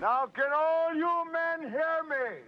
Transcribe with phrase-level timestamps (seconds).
[0.00, 2.38] Now can all you men hear me?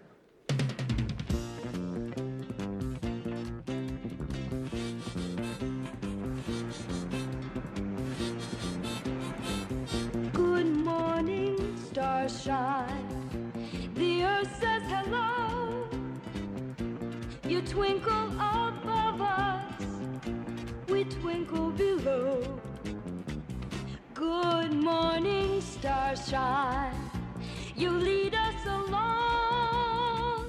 [10.32, 13.50] Good morning, starshine.
[13.94, 15.88] The earth says hello.
[17.48, 19.82] You twinkle above us,
[20.88, 22.60] we twinkle below.
[24.14, 27.09] Good morning, starshine.
[27.80, 30.44] You lead us along,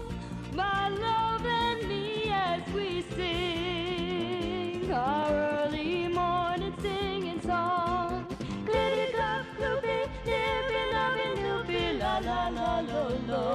[0.53, 8.25] my love and me, as we sing our early morning singing song.
[8.67, 13.45] Glitty glop, gloopy, nippy, lovey, loopy, la la la lo lo.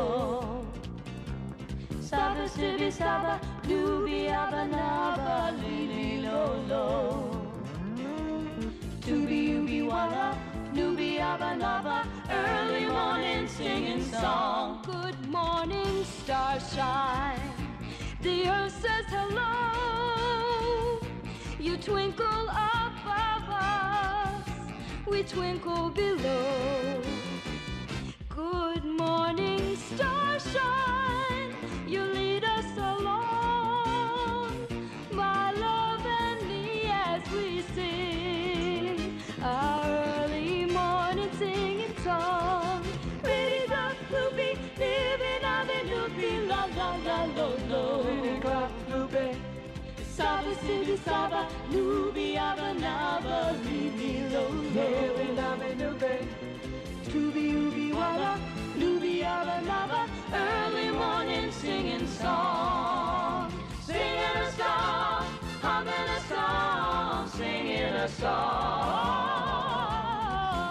[2.00, 6.40] Saba, sibby, saba, doobie, abba, naba, lily, lo
[6.70, 6.84] lo.
[9.06, 10.28] Tooby ooby walla,
[10.74, 11.96] nooby abba naba,
[12.28, 12.65] early
[13.56, 14.82] singing song.
[14.84, 17.40] Good morning, starshine.
[18.20, 21.00] The earth says hello.
[21.58, 24.44] You twinkle above us,
[25.06, 27.00] we twinkle below.
[28.28, 31.15] Good morning, starshine.
[50.60, 56.12] Sidi Saba, Nubi Abanaba, Libi Lolo, Ewe Nabe Nube,
[57.04, 58.38] Tubi Ubi Waba,
[58.78, 63.52] Nubi Abanaba, early morning singing song,
[63.84, 65.24] singing a song,
[65.60, 69.54] humming a song, singing a song,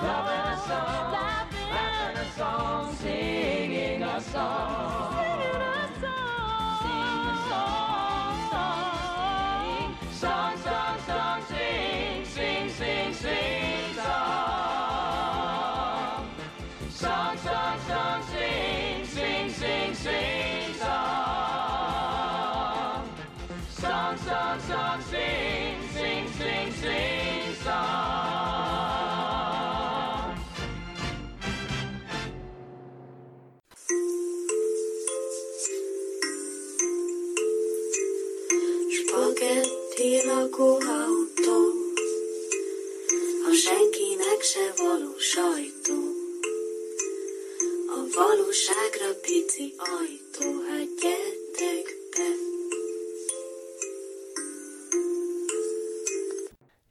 [0.04, 1.15] loving a song.
[49.56, 50.25] Valóságra pici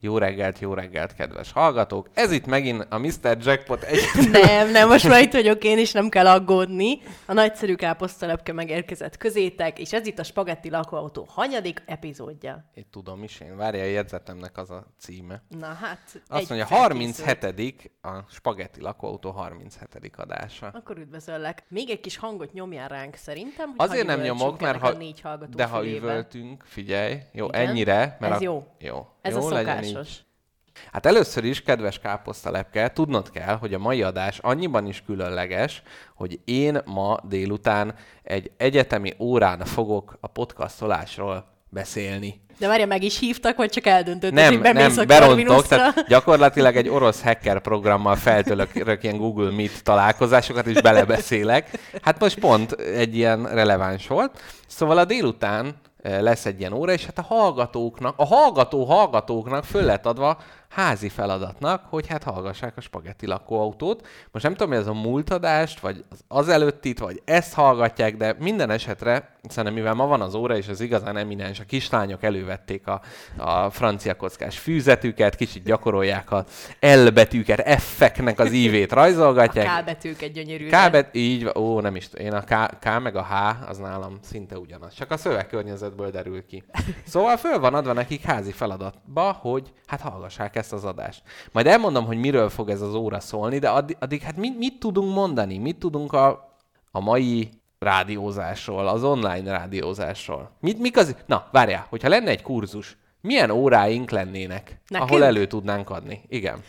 [0.05, 2.09] Jó reggelt, jó reggelt, kedves hallgatók!
[2.15, 3.37] Ez itt megint a Mr.
[3.41, 4.01] Jackpot egy...
[4.43, 7.01] Nem, nem, most már itt vagyok én, és nem kell aggódni.
[7.27, 12.71] A nagyszerű káposztalepke megérkezett közétek, és ez itt a Spagetti lakóautó hanyadik epizódja.
[12.75, 15.43] Én tudom is, én várja a jegyzetemnek az a címe.
[15.59, 17.91] Na hát, Azt mondja, egyszer 37 készült.
[18.03, 20.71] a Spagetti lakóautó 37 adása.
[20.75, 21.65] Akkor üdvözöllek.
[21.69, 25.65] Még egy kis hangot nyomjál ránk szerintem, hogy Azért nem nyomok, mert ha, négy de
[25.65, 27.67] ha üvöltünk, figyelj, jó, Igen?
[27.67, 28.67] ennyire, mert Ez a, jó.
[28.79, 29.07] jó.
[29.25, 30.09] Ez jó, a szokásos.
[30.93, 35.83] Hát először is, kedves káposztalepke, tudnod kell, hogy a mai adás annyiban is különleges,
[36.15, 42.43] hogy én ma délután egy egyetemi órán fogok a podcastolásról beszélni.
[42.59, 46.07] De várja, meg is hívtak, vagy csak eldöntötted, Nem, hogy bemész nem, a berontok, tehát
[46.09, 51.79] gyakorlatilag egy orosz hacker programmal feltölök ilyen Google Meet találkozásokat, és belebeszélek.
[52.03, 54.41] Hát most pont egy ilyen releváns volt.
[54.67, 59.83] Szóval a délután lesz egy ilyen óra, és hát a hallgatóknak, a hallgató hallgatóknak föl
[59.83, 60.39] lett adva
[60.75, 64.07] házi feladatnak, hogy hát hallgassák a spagetti lakóautót.
[64.33, 68.17] Most nem tudom, hogy ez a múlt adást, vagy az, az előttit, vagy ezt hallgatják,
[68.17, 72.23] de minden esetre, szerintem mivel ma van az óra, és az igazán eminens, a kislányok
[72.23, 73.01] elővették a,
[73.37, 76.45] a francia kockás fűzetüket, kicsit gyakorolják a
[76.81, 79.81] L betűket, F-eknek az ívét rajzolgatják.
[79.81, 80.67] K betűket gyönyörű.
[80.67, 84.19] K bet, így ó, nem is, én a K, K meg a H, az nálam
[84.23, 84.95] szinte ugyanaz.
[84.95, 86.63] Csak a szövegkörnyezetből derül ki.
[87.07, 91.23] Szóval föl van adva nekik házi feladatba, hogy hát hallgassák ezt az adást.
[91.53, 94.79] Majd elmondom, hogy miről fog ez az óra szólni, de addig, addig hát mit, mit
[94.79, 95.59] tudunk mondani?
[95.59, 96.57] Mit tudunk a,
[96.91, 100.51] a mai rádiózásról, az online rádiózásról?
[100.61, 101.17] Mit, mik az...
[101.27, 105.11] Na, várjál, hogyha lenne egy kurzus, milyen óráink lennének, Nekünk?
[105.11, 106.23] ahol elő tudnánk adni?
[106.29, 106.63] Igen.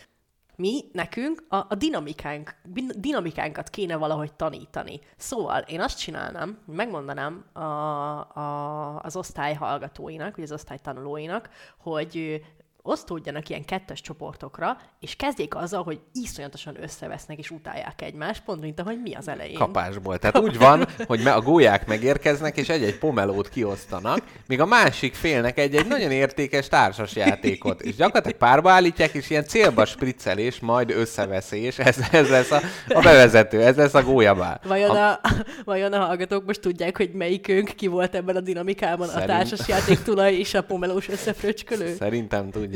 [0.57, 2.55] mi, nekünk a, a dinamikánk,
[2.97, 4.99] dinamikánkat kéne valahogy tanítani.
[5.17, 11.49] Szóval én azt csinálnám, hogy megmondanám a, a, az osztály hallgatóinak, vagy az osztály tanulóinak,
[11.77, 12.41] hogy
[12.85, 18.79] osztódjanak ilyen kettes csoportokra, és kezdjék azzal, hogy iszonyatosan összevesznek és utálják egymást, pont mint
[18.79, 19.57] ahogy mi az elején.
[19.57, 20.17] kapásból.
[20.17, 25.57] Tehát úgy van, hogy a gólyák megérkeznek, és egy-egy pomelót kiosztanak, míg a másik félnek
[25.57, 27.81] egy-egy nagyon értékes társasjátékot.
[27.81, 33.01] És gyakorlatilag párba állítják, és ilyen célba spriccelés, majd összeveszés, ez, ez lesz a, a
[33.01, 34.61] bevezető, ez lesz a gólyabál.
[34.67, 35.19] Vajon a,
[35.63, 40.03] vajon a hallgatók most tudják, hogy melyikünk ki volt ebben a dinamikában, Szerint- a társasjáték
[40.03, 41.95] tulaj és a pomelós összefröcskölő?
[41.95, 42.73] Szerintem tudják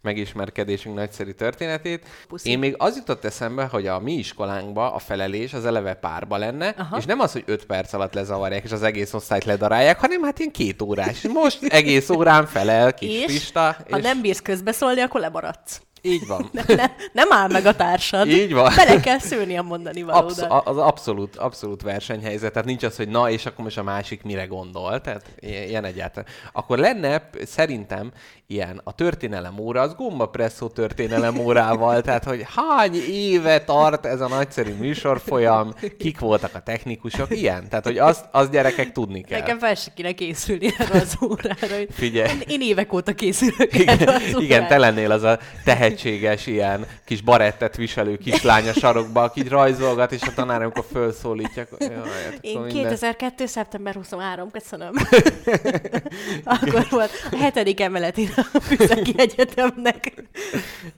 [0.00, 2.06] megismerkedésünk nagyszerű történetét.
[2.28, 2.50] Puszi.
[2.50, 6.74] Én még az jutott eszembe, hogy a mi iskolánkba a felelés az eleve párba lenne,
[6.78, 6.96] Aha.
[6.96, 10.38] és nem az, hogy öt perc alatt lezavarják, és az egész osztályt ledarálják, hanem hát
[10.38, 11.22] ilyen két órás.
[11.22, 15.80] Most egész órán felel kis És Pista, ha és nem bírsz közbeszólni, akkor lemaradsz.
[16.02, 16.50] Így van.
[16.66, 18.26] Ne, nem áll meg a társad.
[18.28, 18.72] Így van.
[18.76, 20.66] Bele kell szőni a mondani Absz- valódat.
[20.66, 24.22] a- az abszolút, abszolút versenyhelyzet, tehát nincs az, hogy na, és akkor most a másik
[24.22, 26.28] mire gondol, tehát ilyen egyáltalán.
[26.52, 28.10] Akkor lenne szerintem
[28.46, 34.28] ilyen a történelem óra, az gombapresszó történelem órával, tehát hogy hány éve tart ez a
[34.28, 39.38] nagyszerű műsorfolyam, kik voltak a technikusok, ilyen, tehát hogy azt, azt gyerekek tudni kell.
[39.40, 41.76] Nekem fel se kéne készülni erre az órára.
[41.90, 42.30] Figyelj.
[42.30, 44.66] Én, én évek óta készülök Igen, erre az igen, órára.
[44.66, 45.38] te lennél az a
[45.88, 50.84] tehetséges ilyen kis barettet viselő kislány a sarokba, aki így rajzolgat, és a tanár, amikor
[50.92, 53.46] felszólítja, akkor, jaj, hát Én minden- 2002.
[53.46, 54.92] szeptember 23, köszönöm.
[56.44, 60.12] Akkor volt a hetedik emeletén a Műszaki Egyetemnek.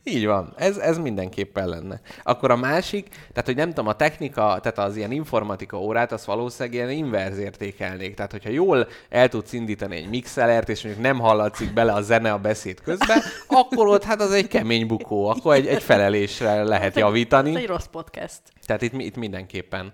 [0.05, 2.01] Így van, ez, ez mindenképpen lenne.
[2.23, 6.25] Akkor a másik, tehát hogy nem tudom, a technika, tehát az ilyen informatika órát, azt
[6.25, 8.15] valószínűleg ilyen inverz értékelnék.
[8.15, 12.33] Tehát, hogyha jól el tudsz indítani egy mixelert, és mondjuk nem hallatszik bele a zene
[12.33, 16.97] a beszéd közben, akkor ott hát az egy kemény bukó, akkor egy, egy felelésre lehet
[16.97, 17.57] Ez javítani.
[17.57, 18.41] egy rossz podcast.
[18.67, 19.93] Tehát itt, itt mindenképpen.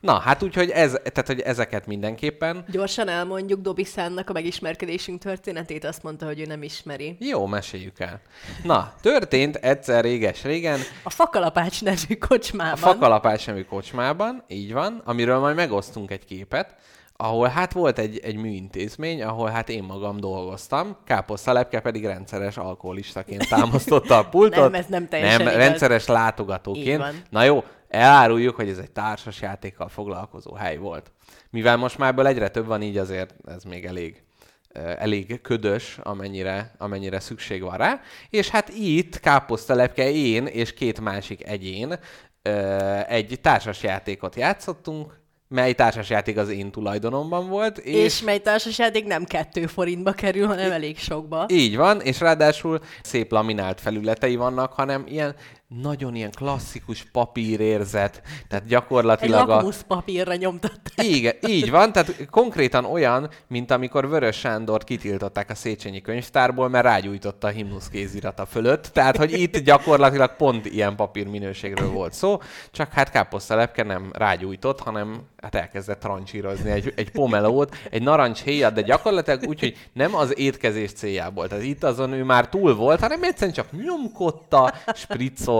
[0.00, 2.64] Na, hát úgyhogy ez, tehát, hogy ezeket mindenképpen.
[2.70, 7.16] Gyorsan elmondjuk Dobby Szánnak a megismerkedésünk történetét, azt mondta, hogy ő nem ismeri.
[7.20, 8.20] Jó, meséljük el.
[8.62, 12.72] Na, történt egyszer réges-régen, A Fakalapács nevű kocsmában.
[12.72, 16.74] A fakalapás nevű kocsmában, így van, amiről majd megosztunk egy képet,
[17.16, 22.56] ahol hát volt egy, egy műintézmény, ahol hát én magam dolgoztam, Káposzta Lepke pedig rendszeres
[22.56, 24.70] alkoholistaként támasztotta a pultot.
[24.70, 25.66] Nem, ez nem teljesen Nem, igaz.
[25.66, 27.30] rendszeres látogatóként.
[27.30, 31.12] Na jó, eláruljuk, hogy ez egy társas játékkal foglalkozó hely volt.
[31.50, 34.22] Mivel most már ebből egyre több van, így azért ez még elég
[34.68, 38.00] eh, elég ködös, amennyire, amennyire szükség van rá.
[38.30, 41.98] És hát itt káposztalepke én és két másik egyén
[42.42, 47.78] ö, egy társasjátékot játszottunk, mely társasjáték az én tulajdonomban volt.
[47.78, 51.46] És, És mely társasjáték nem kettő forintba kerül, hanem elég sokba.
[51.48, 55.34] így van, és ráadásul szép laminált felületei vannak, hanem ilyen
[55.82, 59.54] nagyon ilyen klasszikus papírérzet, tehát Egy gyakorlatilag a...
[59.54, 61.06] lakmuszpapírra nyomtatták.
[61.06, 66.84] Igen, így van, tehát konkrétan olyan, mint amikor Vörös Sándort kitiltották a Széchenyi könyvtárból, mert
[66.84, 68.90] rágyújtotta a himnusz kézirata fölött.
[68.92, 72.38] Tehát, hogy itt gyakorlatilag pont ilyen papírminőségről volt szó,
[72.70, 78.80] csak hát káposztalepke nem rágyújtott, hanem hát elkezdett trancsírozni egy, egy pomelót, egy narancshéjat, de
[78.80, 81.48] gyakorlatilag úgy, hogy nem az étkezés céljából.
[81.48, 84.74] Tehát itt azon ő már túl volt, hanem egyszerűen csak nyomkodta,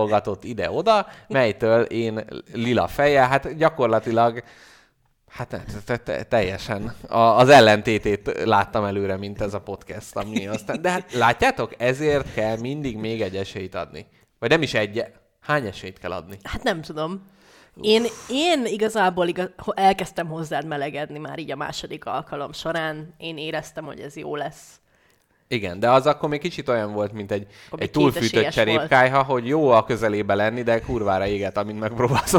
[0.05, 4.43] spritzolgatott ide-oda, melytől én lila feje, hát gyakorlatilag
[5.29, 10.47] Hát te- te- te- teljesen a, az ellentétét láttam előre, mint ez a podcast, ami
[10.47, 10.83] aztán...
[10.83, 14.07] De hát látjátok, ezért kell mindig még egy esélyt adni.
[14.39, 15.05] Vagy nem is egy,
[15.41, 16.39] hány esélyt kell adni?
[16.43, 17.23] Hát nem tudom.
[17.81, 23.15] Én, én igazából igaz, elkezdtem hozzád melegedni már így a második alkalom során.
[23.19, 24.81] Én éreztem, hogy ez jó lesz.
[25.49, 29.23] Igen, de az akkor még kicsit olyan volt, mint egy, Akkor egy túlfűtött kétesélyes cserépkályha,
[29.23, 32.35] hogy jó a közelébe lenni, de kurvára éget, amint megpróbálsz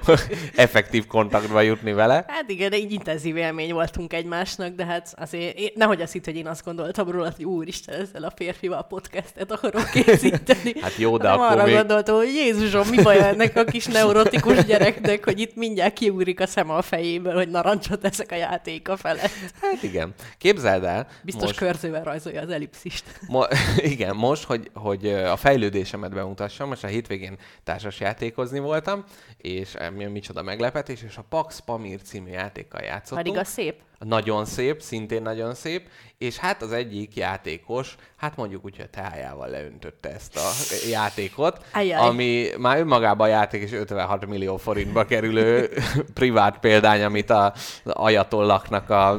[0.56, 2.24] effektív kontaktba jutni vele.
[2.28, 6.24] Hát igen, de így intenzív élmény voltunk egymásnak, de hát azért, én, nehogy azt hitt,
[6.24, 10.72] hogy én azt gondoltam róla, hogy úristen, ezzel a férfival podcastet akarok készíteni.
[10.82, 13.86] Hát jó, de Hanem akkor arra még- gondoltam, hogy Jézusom, mi baj ennek a kis
[13.86, 18.96] neurotikus gyereknek, hogy itt mindjárt kiugrik a szem a fejéből, hogy narancsot ezek a játéka
[18.96, 19.30] felett.
[19.60, 20.14] Hát igen.
[20.38, 23.04] Képzeld el, Biztos most, körzővel rajzolja az ellipszist.
[23.28, 23.48] Mo-
[23.94, 29.04] igen, most, hogy, hogy a fejlődésemet bemutassam, most a hétvégén társas játékozni voltam,
[29.36, 33.26] és mi, micsoda meglepetés, és a Pax Pamir című játékkal játszottunk.
[33.26, 33.80] Pedig a szép.
[34.04, 39.48] Nagyon szép, szintén nagyon szép, és hát az egyik játékos, hát mondjuk úgy, hogy teájával
[39.48, 40.50] leöntötte ezt a
[40.88, 42.08] játékot, Ajjaj.
[42.08, 45.70] ami már önmagában a játék is 56 millió forintba kerülő
[46.14, 47.52] privát példány, amit a
[47.84, 49.18] ajatollaknak a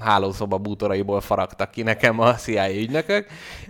[0.00, 3.26] hálószoba bútoraiból faragtak ki nekem a CIA ügynökök,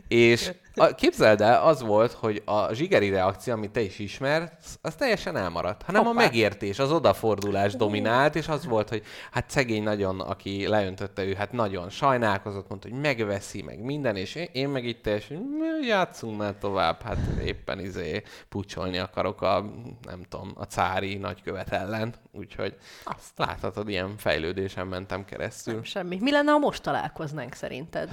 [0.08, 4.94] és A, képzeld el, az volt, hogy a zsigeri reakció, amit te is ismersz, az
[4.94, 5.82] teljesen elmaradt.
[5.82, 6.20] Hanem Hoppá.
[6.20, 11.34] a megértés, az odafordulás dominált, és az volt, hogy hát szegény nagyon, aki leöntötte ő,
[11.34, 15.86] hát nagyon sajnálkozott, mondta, hogy megveszi, meg minden, és én, én meg itt teljesen, hogy
[15.86, 19.64] játszunk már tovább, hát éppen izé pucsolni akarok a,
[20.02, 25.84] nem tudom, a cári nagykövet ellen, úgyhogy azt láthatod, ilyen fejlődésen mentem keresztül.
[25.84, 26.18] Semmi.
[26.20, 28.08] Mi lenne, ha most találkoznánk szerinted?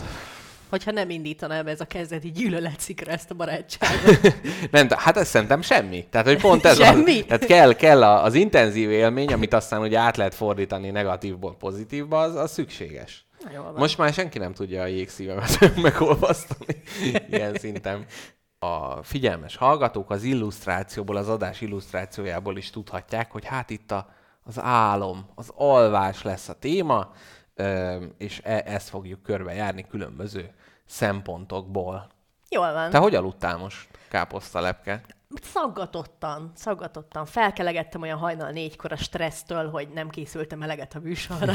[0.69, 4.34] Hogyha nem indítaná be ez a kezdeti gyűlöletszikra ezt a barátságot.
[4.72, 6.05] Nem, hát ez szerintem semmi.
[6.10, 7.19] Tehát, hogy pont ez Semmi?
[7.19, 12.19] Az, tehát kell, kell az intenzív élmény, amit aztán ugye át lehet fordítani negatívból pozitívba,
[12.19, 13.25] az, az szükséges.
[13.75, 16.81] Most már senki nem tudja a jégszívemet megolvasztani
[17.29, 18.05] ilyen szinten.
[18.60, 24.10] A figyelmes hallgatók az illusztrációból, az adás illusztrációjából is tudhatják, hogy hát itt a,
[24.43, 27.12] az álom, az alvás lesz a téma,
[28.17, 30.53] és e- ezt fogjuk körbejárni különböző
[30.85, 32.07] szempontokból.
[32.50, 32.89] Jól van.
[32.89, 35.01] Te hogy aludtál most, káposztalepke?
[35.43, 37.25] Szaggatottan, szaggatottan.
[37.25, 41.53] Felkelegettem olyan hajnal négykor a stressztől, hogy nem készültem eleget a műsorra.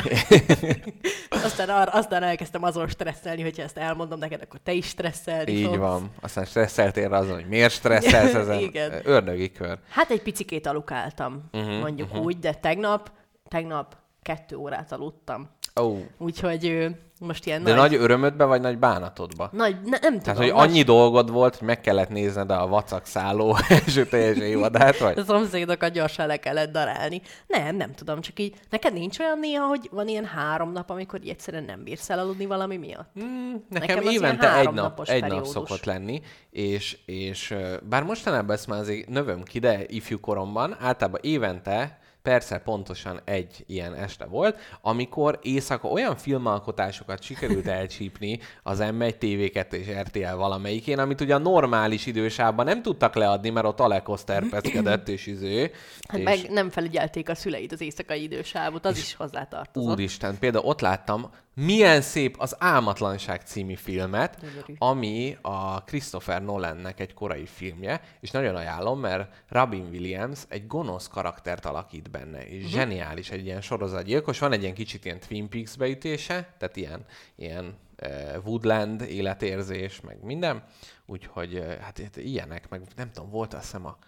[1.45, 5.65] aztán, arra, aztán elkezdtem azon stresszelni, hogyha ezt elmondom neked, akkor te is stresszelni Így
[5.65, 5.79] fogsz.
[5.79, 6.11] van.
[6.21, 8.59] Aztán stresszeltél rá azon, hogy miért stresszelsz ezen.
[8.59, 9.01] Igen.
[9.05, 9.79] Ördögi kör.
[9.89, 12.25] Hát egy picikét alukáltam, uh-huh, mondjuk uh-huh.
[12.25, 13.11] úgy, de tegnap,
[13.49, 15.51] tegnap kettő órát aludtam.
[15.75, 15.99] Oh.
[16.19, 16.87] Úgyhogy ö,
[17.21, 17.91] most ilyen De nagy...
[17.91, 19.49] nagy örömödbe, vagy nagy bánatodba?
[19.53, 20.19] nagy ne, nem tudom.
[20.21, 24.37] Tehát, hogy nagy- annyi dolgod volt, hogy meg kellett nézned a vacak szálló első teljes
[24.37, 25.19] évadát, vagy?
[25.19, 27.23] A szomszédokat gyorsan le kellett darálni.
[27.47, 31.21] Nem, nem tudom, csak így, neked nincs olyan néha, hogy van ilyen három nap, amikor
[31.23, 33.11] így egyszerűen nem bírsz elaludni valami miatt?
[33.21, 35.49] Mm, Nekem nekem, évente egy nap, egy nap periódus.
[35.49, 37.55] szokott lenni, és, és
[37.89, 43.65] bár mostanában ezt már azért növöm ki, de ifjú koromban általában évente persze pontosan egy
[43.67, 50.99] ilyen este volt, amikor éjszaka olyan filmalkotásokat sikerült elcsípni az M1, TV2 és RTL valamelyikén,
[50.99, 55.71] amit ugye a normális idősában nem tudtak leadni, mert ott Alekos terpeszkedett és izé.
[56.09, 56.25] Hát és...
[56.25, 59.91] meg nem felügyelték a szüleid az éjszakai idősávot, az is hozzátartozott.
[59.91, 64.75] Úristen, például ott láttam, milyen szép az Álmatlanság című filmet, Gyönyörű.
[64.79, 71.09] ami a Christopher Nolannek egy korai filmje, és nagyon ajánlom, mert Robin Williams egy gonosz
[71.09, 72.71] karaktert alakít benne, és uh-huh.
[72.71, 74.39] zseniális egy ilyen sorozatgyilkos.
[74.39, 77.05] Van egy ilyen kicsit ilyen Twin Peaks beütése, tehát ilyen,
[77.37, 80.65] ilyen uh, Woodland életérzés, meg minden.
[81.07, 83.99] Úgyhogy uh, hát ilyenek, meg nem tudom, volt azt hiszem a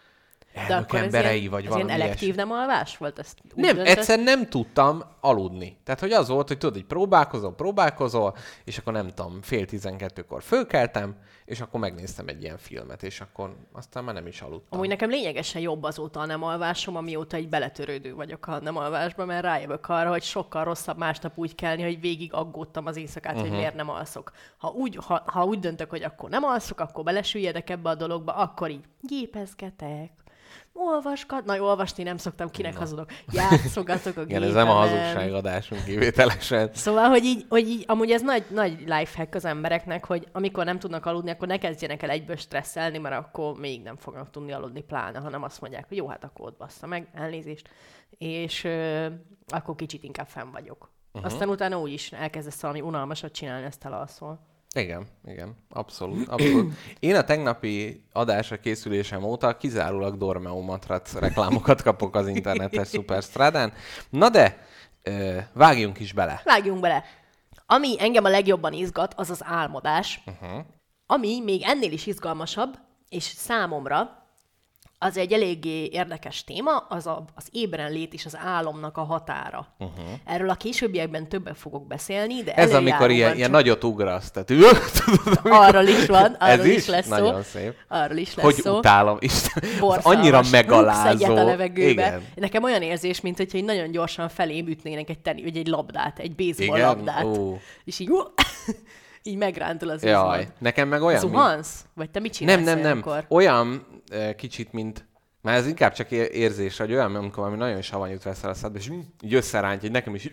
[0.54, 2.42] De elnök akkor emberei, ilyen, vagy valami ilyen elektív ilyesmi.
[2.42, 3.18] nem alvás volt?
[3.18, 5.76] Ezt Nem, döntött- egyszer nem tudtam aludni.
[5.84, 10.42] Tehát, hogy az volt, hogy tudod, hogy próbálkozol, próbálkozol, és akkor nem tudom, fél tizenkettőkor
[10.42, 14.78] fölkeltem, és akkor megnéztem egy ilyen filmet, és akkor aztán már nem is aludtam.
[14.78, 19.24] Amúgy nekem lényegesen jobb azóta a nem alvásom, amióta egy beletörődő vagyok a nem alvásba,
[19.24, 23.48] mert rájövök arra, hogy sokkal rosszabb másnap úgy kelni, hogy végig aggódtam az éjszakát, uh-huh.
[23.48, 24.32] hogy miért nem alszok.
[24.56, 28.32] Ha úgy, ha, ha úgy döntök, hogy akkor nem alszok, akkor belesüljedek ebbe a dologba,
[28.32, 30.10] akkor így gépezgetek,
[30.72, 35.04] olvasgat, na olvasni nem szoktam, kinek hazudok, játszogatok a Igen, ez nem a gépemen.
[35.04, 36.70] hazugságadásunk kivételesen.
[36.74, 40.78] Szóval, hogy így, hogy így, amúgy ez nagy, nagy lifehack az embereknek, hogy amikor nem
[40.78, 44.82] tudnak aludni, akkor ne kezdjenek el egyből stresszelni, mert akkor még nem fognak tudni aludni
[44.82, 47.68] pláne, hanem azt mondják, hogy jó, hát akkor ott bassza meg, elnézést,
[48.18, 49.06] és ö,
[49.46, 50.90] akkor kicsit inkább fenn vagyok.
[51.12, 51.32] Uh-huh.
[51.32, 54.51] Aztán utána úgy is elkezdesz valami unalmasat csinálni, ezt elalszol.
[54.74, 56.74] Igen, igen, abszolút, abszolút.
[56.98, 63.72] Én a tegnapi adásra készülésem óta kizárólag Dormeo matrac reklámokat kapok az internetes Superstrádán.
[64.10, 64.66] Na de,
[65.52, 66.40] vágjunk is bele.
[66.44, 67.04] Vágjunk bele!
[67.66, 70.64] Ami engem a legjobban izgat, az az álmodás, uh-huh.
[71.06, 74.21] ami még ennél is izgalmasabb, és számomra
[75.02, 79.66] az egy eléggé érdekes téma, az a, az ébren lét és az álomnak a határa.
[79.78, 80.04] Uh-huh.
[80.24, 84.30] Erről a későbbiekben többet fogok beszélni, de Ez amikor ilyen, előjáróban ilyen csak nagyot ugrasz.
[84.30, 84.76] Tehát, tudod,
[85.26, 87.10] amikor- arról is van, arról Ez is, is lesz szó.
[87.10, 87.74] nagyon szép.
[87.88, 88.76] Arról is lesz Hogy szó.
[88.76, 89.62] utálom, Isten.
[89.80, 90.04] Borzalmas.
[90.18, 91.34] annyira megalázó.
[91.36, 91.90] a levegőbe.
[91.90, 92.22] Igen.
[92.34, 96.34] Nekem olyan érzés, mint hogyha így nagyon gyorsan felém ütnének egy, teni, egy labdát, egy
[96.34, 96.88] baseball Igen?
[96.88, 97.24] labdát.
[97.24, 97.56] Ó.
[97.84, 98.10] És így,
[99.22, 100.54] így megrántol az Jaj, izmod.
[100.58, 101.32] nekem meg olyan, mint...
[101.32, 101.84] Zuhansz?
[101.94, 102.86] Vagy te mit csinálsz Nem, nem, nem.
[102.86, 103.24] olyankor?
[103.28, 105.06] Olyan eh, kicsit, mint
[105.42, 108.78] már ez inkább csak ér- érzés, hogy olyan, amikor valami nagyon savanyút veszel a szádba,
[108.78, 108.90] és
[109.22, 110.32] így összerántja, hogy nekem is így,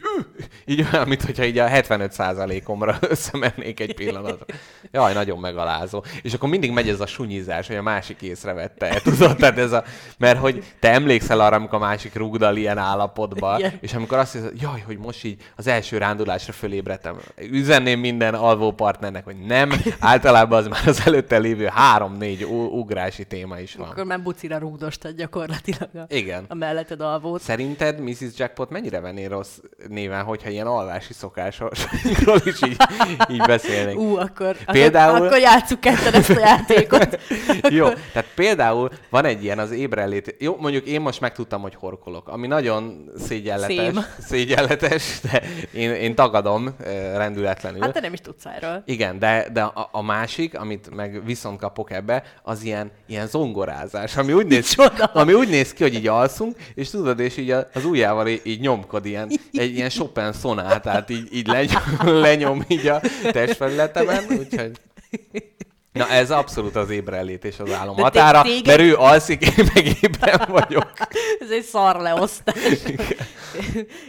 [0.65, 4.45] így olyan, mint hogyha így a 75%-omra összemennék egy pillanatra.
[4.91, 6.03] Jaj, nagyon megalázó.
[6.21, 9.37] És akkor mindig megy ez a sunyizás, hogy a másik észrevette, tudod?
[9.37, 9.83] Tehát ez a,
[10.17, 13.73] mert hogy te emlékszel arra, amikor a másik rúgdal ilyen állapotba, Igen.
[13.81, 17.17] és amikor azt hiszed, jaj, hogy most így az első rándulásra fölébredtem,
[17.51, 23.59] üzenném minden alvó partnernek, hogy nem, általában az már az előtte lévő három-négy ugrási téma
[23.59, 23.87] is van.
[23.87, 26.45] Akkor már bucira rúgdost megjóstad gyakorlatilag a, Igen.
[26.47, 27.41] a melletted alvót.
[27.41, 28.37] Szerinted Mrs.
[28.37, 32.77] Jackpot mennyire venné rossz néven, hogyha ilyen alvási szokásokról is így,
[33.29, 33.99] így beszélnénk?
[33.99, 37.19] Ú, akkor, Például- akkor, akkor játsszuk ketten ezt a játékot.
[37.79, 40.35] Jó, tehát például van egy ilyen az ébrenlét.
[40.39, 44.05] Jó, mondjuk én most megtudtam, hogy horkolok, ami nagyon szégyenletes, Szém.
[44.19, 45.41] szégyenletes de
[45.73, 46.75] én, én tagadom
[47.15, 47.81] rendületlenül.
[47.81, 48.83] Hát te nem is tudsz erről.
[48.85, 54.17] Igen, de, de a, a másik, amit meg viszont kapok ebbe, az ilyen, ilyen zongorázás,
[54.17, 54.75] ami úgy, néz,
[55.13, 58.59] Ami úgy néz ki, hogy így alszunk, és tudod, és így az ujjával így, így
[58.59, 61.81] nyomkod, ilyen, egy ilyen Chopin szonátát így, így lenyom,
[62.27, 64.71] lenyom így a testfelületemen, úgyhogy...
[65.91, 69.57] Na ez abszolút az ébrenlét és az álom De határa, té- téged- mert ő alszik,
[69.57, 70.91] én meg ébren vagyok.
[71.39, 72.55] Ez egy szar leosztás.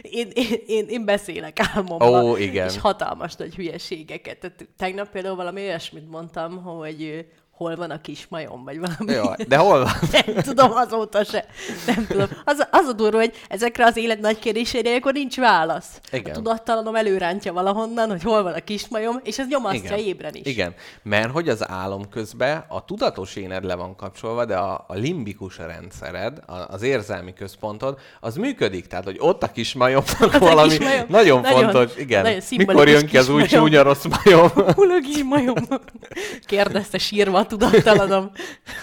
[0.01, 2.23] én, én, én, én beszélek álmomban.
[2.23, 2.67] Ó, igen.
[2.67, 4.37] És hatalmas nagy hülyeségeket.
[4.37, 7.25] Tehát tegnap például valami olyasmit mondtam, hogy
[7.61, 9.11] hol van a kis majom, vagy valami.
[9.13, 9.91] Jó, de hol van?
[10.25, 11.45] Nem tudom azóta se.
[11.85, 12.27] Nem tudom.
[12.45, 15.99] Az, az a durva, hogy ezekre az élet nagy kérdésére akkor nincs válasz.
[16.11, 16.31] Igen.
[16.31, 20.45] A tudattalanom előrántja valahonnan, hogy hol van a kismajom, és ez nyomasztja ébren is.
[20.45, 24.93] Igen, mert hogy az álom közben a tudatos éned le van kapcsolva, de a, a
[24.93, 28.87] limbikus rendszered, a, az érzelmi központod, az működik.
[28.87, 31.05] Tehát, hogy ott a kis majomnak a valami kismajom.
[31.09, 31.97] nagyon, Nagyon- fontos.
[31.97, 32.21] Igen.
[32.21, 34.49] nagyon Mikor jön ki az új csúnya rossz majom?
[34.49, 35.55] Hol a kis majom?
[36.45, 38.31] Kérdezte sírva a tudattalanom.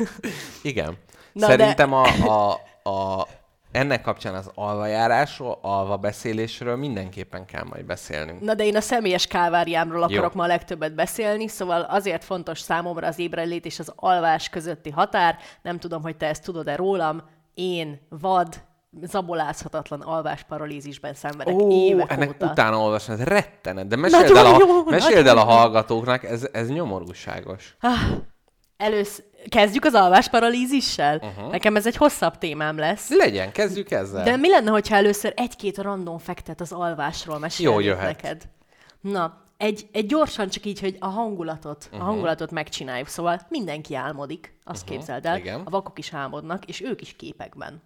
[0.62, 0.96] Igen.
[1.32, 2.52] Na, Szerintem a, a,
[2.90, 3.26] a,
[3.72, 8.40] ennek kapcsán az alvajárásról, alva beszélésről mindenképpen kell majd beszélnünk.
[8.40, 10.38] Na de én a személyes káváriámról akarok Jó.
[10.38, 15.38] ma a legtöbbet beszélni, szóval azért fontos számomra az ébrenlét és az alvás közötti határ.
[15.62, 17.22] Nem tudom, hogy te ezt tudod-e rólam.
[17.54, 18.62] Én vad,
[19.02, 22.46] zabolázhatatlan alvásparalízisben szenvedek Ó, évek ennek óta.
[22.46, 26.48] utána olvasni, ez rettenet, de meséld Nagyon el, a, jó, meséld el a hallgatóknak, ez,
[26.52, 27.76] ez nyomorúságos.
[28.78, 31.16] Először kezdjük az alvásparalízissel?
[31.16, 31.50] Uh-huh.
[31.50, 33.10] Nekem ez egy hosszabb témám lesz.
[33.10, 34.24] Legyen, kezdjük ezzel.
[34.24, 38.22] De mi lenne, hogyha először egy-két random fektet az alvásról mesélnék jöhet.
[38.22, 38.42] neked?
[39.00, 41.94] Na, egy, egy gyorsan csak így, hogy a hangulatot, Mhm.
[41.94, 42.08] uh-huh.
[42.08, 43.08] a hangulatot megcsináljuk.
[43.08, 44.96] Szóval mindenki álmodik, azt uh-huh.
[44.96, 45.36] képzeld el.
[45.36, 45.60] igen.
[45.64, 47.82] A vakok is álmodnak, és ők is képekben.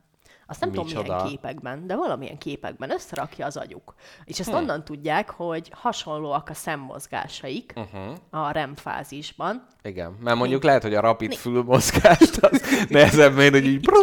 [0.53, 1.15] Azt nem tudom Micsoda?
[1.15, 3.95] milyen képekben, de valamilyen képekben összerakja az agyuk.
[4.25, 8.17] És ezt onnan tudják, hogy hasonlóak a szemmozgásaik uh-huh.
[8.31, 9.67] a REM fázisban.
[9.83, 13.89] Igen, mert mondjuk lehet, hogy a rapid fülmozgást az nehezebb, mint hogy így...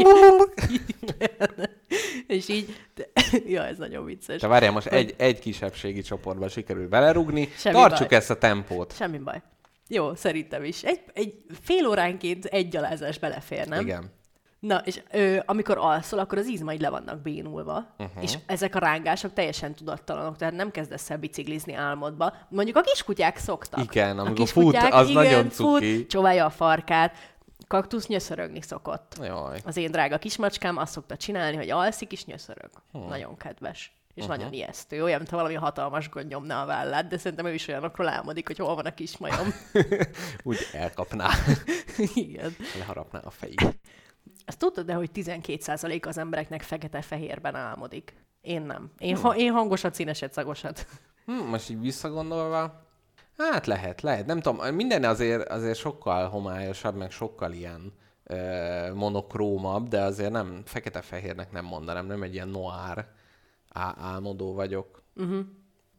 [2.28, 2.76] és így,
[3.56, 4.42] ja, ez nagyon vicces.
[4.42, 7.50] De várjál, most egy, egy kisebbségi csoportba sikerül belerugni.
[7.56, 8.18] Semmi Tartsuk baj.
[8.18, 8.96] ezt a tempót.
[8.96, 9.42] Semmi baj.
[9.88, 10.84] Jó, szerintem is.
[10.84, 13.82] Egy, egy fél óránként egy gyalázás belefér, nem?
[13.82, 14.18] Igen.
[14.60, 18.24] Na, és ö, amikor alszol, akkor az izmaid le vannak bénulva, uh-huh.
[18.24, 22.34] és ezek a rángások teljesen tudattalanok, tehát nem kezdesz el biciklizni álmodba.
[22.50, 23.84] Mondjuk a kiskutyák szoktak.
[23.84, 25.96] Igen, a amikor fut, az nagyon cuki.
[25.98, 27.18] Fut, csóválja a farkát,
[27.68, 29.16] kaktusz nyöszörögni szokott.
[29.22, 29.60] Jaj.
[29.66, 32.70] Az én drága kismacskám azt szokta csinálni, hogy alszik és nyöszörög.
[32.92, 33.08] Hmm.
[33.08, 33.94] Nagyon kedves.
[34.14, 34.38] És uh-huh.
[34.38, 35.04] nagyon ijesztő.
[35.04, 38.58] Olyan, mintha valami hatalmas gond nyomna a vállát, de szerintem ő is olyanokról álmodik, hogy
[38.58, 39.48] hol van a kismajom.
[40.44, 41.30] Úgy elkapná,
[42.14, 42.56] Igen.
[42.78, 43.80] leharapná a fejét.
[44.50, 48.14] Azt tudtad, de hogy 12% az embereknek fekete-fehérben álmodik?
[48.42, 48.92] Én nem.
[48.98, 50.86] Én, ha, én hangosat, színeset, szagosat.
[51.26, 52.86] Hm, most így visszagondolva,
[53.38, 54.26] hát lehet, lehet.
[54.26, 60.62] Nem tudom, minden azért, azért sokkal homályosabb, meg sokkal ilyen ö, monokrómabb, de azért nem,
[60.66, 63.06] fekete-fehérnek nem mondanám, nem egy ilyen noir
[63.98, 65.04] álmodó vagyok.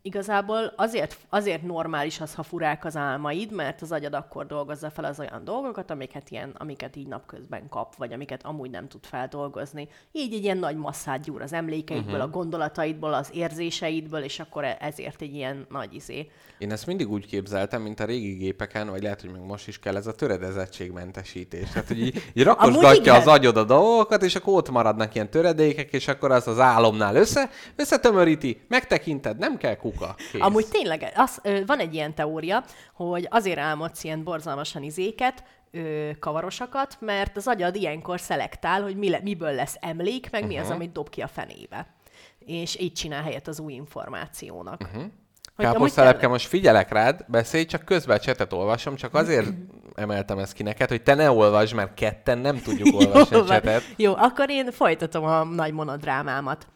[0.03, 5.05] Igazából azért, azért normális az, ha furák az álmaid, mert az agyad akkor dolgozza fel
[5.05, 9.89] az olyan dolgokat, amiket, ilyen, amiket így napközben kap, vagy amiket amúgy nem tud feldolgozni.
[10.13, 12.29] Így egy ilyen nagy masszát gyúr az emlékeidből, uh-huh.
[12.29, 16.31] a gondolataidból, az érzéseidből, és akkor e- ezért egy ilyen nagy izé.
[16.59, 19.79] Én ezt mindig úgy képzeltem, mint a régi gépeken, vagy lehet, hogy még most is
[19.79, 21.69] kell ez a töredezettségmentesítés.
[21.69, 25.93] Tehát, hogy így, így rakosgatja az agyod a dolgokat, és akkor ott maradnak ilyen töredékek,
[25.93, 30.15] és akkor az az álomnál össze, összetömöríti, megtekinted, nem kell kuka.
[30.33, 30.41] Kész.
[30.41, 36.97] Amúgy tényleg, az, van egy ilyen teória, hogy azért álmodsz ilyen borzalmasan izéket, ö, kavarosakat,
[37.01, 40.57] mert az agyad ilyenkor szelektál, hogy mi le, miből lesz emlék, meg uh-huh.
[40.57, 41.95] mi az, amit dob ki a fenébe.
[42.39, 44.81] És így csinál helyet az új információnak.
[44.83, 45.05] Uh-huh.
[45.57, 49.47] Káposztelepke, most figyelek rád, beszélj, csak közben a csetet olvasom, csak azért
[49.95, 53.45] emeltem ezt ki neked, hogy te ne olvasd, mert ketten nem tudjuk olvasni a Jó,
[53.45, 53.57] van.
[53.57, 53.83] csetet.
[53.97, 56.67] Jó, akkor én folytatom a nagy monodrámámat.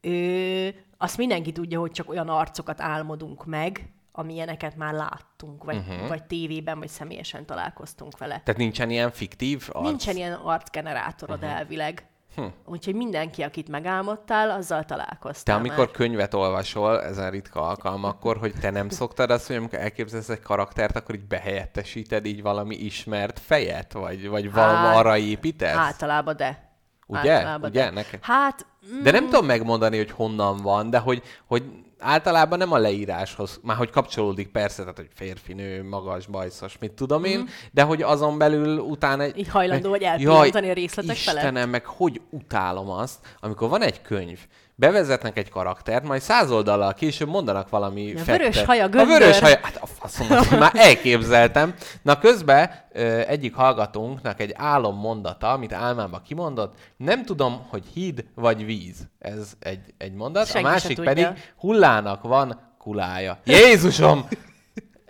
[0.00, 6.08] Ö, azt mindenki tudja, hogy csak olyan arcokat álmodunk meg, amilyeneket már láttunk, vagy, uh-huh.
[6.08, 8.40] vagy tévében, vagy személyesen találkoztunk vele.
[8.44, 9.88] Tehát nincsen ilyen fiktív arc?
[9.88, 11.58] Nincsen ilyen arcgenerátorod uh-huh.
[11.58, 12.06] elvileg.
[12.34, 12.44] Hm.
[12.64, 15.90] Úgyhogy mindenki, akit megálmodtál, azzal Te találkoztál amikor már.
[15.90, 20.40] könyvet olvasol, ezen ritka alkalom, akkor, hogy te nem szoktad azt, hogy amikor elképzelsz egy
[20.40, 23.92] karaktert, akkor így behelyettesíted így valami ismert fejet?
[23.92, 25.76] Vagy, vagy valami Hát, arra építesz?
[25.76, 26.63] Általában de.
[27.06, 27.32] Ugye?
[27.32, 27.84] Általában, Ugye?
[27.84, 28.20] de- Nekem.
[28.22, 28.66] Hát,
[29.02, 31.62] De nem tudom megmondani, hogy honnan van, de hogy, hogy
[31.98, 36.92] általában nem a leíráshoz, már hogy kapcsolódik persze, tehát hogy férfi, nő, magas, bajszos, mit
[36.92, 39.22] tudom én, de hogy azon belül utána...
[39.22, 39.50] Egy, Mhm.
[39.50, 41.70] Hajlandó Jaj, elpillantani a részletek Istenem, felett.
[41.70, 44.38] meg hogy utálom azt, amikor van egy könyv,
[44.76, 48.38] bevezetnek egy karaktert, majd száz oldallal később mondanak valami A fettet.
[48.38, 49.18] vörös haja A göndör.
[49.18, 51.74] vörös haja, hát a faszomat, már elképzeltem.
[52.02, 58.24] Na közben ö, egyik hallgatónknak egy álom mondata, amit álmába kimondott, nem tudom, hogy híd
[58.34, 59.08] vagy víz.
[59.18, 60.46] Ez egy, egy mondat.
[60.46, 63.38] Senki a másik pedig hullának van kulája.
[63.44, 64.26] Jézusom!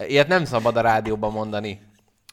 [0.08, 1.80] Ilyet nem szabad a rádióban mondani.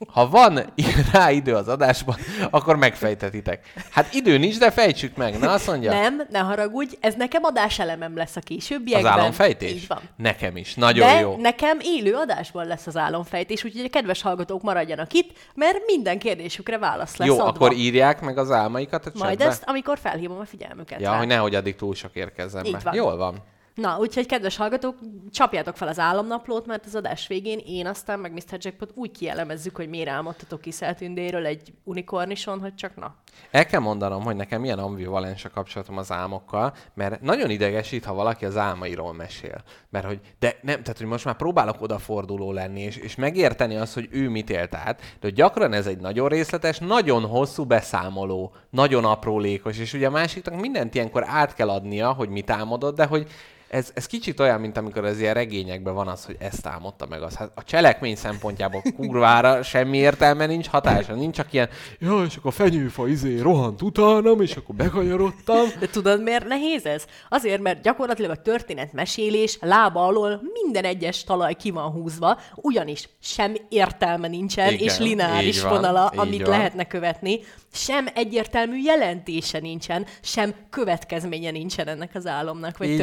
[0.07, 0.73] Ha van
[1.13, 2.15] rá idő az adásban,
[2.49, 3.73] akkor megfejtetitek.
[3.91, 5.39] Hát idő nincs, de fejtsük meg.
[5.39, 5.91] Na, azt mondja.
[5.91, 9.11] Nem, ne haragudj, ez nekem adáselemem lesz a későbbiekben.
[9.11, 9.71] Az álomfejtés?
[9.71, 9.99] Így van.
[10.17, 10.73] Nekem is.
[10.75, 11.35] Nagyon De jó.
[11.37, 16.77] nekem élő adásban lesz az álomfejtés, úgyhogy a kedves hallgatók maradjanak itt, mert minden kérdésükre
[16.77, 17.45] válasz lesz Jó, adva.
[17.47, 19.45] akkor írják meg az álmaikat a Majd chatbe.
[19.45, 21.17] ezt, amikor felhívom a figyelmüket Ja, rá.
[21.17, 22.79] hogy nehogy addig túl sok érkezzen Így be.
[22.83, 22.93] van.
[22.95, 23.35] Jól van.
[23.81, 24.95] Na, úgyhogy kedves hallgatók,
[25.31, 28.57] csapjátok fel az álomnaplót, mert az adás végén én aztán meg Mr.
[28.59, 33.15] Jackpot úgy kielemezzük, hogy miért álmodtatok Kiszeltündéről egy unikornison, hogy csak na.
[33.51, 38.13] El kell mondanom, hogy nekem milyen ambivalens a kapcsolatom az álmokkal, mert nagyon idegesít, ha
[38.13, 39.63] valaki az álmairól mesél.
[39.89, 43.93] Mert hogy, de nem, tehát hogy most már próbálok odaforduló lenni, és, és megérteni azt,
[43.93, 49.05] hogy ő mit élt át, de gyakran ez egy nagyon részletes, nagyon hosszú beszámoló, nagyon
[49.05, 53.27] aprólékos, és ugye a másiknak mindent ilyenkor át kell adnia, hogy mit álmodott, de hogy
[53.71, 57.21] ez, ez kicsit olyan, mint amikor az ilyen regényekben van az, hogy ezt álmodta meg
[57.21, 57.35] az.
[57.35, 62.51] Hát a cselekmény szempontjából kurvára semmi értelme nincs, hatása nincs, csak ilyen, ja, és akkor
[62.51, 65.67] a fenyőfa izé rohant utánam, és akkor bekanyarodtam.
[65.79, 67.05] De tudod, miért nehéz ez?
[67.29, 73.55] Azért, mert gyakorlatilag a történetmesélés lába alól minden egyes talaj ki van húzva, ugyanis sem
[73.69, 76.49] értelme nincsen, Igen, és lineáris van, vonala, amit van.
[76.49, 77.39] lehetne követni,
[77.73, 82.97] sem egyértelmű jelentése nincsen, sem következménye nincsen ennek az álomnak, vagy Így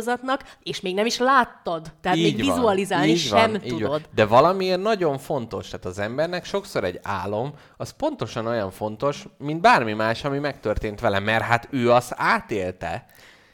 [0.00, 1.92] történéssorozatnak, és még nem is láttad.
[2.00, 3.88] Tehát Így még van, vizualizálni így sem van, tudod.
[3.90, 4.02] Van.
[4.14, 9.60] De valamiért nagyon fontos, tehát az embernek sokszor egy álom, az pontosan olyan fontos, mint
[9.60, 13.06] bármi más, ami megtörtént vele, mert hát ő azt átélte.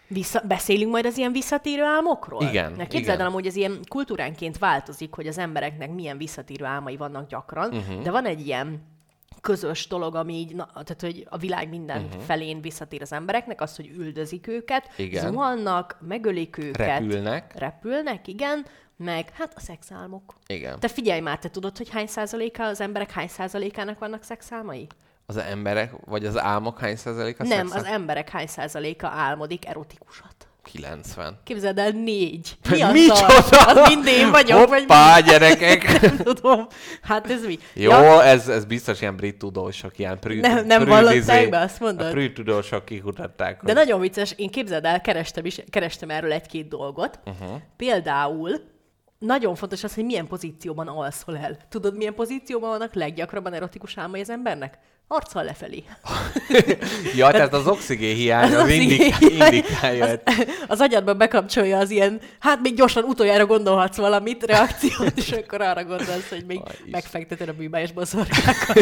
[0.08, 2.42] Vissza, beszélünk majd az ilyen visszatérő álmokról?
[2.42, 3.26] Igen, Ne képzeld igen.
[3.26, 8.02] el, hogy ez ilyen kultúránként változik, hogy az embereknek milyen visszatérő álmai vannak gyakran, uh-huh.
[8.02, 8.94] de van egy ilyen
[9.40, 12.22] közös dolog, ami így, na, tehát hogy a világ minden uh-huh.
[12.22, 14.90] felén visszatér az embereknek, az, hogy üldözik őket.
[14.96, 15.30] Igen.
[15.30, 16.98] zuhannak, megölik őket.
[16.98, 17.58] Repülnek.
[17.58, 20.34] Repülnek, igen, meg hát a szexálmok.
[20.46, 20.80] Igen.
[20.80, 24.86] Te figyelj már, te tudod, hogy hány százaléka, az emberek hány százalékának vannak szexálmai?
[25.26, 27.78] Az emberek, vagy az álmok hány százaléka Nem, szexel?
[27.78, 30.35] az emberek hány százaléka álmodik erotikusat.
[30.72, 31.38] 90.
[31.44, 32.56] Képzeld el, négy.
[32.70, 33.26] Mi az Micsoda?
[33.26, 33.52] Az?
[33.52, 35.82] Az mind én vagyok, vagy Hoppá, gyerekek!
[35.82, 35.98] mi?
[36.06, 36.66] Nem tudom.
[37.02, 37.58] Hát ez mi?
[37.74, 41.58] Jó, Ja, ez, ez biztos ilyen brit tudósok, ilyen prű, Nem- nem prű- vallották be,
[41.60, 42.06] azt mondod?
[42.06, 43.54] A prű tudósok kikutatták.
[43.62, 47.18] de hogy- nagyon vicces, én képzeld el, kerestem, is, kerestem erről egy-két dolgot.
[47.26, 47.60] Uh-huh.
[47.76, 48.60] Például
[49.18, 51.56] nagyon fontos az, hogy milyen pozícióban alszol el.
[51.68, 54.78] Tudod, milyen pozícióban vannak leggyakrabban erotikus álmai az embernek?
[55.08, 55.84] Arccal lefelé.
[57.16, 59.52] Ja, tehát az oxigén hiány az, Az az indi- oxigén hiány.
[59.54, 60.06] indikálja.
[60.68, 65.84] Az agyadban bekapcsolja az ilyen, hát még gyorsan utoljára gondolhatsz valamit, reakciót, és akkor arra
[65.84, 67.54] gondolsz, hogy még Aj, megfekteted a
[67.94, 68.78] boszorkákat.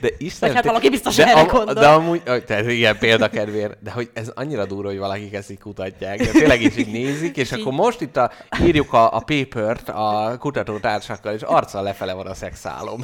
[0.00, 1.74] De Isten, Vagy hát valaki biztos de, erre am- gondol.
[1.74, 6.18] de amúgy, tehát igen, példakedvér, de hogy ez annyira durva, hogy valakik ezt így kutatják,
[6.18, 8.30] de tényleg is így nézik, és akkor most itt a,
[8.62, 13.00] írjuk a, a papert a kutatótársakkal, és arccal lefele van a szexálom.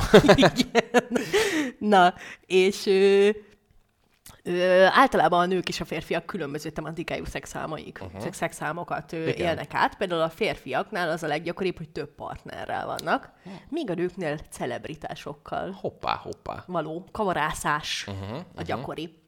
[1.78, 2.14] Na,
[2.46, 3.28] és ö,
[4.42, 8.32] ö, általában a nők és a férfiak különböző tematikájú szexálmaik, uh-huh.
[8.32, 9.28] szexálmokat Igen.
[9.28, 9.96] élnek át.
[9.96, 13.30] Például a férfiaknál az a leggyakoribb, hogy több partnerrel vannak,
[13.68, 16.64] míg a nőknél celebritásokkal Hoppá, hoppá.
[16.66, 19.24] való kavarászás uh-huh, a gyakori.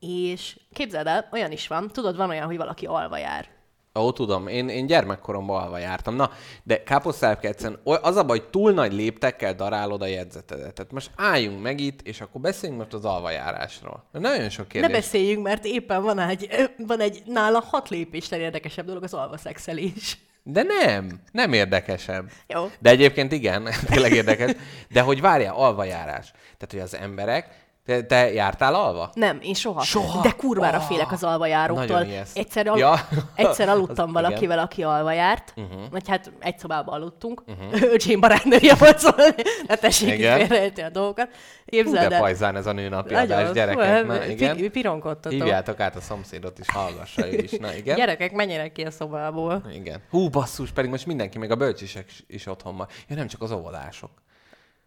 [0.00, 3.48] És képzeld el, olyan is van, tudod, van olyan, hogy valaki alva jár.
[3.94, 6.14] Ó, tudom, én, én gyermekkoromban alva jártam.
[6.14, 6.30] Na,
[6.62, 10.74] de káposztelepke egyszerűen az a baj, hogy túl nagy léptekkel darálod a jegyzetedet.
[10.74, 14.04] Tehát most álljunk meg itt, és akkor beszéljünk most az alvajárásról.
[14.12, 14.90] Nagyon sok Ne kérdés.
[14.96, 16.48] beszéljünk, mert éppen van egy,
[16.86, 20.18] van egy nála hat lépéstel érdekesebb dolog az alvaszexelés.
[20.42, 22.30] De nem, nem érdekesebb.
[22.46, 22.70] Jó.
[22.78, 24.50] De egyébként igen, tényleg érdekes.
[24.90, 26.30] De hogy várjál, alvajárás.
[26.30, 27.48] Tehát, hogy az emberek,
[27.84, 29.10] te, te jártál alva?
[29.14, 29.80] Nem, én soha.
[29.82, 30.20] Soha?
[30.22, 32.06] De kurvára Ah, félek az alvajáróktól.
[32.34, 32.94] Egyszer, al- Ja.
[33.34, 35.52] egyszer aludtam Az valakivel, aki alva járt.
[35.56, 35.90] Uh-huh.
[35.90, 37.42] Vagy hát egy szobában aludtunk.
[37.46, 37.82] Uh-huh.
[37.94, 39.26] Öcsém barátnője volt, szóval
[39.68, 40.12] ne tessék.
[40.12, 40.38] Igen.
[40.38, 41.26] félreérteni a dolgokat.
[41.28, 42.20] Hú, Képzeld de el.
[42.20, 43.84] pajzán ez a nőnapi Nagyon, adás, gyerekek.
[43.84, 44.70] hát, Na, igen.
[44.70, 45.38] Pironkodtatok.
[45.38, 47.50] Hívjátok át a szomszédot is, hallgassa ő is.
[47.50, 47.96] Na, igen.
[47.96, 49.66] Gyerekek, menjenek ki a szobából.
[49.74, 50.00] Igen.
[50.10, 52.86] Hú, basszus, pedig most mindenki, meg a bölcsisek is, is otthon van.
[53.08, 54.10] Ja, nem csak az óvodások.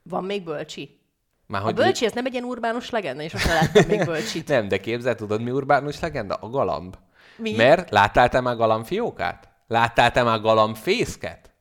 [0.03, 0.99] Van még bölcsi?
[1.47, 4.47] Már A bölcsi, ez nem egy ilyen urbánus legenda, és most láttam még bölcsit.
[4.55, 6.35] Nem, de képzel, tudod mi urbánus legenda?
[6.35, 6.95] A galamb.
[7.37, 7.55] Mi?
[7.55, 9.49] Mert láttál te már galambfiókát?
[9.67, 11.51] Láttál te már galambfészket?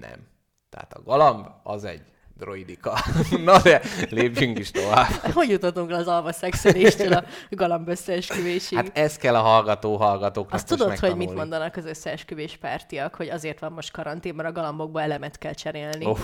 [0.00, 0.28] Nem.
[0.70, 2.98] Tehát a galamb az egy droidika.
[3.44, 5.10] Na de lépjünk is tovább.
[5.34, 8.76] Hogy jutottunk le az alva szexeléstől a galamb összeesküvésig?
[8.78, 13.28] Hát ez kell a hallgató hallgatóknak Azt tudod, hogy mit mondanak az összeesküvés pártiak, hogy
[13.28, 16.06] azért van most karantén, mert a galambokba elemet kell cserélni.
[16.06, 16.18] Oh.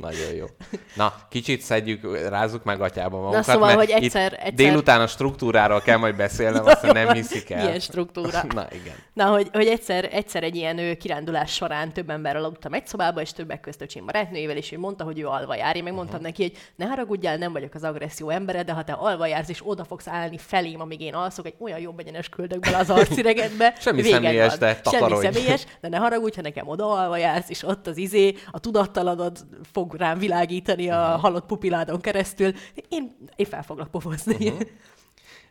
[0.00, 0.46] Nagyon jó.
[0.94, 5.80] Na, kicsit szedjük, rázzuk meg atyába magunkat, szóval, mert hogy egyszer- egyszer- délután a struktúráról
[5.80, 7.64] kell majd beszélnem, aztán nem hiszik el.
[7.64, 8.42] Milyen struktúra.
[8.54, 8.94] Na, igen.
[9.12, 13.32] Na, hogy, hogy egyszer, egyszer egy ilyen kirándulás során több emberrel aludtam egy szobába, és
[13.32, 15.76] többek között öcsém barátnőjével, és ő mondta, hogy ő alva jár.
[15.76, 18.92] Én meg mondtam neki, hogy ne haragudjál, nem vagyok az agresszió embere, de ha te
[18.92, 22.60] alva jársz, és oda fogsz állni felém, amíg én alszok, egy olyan jobb egyenes küldök
[22.60, 23.74] bele az arciregedbe.
[23.78, 24.58] Semmi személyes, van.
[24.58, 25.26] de Semmi takarodj.
[25.26, 29.38] személyes, de ne haragudj, ha nekem oda alva jársz, és ott az izé, a tudattalanod
[29.72, 32.52] fog rám világítani a halott pupiládon keresztül.
[32.88, 34.52] Én, én fel foglak pofozni.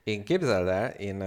[0.03, 1.23] Én képzeld el, én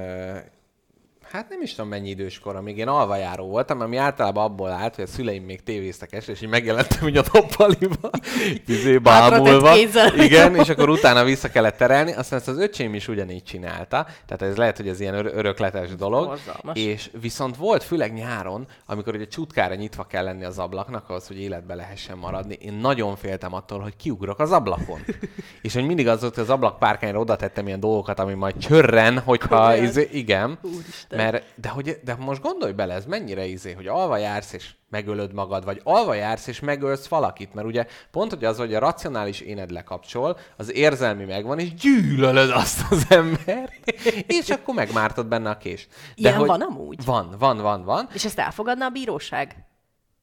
[1.33, 4.95] hát nem is tudom mennyi idős korom, még én alvajáró voltam, ami általában abból állt,
[4.95, 8.11] hogy a szüleim még tévéztek este, és így megjelentem úgy a doppaliba,
[8.67, 9.77] izé Hátratett bámulva.
[10.17, 14.43] Igen, és akkor utána vissza kellett terelni, aztán ezt az öcsém is ugyanígy csinálta, tehát
[14.43, 16.79] ez lehet, hogy ez ilyen ör- örökletes dolog, Borzalmas.
[16.79, 21.41] és viszont volt főleg nyáron, amikor ugye csutkára nyitva kell lenni az ablaknak, ahhoz, hogy
[21.41, 25.01] életbe lehessen maradni, én nagyon féltem attól, hogy kiugrok az ablakon.
[25.63, 29.19] és hogy mindig az hogy az ablak párkányra oda tettem ilyen dolgokat, ami majd csörren,
[29.19, 31.19] hogyha, izé, igen, Úristen.
[31.23, 35.33] Mert, de, hogy, de most gondolj bele, ez mennyire izé, hogy alva jársz és megölöd
[35.33, 39.41] magad, vagy alva jársz és megölsz valakit, mert ugye pont, hogy az, hogy a racionális
[39.41, 43.71] éned lekapcsol, az érzelmi megvan, és gyűlölöd azt az ember,
[44.39, 45.89] és akkor megmártod benne a kést.
[46.15, 47.05] Ilyen van amúgy?
[47.05, 48.09] Van, van, van, van.
[48.13, 49.70] És ezt elfogadna a bíróság?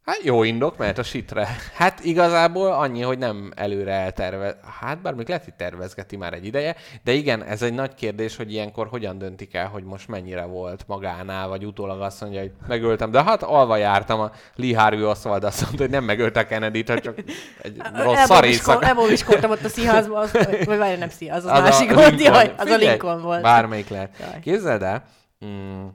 [0.08, 1.48] Hát jó indok, mert a sitre.
[1.74, 4.56] Hát igazából annyi, hogy nem előre eltervez.
[4.80, 8.36] Hát bár még lehet, hogy tervezgeti már egy ideje, de igen, ez egy nagy kérdés,
[8.36, 12.52] hogy ilyenkor hogyan döntik el, hogy most mennyire volt magánál, vagy utólag azt mondja, hogy
[12.68, 13.12] megöltem.
[13.12, 17.18] De hát alva jártam, a Lee Harvey Oswald azt mondta, hogy nem megölte Kennedy-t, csak
[17.62, 18.86] egy rossz szar éjszaka.
[18.86, 22.22] Elbóviskoltam ott a színházban, azt, vagy várj, nem színház, az, Az az másik a volt,
[22.22, 23.42] jaj, az a Lincoln volt.
[23.42, 24.16] Bármelyik lehet.
[24.20, 24.40] Jaj.
[24.40, 25.04] Képzeld el,
[25.46, 25.86] mm,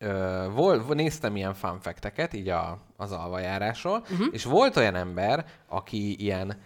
[0.00, 4.26] ö, vol, néztem ilyen fun fact-eket, így a, az alvajárásról, uh-huh.
[4.30, 6.56] és volt olyan ember, aki ilyen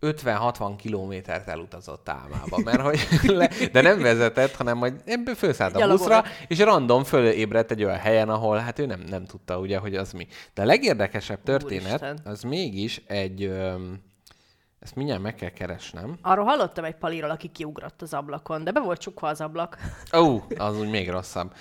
[0.00, 3.00] 50-60 kilométert elutazott álmába, mert hogy
[3.36, 7.98] le, de nem vezetett, hanem majd ebből felszállt a buszra, és random fölébredt egy olyan
[7.98, 10.26] helyen, ahol hát ő nem, nem tudta ugye, hogy az mi.
[10.54, 12.18] De a legérdekesebb történet, Úristen.
[12.24, 14.00] az mégis egy, öm,
[14.80, 18.80] ezt mindjárt meg kell keresnem, Arról hallottam egy paliról, aki kiugrott az ablakon, de be
[18.80, 19.76] volt csukva az ablak.
[20.16, 21.52] Ó, oh, az úgy még rosszabb.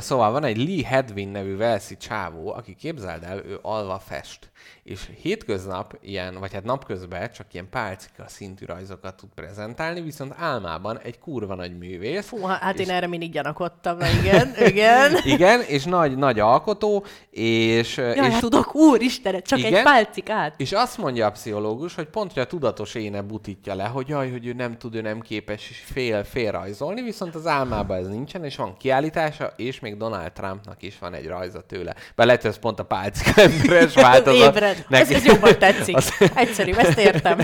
[0.00, 4.50] Szóval van egy Lee Hedwin nevű Velszi csávó, aki képzeld el, ő alva fest.
[4.82, 10.98] És hétköznap ilyen, vagy hát napközben csak ilyen pálcika szintű rajzokat tud prezentálni, viszont álmában
[10.98, 12.26] egy kurva nagy művész.
[12.26, 15.16] Fú, hát én erre mindig gyanakodtam, na igen, igen.
[15.34, 19.74] Igen, és nagy, nagy alkotó, és, Jaj, és hát tudok, úristen, csak Igen?
[19.74, 20.60] egy pálcikát.
[20.60, 24.30] És azt mondja a pszichológus, hogy pont, hogy a tudatos éne butítja le, hogy jaj,
[24.30, 28.44] hogy ő nem tud, ő nem képes és fél, félrajzolni, viszont az álmában ez nincsen,
[28.44, 31.94] és van kiállítása, és még Donald Trumpnak is van egy rajza tőle.
[32.14, 34.54] Bár lehet, ez pont a pálcika emberes változat.
[34.54, 34.86] Ébred.
[34.90, 35.96] Ez, ez jobban tetszik.
[36.34, 37.38] Egyszerű, ezt értem.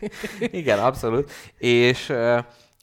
[0.40, 1.32] Igen, abszolút.
[1.58, 2.12] És,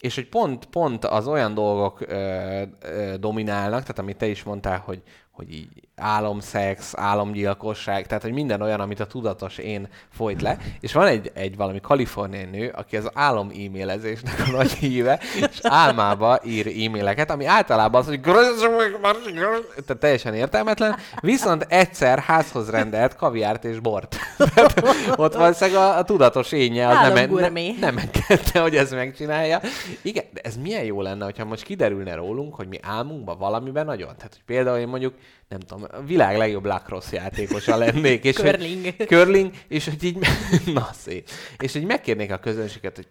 [0.00, 4.82] és hogy pont, pont az olyan dolgok ö, ö, dominálnak, tehát amit te is mondtál,
[4.84, 10.58] hogy, hogy így álomszex, álomgyilkosság, tehát hogy minden olyan, amit a tudatos én folyt le.
[10.80, 15.58] És van egy, egy valami kaliforniai nő, aki az álom e-mailezésnek a nagy híve, és
[15.62, 23.64] álmába ír e-maileket, ami általában az, hogy tehát teljesen értelmetlen, viszont egyszer házhoz rendelt kaviárt
[23.64, 24.16] és bort.
[24.54, 24.82] Tehát
[25.16, 29.60] ott valószínűleg a, a tudatos énje az nem, nem, nem engedte, hogy ezt megcsinálja.
[30.02, 34.16] Igen, de ez milyen jó lenne, hogyha most kiderülne rólunk, hogy mi álmunkban valamiben nagyon.
[34.16, 35.14] Tehát, hogy például én mondjuk,
[35.48, 38.24] nem tudom, a világ legjobb lacrosse játékosa lennék.
[38.24, 38.94] És Curling.
[38.96, 40.18] Hogy, curling, és hogy így,
[40.74, 41.28] na szép.
[41.58, 43.06] És hogy megkérnék a közönséget, hogy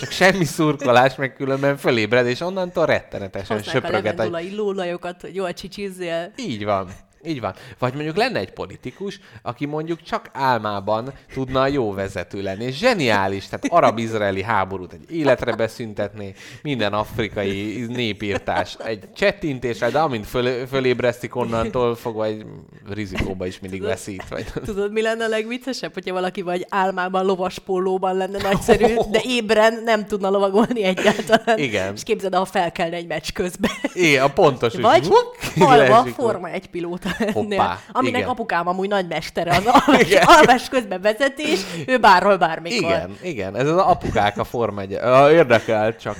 [0.00, 4.12] csak semmi szurkolás, meg különben fölébred, és onnantól rettenetesen Használják söpröget.
[4.18, 6.32] a- levendulai lólajokat, hogy jól csicsizzél.
[6.36, 6.88] így van.
[7.24, 7.54] Így van.
[7.78, 12.64] Vagy mondjuk lenne egy politikus, aki mondjuk csak álmában tudna jó vezető lenni.
[12.64, 20.26] És zseniális, tehát arab-izraeli háborút egy életre beszüntetné, minden afrikai népírtás egy csettintéssel, de amint
[20.26, 22.44] föl, fölébresztik onnantól fogva egy
[22.88, 24.28] rizikóba is mindig veszít.
[24.28, 24.46] Vagy...
[24.64, 30.06] Tudod, mi lenne a legviccesebb, hogyha valaki vagy álmában lovaspólóban lenne nagyszerű, de ébren nem
[30.06, 31.58] tudna lovagolni egyáltalán.
[31.58, 31.94] Igen.
[31.94, 33.70] És képzeld, ha felkelne egy meccs közben.
[33.94, 34.74] É, a pontos.
[34.74, 35.08] Vagy
[35.54, 36.14] leesik.
[36.14, 37.09] forma egy pilóta.
[37.32, 38.28] Hoppá, aminek igen.
[38.28, 42.90] apukám amúgy nagymestere az alvás, alvás közben vezetés, ő bárhol, bármikor.
[42.90, 44.90] Igen, igen, ez az apukák a Forma 1.
[45.32, 46.16] Érdekel, csak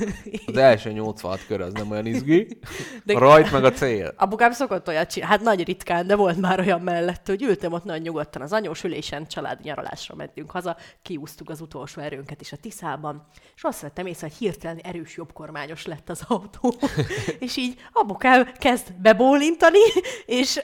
[0.47, 2.59] az első 86 kör az nem olyan izgi.
[3.05, 4.15] De- rajt meg a cél.
[4.17, 7.85] Apukám szokott olyat csinálni, hát nagy ritkán, de volt már olyan mellett, hogy ültem ott
[7.85, 12.57] nagyon nyugodtan az anyós ülésen, családi nyaralásra mentünk haza, kiúztuk az utolsó erőnket is a
[12.57, 13.27] Tiszában,
[13.57, 16.75] és azt vettem észre, hogy hirtelen erős jobbkormányos lett az autó.
[17.39, 19.79] és így apukám kezd bebólintani,
[20.27, 20.63] és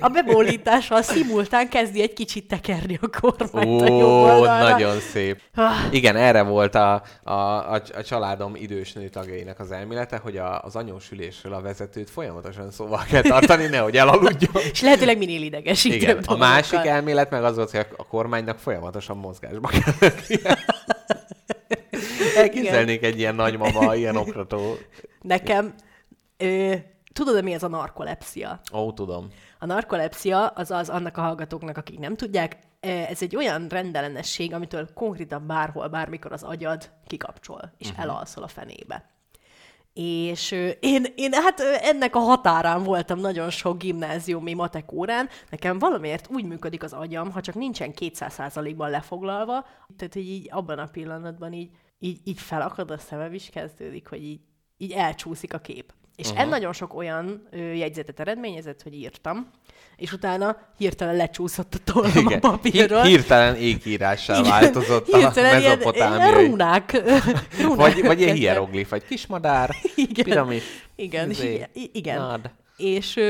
[0.00, 4.68] a bebólintással szimultán kezdi egy kicsit tekerni a kormányt a jobb Ó, oldalra.
[4.68, 5.40] nagyon szép.
[5.54, 5.70] Ah.
[5.90, 10.60] Igen, erre volt a, a, a, a családom idős nő tagjainak az elmélete, hogy a,
[10.62, 14.52] az anyósülésről a vezetőt folyamatosan szóval kell tartani, nehogy elaludjon.
[14.72, 18.58] És lehetőleg minél idegesítőbb Igen, a másik elmélet meg az volt, hogy a- a kormánynak
[18.58, 20.10] folyamatosan mozgásba kell.
[22.36, 24.76] Elképzelnék egy ilyen nagymama, ilyen okrató.
[25.22, 25.74] Nekem,
[26.36, 26.72] ö,
[27.16, 28.60] tudod, mi ez a narkolepsia?
[28.72, 29.28] Ó, tudom.
[29.58, 34.54] A narkolepsia az az annak a hallgatóknak, akik nem tudják, ö, ez egy olyan rendellenesség,
[34.54, 38.04] amitől konkrétan bárhol, bármikor az agyad kikapcsol, és uh-huh.
[38.04, 39.14] elalszol a fenébe.
[39.92, 40.50] És
[40.80, 45.28] én, én hát ennek a határán voltam nagyon sok gimnáziumi matek órán.
[45.50, 50.78] Nekem valamiért úgy működik az agyam, ha csak nincsen 200%-ban lefoglalva, tehát hogy így abban
[50.78, 54.40] a pillanatban így, így, így felakad a szemem, is kezdődik, hogy így,
[54.76, 55.92] így elcsúszik a kép.
[56.16, 56.40] És uh-huh.
[56.40, 59.50] en nagyon sok olyan ö, jegyzetet eredményezett, hogy írtam,
[59.96, 62.40] és utána hirtelen lecsúszott a tollam a Igen.
[62.40, 63.02] papírról.
[63.02, 66.46] Hi- hirtelen égírással változott a Hirtelen ilyen, ilyen mezopotámiai.
[66.46, 67.02] rúnák.
[67.62, 70.24] rúnák Vagy, vagy ilyen hieroglif, vagy kismadár, Igen.
[70.24, 70.62] piramis.
[70.96, 72.18] Igen, izé, igen.
[72.18, 72.50] Nád.
[72.76, 73.20] És,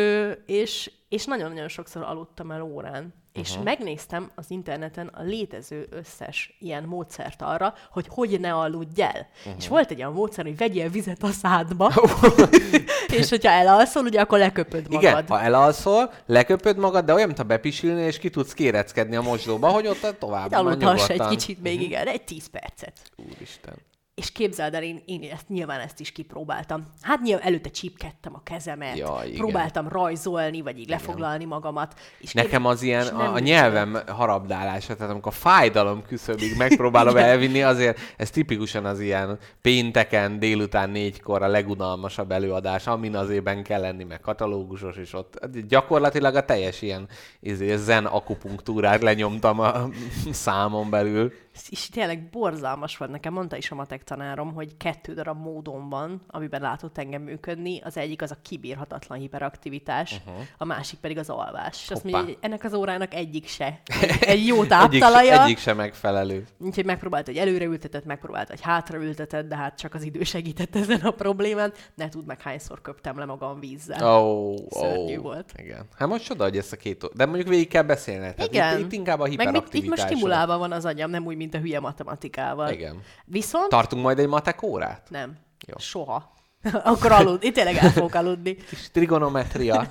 [0.46, 3.14] és, és nagyon-nagyon sokszor aludtam el órán.
[3.33, 3.64] És Mhm.
[3.64, 9.29] megnéztem az interneten a létező összes ilyen módszert arra, hogy hogy ne aludj el.
[9.44, 9.55] Mhm.
[9.59, 11.92] És volt egy olyan módszer, hogy vegyél vizet a szádba,
[13.18, 15.02] és hogyha elalszol, ugye akkor leköpöd magad.
[15.02, 19.68] Igen, ha elalszol, leköpöd magad, de olyan, mintha bepisilnél, és ki tudsz kéreckedni a mosdóba,
[19.68, 22.92] hogy ott tovább Aludhass egy kicsit még, igen, egy tíz percet.
[23.16, 23.74] Úristen.
[24.16, 26.83] És képzeld el, én, én ezt, nyilván ezt is kipróbáltam.
[27.00, 29.37] Hát nyilván előtte csípkedtem a kezemet, Ja, igen.
[29.37, 31.94] próbáltam rajzolni, vagy így lefoglalni magamat.
[32.18, 37.62] És Nekem az ilyen, a, a nyelvem harabdálása, tehát amikor a fájdalom küszöbig megpróbálom elvinni,
[37.62, 43.81] azért ez tipikusan az ilyen pénteken délután négykor a legunalmasabb előadás, amin az évben kell
[43.81, 47.09] lenni, meg katalógusos, és ott gyakorlatilag a teljes ilyen
[47.40, 49.88] izé, zen akupunktúrát lenyomtam a
[50.31, 51.33] számon belül.
[51.68, 53.10] És tényleg borzalmas volt.
[53.10, 57.80] Nekem mondta is a matek tanárom, hogy kettő darab módon van, amiben látott engem működni.
[57.84, 60.44] Az egyik az a kibírhatatlan hiperaktivitás, uh-huh.
[60.58, 61.82] a másik pedig az alvás.
[61.82, 63.80] És azt mondja, hogy ennek az órának egyik se.
[64.20, 65.42] Egy jó Egyik, táptalaja.
[65.42, 66.46] egyik sem megfelelő.
[66.58, 71.10] Úgyhogy megpróbált, hogy előreültetett, megpróbált, hogy hátraültetett, de hát csak az idő segített ezen a
[71.10, 71.72] problémán.
[71.94, 74.18] Ne tudd meg, hányszor köptem le magam vízzel.
[74.18, 75.52] Oh, Szörnyű oh, volt.
[75.56, 75.88] Igen.
[75.98, 77.04] Hát most csoda, hogy ezt a két...
[77.14, 78.34] De mondjuk végig kell beszélni.
[78.34, 78.78] Tehát Igen.
[78.78, 79.98] Itt, itt inkább a Meg mit, itt hiperaktivitás.
[79.98, 82.70] most stimulálva van az agyam, nem úgy, mint a hülye matematikával.
[82.70, 83.02] Igen.
[83.24, 85.06] Viszont Tartunk majd egy matek órát?
[85.11, 85.37] nem.
[85.66, 85.78] Jó.
[85.78, 86.35] Soha.
[86.85, 88.54] Akkor aludni, tényleg el fogok aludni.
[88.68, 89.87] Kis trigonometria.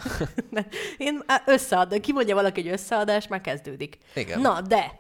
[0.98, 3.98] Én összead, kimondja valaki egy összeadás, már kezdődik.
[4.16, 4.40] Igen.
[4.40, 5.00] Na, de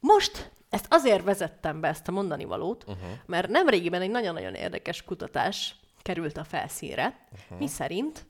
[0.00, 3.08] most ezt azért vezettem be, ezt a mondani valót, uh-huh.
[3.26, 7.58] mert nemrégiben egy nagyon-nagyon érdekes kutatás került a felszínre, uh-huh.
[7.58, 8.26] mi szerint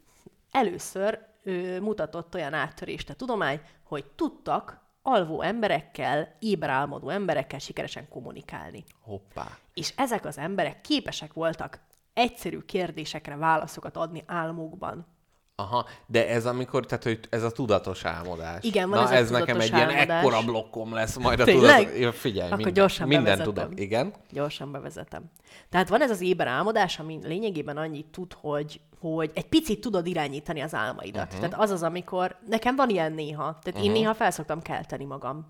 [0.51, 8.85] először ö, mutatott olyan áttörést a tudomány, hogy tudtak alvó emberekkel, éberálmodó emberekkel sikeresen kommunikálni.
[9.01, 9.47] Hoppá.
[9.75, 11.81] És ezek az emberek képesek voltak
[12.15, 15.07] egyszerű kérdésekre válaszokat adni álmukban.
[15.55, 18.65] Aha, de ez amikor, tehát hogy ez a tudatos álmodás.
[18.65, 20.23] Igen, van Na, ez ez nekem egy tudatos ilyen álmodás.
[20.23, 21.79] ekkora blokkom lesz majd a Tényleg?
[21.79, 22.01] tudatos.
[22.01, 23.55] Ja, figyelj, Akkor minden, gyorsan minden bevezetem.
[23.55, 23.81] tudok.
[23.81, 24.13] Igen.
[24.31, 25.31] Gyorsan bevezetem.
[25.69, 30.07] Tehát van ez az éber álmodás, ami lényegében annyit tud, hogy, hogy egy picit tudod
[30.07, 31.27] irányítani az álmaidat.
[31.27, 31.41] Uh-huh.
[31.41, 33.85] Tehát az az, amikor, nekem van ilyen néha, tehát uh-huh.
[33.85, 35.47] én néha felszoktam kelteni magam.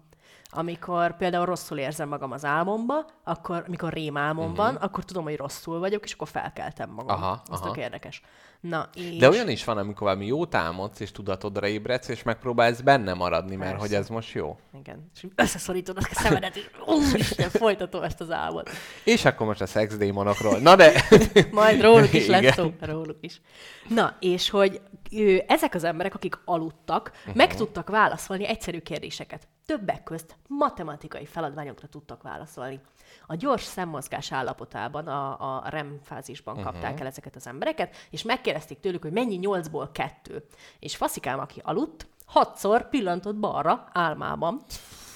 [0.50, 4.56] Amikor például rosszul érzem magam az álmomba, akkor, amikor rémálmom uh-huh.
[4.56, 7.22] van, akkor tudom, hogy rosszul vagyok, és akkor felkeltem magam.
[7.22, 7.66] Aha, Az aha.
[7.66, 8.22] tök érdekes.
[8.61, 9.16] Na, és...
[9.16, 13.56] De olyan is van, amikor valami jót álmodsz, és tudatodra ébredsz, és megpróbálsz benne maradni,
[13.56, 13.87] mert Persze.
[13.87, 14.58] hogy ez most jó.
[14.78, 15.11] Igen.
[15.14, 18.70] És összeszorítod a szemedet, és úristen, folytatom ezt az álmot.
[19.04, 20.58] És akkor most a szexdémonokról.
[20.58, 20.92] Na de...
[21.50, 22.52] Majd róluk is lesz Igen.
[22.52, 23.40] szó, róluk is.
[23.88, 24.80] Na, és hogy
[25.12, 27.34] ö, ezek az emberek, akik aludtak, uh-huh.
[27.34, 29.48] meg tudtak válaszolni egyszerű kérdéseket.
[29.68, 32.81] Többek közt matematikai feladványokra tudtak válaszolni.
[33.26, 36.72] A gyors szemmozgás állapotában, a, a REM fázisban uh-huh.
[36.72, 40.46] kapták el ezeket az embereket, és megkérdezték tőlük, hogy mennyi nyolcból kettő.
[40.78, 44.61] És faszikám, aki aludt, hatszor pillantott balra álmában,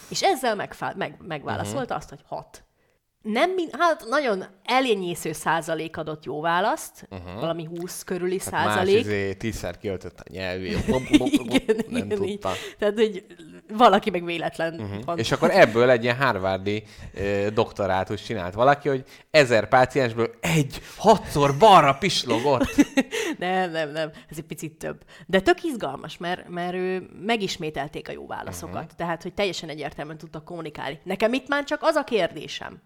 [0.08, 1.96] és ezzel megfá- meg, megválaszolta uh-huh.
[1.96, 2.64] azt, hogy hat.
[3.22, 7.40] Nem, min- hát nagyon eljenyésző százalék adott jó választ, uh-huh.
[7.40, 9.00] valami 20 körüli Hát más százalék.
[9.00, 10.86] izé tízszer kiöltött a nyelvét.
[11.18, 12.24] igen, nem igen, tudta.
[12.24, 12.76] így.
[12.78, 13.26] Tehát, hogy
[13.68, 15.04] valaki meg véletlen uh-huh.
[15.04, 15.18] van.
[15.18, 16.82] És akkor ebből egy ilyen Harvardi
[17.14, 22.74] ö, doktorátus csinált valaki, hogy ezer páciensből egy hatszor balra pislogott.
[23.38, 25.02] Nem, nem, nem, ez egy picit több.
[25.26, 28.74] De tök izgalmas, mert, mert ő megismételték a jó válaszokat.
[28.74, 28.96] Uh-huh.
[28.96, 31.00] Tehát, hogy teljesen egyértelműen tudtak kommunikálni.
[31.04, 32.82] Nekem itt már csak az a kérdésem,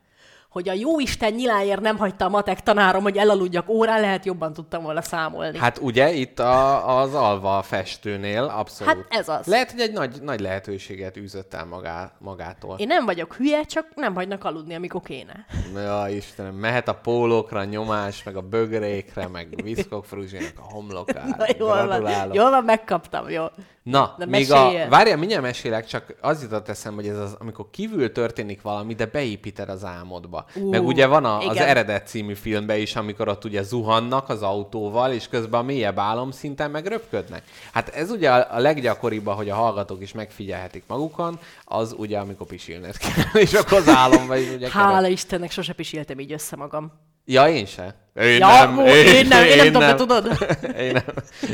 [0.56, 4.52] hogy a jó Isten nyiláért nem hagyta a matek tanárom, hogy elaludjak órán, lehet jobban
[4.52, 5.58] tudtam volna számolni.
[5.58, 8.94] Hát ugye itt a, az alva festőnél abszolút.
[8.94, 9.46] Hát ez az.
[9.46, 12.76] Lehet, hogy egy nagy, nagy lehetőséget űzött el magá, magától.
[12.78, 15.46] Én nem vagyok hülye, csak nem hagynak aludni, amikor kéne.
[15.74, 21.36] Ja, Istenem, mehet a pólókra nyomás, meg a bögrékre, meg viszkok fruzsinak a homlokára.
[21.38, 23.44] Na, jól van, jól van, megkaptam, jó.
[23.82, 24.88] Na, De még a...
[24.88, 29.06] Várjál, mindjárt mesélek, csak az jutott eszembe, hogy ez az, amikor kívül történik valami, de
[29.06, 30.45] beépíted az álmodba.
[30.54, 34.42] Ú, Meg ugye van a, az eredet című filmben is, amikor ott ugye zuhannak az
[34.42, 37.42] autóval, és közben a mélyebb álomszinten meg röpködnek.
[37.72, 42.96] Hát ez ugye a, leggyakoribb, hogy a hallgatók is megfigyelhetik magukon, az ugye, amikor pisilned
[42.96, 45.10] kell, és akkor az álomba is ugye Hála kerül.
[45.10, 46.92] Istennek, sose pisiltem így össze magam.
[47.28, 47.94] Ja, én se.
[48.14, 50.38] Én Ja, ó, én nem, én nem tudom, te tudod?
[50.78, 51.04] Én nem.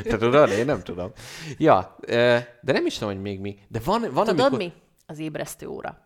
[0.03, 0.51] Te tudod?
[0.51, 1.13] Én nem tudom.
[1.59, 1.97] Ja,
[2.61, 3.59] de nem is tudom, hogy még mi.
[3.69, 4.59] De van, van Tudod amikor...
[4.59, 4.73] mi?
[5.07, 5.99] Az ébresztő óra.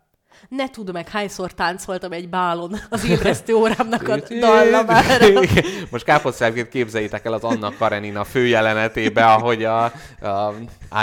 [0.48, 5.26] Ne tudom meg, hányszor táncoltam egy bálon az ébresztő órámnak a dallamára.
[5.90, 10.52] Most káposztárként képzeljétek el az Anna Karenina főjelenetébe, ahogy a, a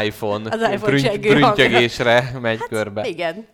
[0.03, 3.07] iPhone, Az iPhone brünty- csengő brüntjögésre megy körbe.
[3.07, 3.45] Igen.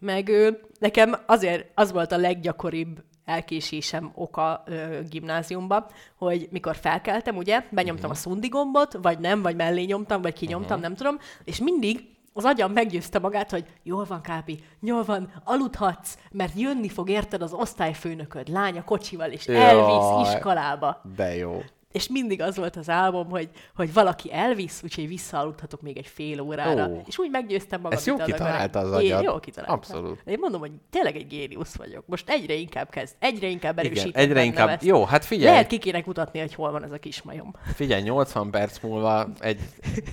[0.00, 5.86] Meg ő, nekem azért az volt a leggyakoribb elkésésem oka ö, gimnáziumba,
[6.18, 8.12] hogy mikor felkeltem, ugye, benyomtam Mhm.
[8.12, 12.04] a szundi gombot, vagy nem, vagy mellé nyomtam, vagy kinyomtam, nem tudom, és mindig
[12.36, 17.42] az agyam meggyőzte magát, hogy jól van, Kápi, jól van, aludhatsz, mert jönni fog érted
[17.42, 20.22] az osztályfőnököd, lánya kocsival, és elvisz Jaj.
[20.22, 21.00] iskolába.
[21.16, 21.62] De jó.
[21.94, 26.40] És mindig az volt az álmom, hogy, hogy valaki elvisz, úgyhogy visszaaludhatok még egy fél
[26.40, 26.88] órára.
[26.88, 27.02] Ó.
[27.06, 27.96] És úgy meggyőztem magam.
[27.96, 29.22] Ezt jó kitalálta az Én agyad.
[29.22, 29.76] Jó kitaláltam.
[29.76, 30.22] Abszolút.
[30.24, 32.06] Én mondom, hogy tényleg egy géniusz vagyok.
[32.06, 34.68] Most egyre inkább kezd, egyre inkább Igen, erősítem egyre bennem inkább.
[34.68, 34.84] Ezt.
[34.84, 35.50] Jó, hát figyelj.
[35.50, 37.54] Lehet ki kéne kutatni, hogy hol van ez a kismajom.
[37.74, 39.60] Figyelj, 80 perc múlva egy,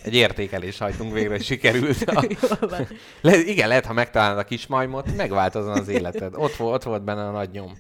[0.04, 2.02] egy értékelés hajtunk végre, hogy sikerült.
[2.02, 2.26] A...
[3.22, 6.34] Le, igen, lehet, ha megtalálod a kismajmot, megváltozna az életed.
[6.36, 7.78] Ott, volt, ott volt benne a nagy nyom.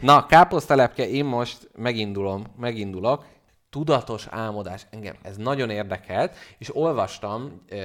[0.00, 3.24] Na, káposztelepke, én most megindulom, megindulok.
[3.70, 7.76] Tudatos álmodás, engem ez nagyon érdekelt, és olvastam, e,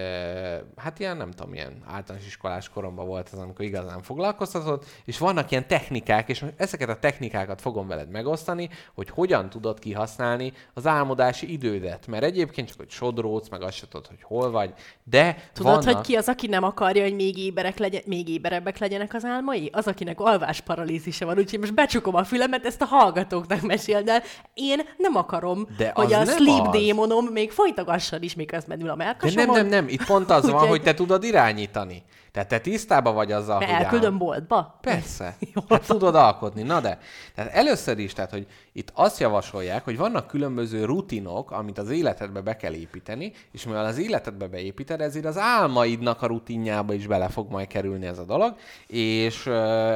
[0.75, 5.51] hát ilyen, nem tudom, ilyen általános iskolás koromban volt az, amikor igazán foglalkoztatott, és vannak
[5.51, 10.87] ilyen technikák, és most ezeket a technikákat fogom veled megosztani, hogy hogyan tudod kihasználni az
[10.87, 14.73] álmodási idődet, mert egyébként csak, hogy sodródsz, meg azt se tudod, hogy hol vagy,
[15.03, 15.95] de Tudod, vannak...
[15.95, 19.69] hogy ki az, aki nem akarja, hogy még, éberek legyen, még éberebbek legyenek az álmai?
[19.73, 24.21] Az, akinek alvásparalízise van, úgyhogy most becsukom a fülemet, ezt a hallgatóknak meséld el.
[24.53, 26.71] Én nem akarom, De hogy a sleep az.
[26.71, 29.45] démonom még folytagasson is, miközben ül a De melkasomon.
[29.45, 32.03] nem, nem, nem, itt pont az van, hogy te tudod irányítani.
[32.33, 34.77] Tehát te tisztában vagy azzal, Mert hogy elküldöm áll- boltba?
[34.81, 35.35] Persze.
[35.53, 36.61] Jól Hát tudod alkotni.
[36.61, 36.99] Na de.
[37.35, 42.41] Tehát először is, tehát, hogy itt azt javasolják, hogy vannak különböző rutinok, amit az életedbe
[42.41, 47.27] be kell építeni, és mivel az életedbe beépíted, ezért az álmaidnak a rutinjába is bele
[47.27, 48.55] fog majd kerülni ez a dolog,
[48.87, 49.45] és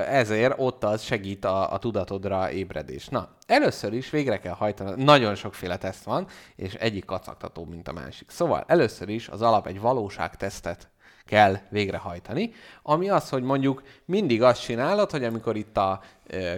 [0.09, 3.07] ezért ott az segít a, a tudatodra ébredés.
[3.07, 7.93] Na, először is végre kell hajtani, nagyon sokféle teszt van, és egyik kacagtató, mint a
[7.93, 8.29] másik.
[8.29, 10.89] Szóval először is az alap egy valóságtesztet
[11.27, 12.53] kell végrehajtani,
[12.83, 16.01] ami az, hogy mondjuk mindig azt csinálod, hogy amikor itt a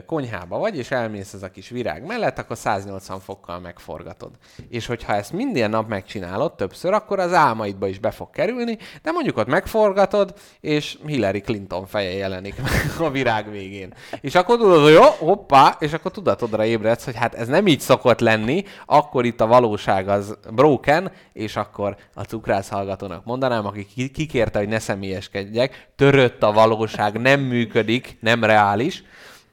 [0.05, 4.32] konyhába vagy, és elmész ez a kis virág mellett, akkor 180 fokkal megforgatod.
[4.70, 9.11] És hogyha ezt minden nap megcsinálod többször, akkor az álmaidba is be fog kerülni, de
[9.11, 13.93] mondjuk ott megforgatod, és Hillary Clinton feje jelenik meg a virág végén.
[14.22, 17.80] És akkor tudod, hogy jó, hoppá, és akkor tudatodra ébredsz, hogy hát ez nem így
[17.80, 23.86] szokott lenni, akkor itt a valóság az broken, és akkor a cukrász hallgatónak mondanám, aki
[23.86, 29.03] ki- kikérte, hogy ne személyeskedjek, törött a valóság, nem működik, nem reális.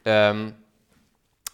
[0.07, 0.65] Öm,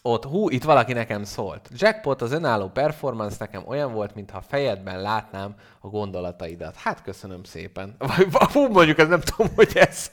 [0.03, 1.69] ott, hú, itt valaki nekem szólt.
[1.75, 6.77] Jackpot, az önálló performance nekem olyan volt, mintha fejedben látnám a gondolataidat.
[6.77, 7.97] Hát köszönöm szépen.
[8.31, 10.11] Vagy, hú, mondjuk, ez nem tudom, hogy ez.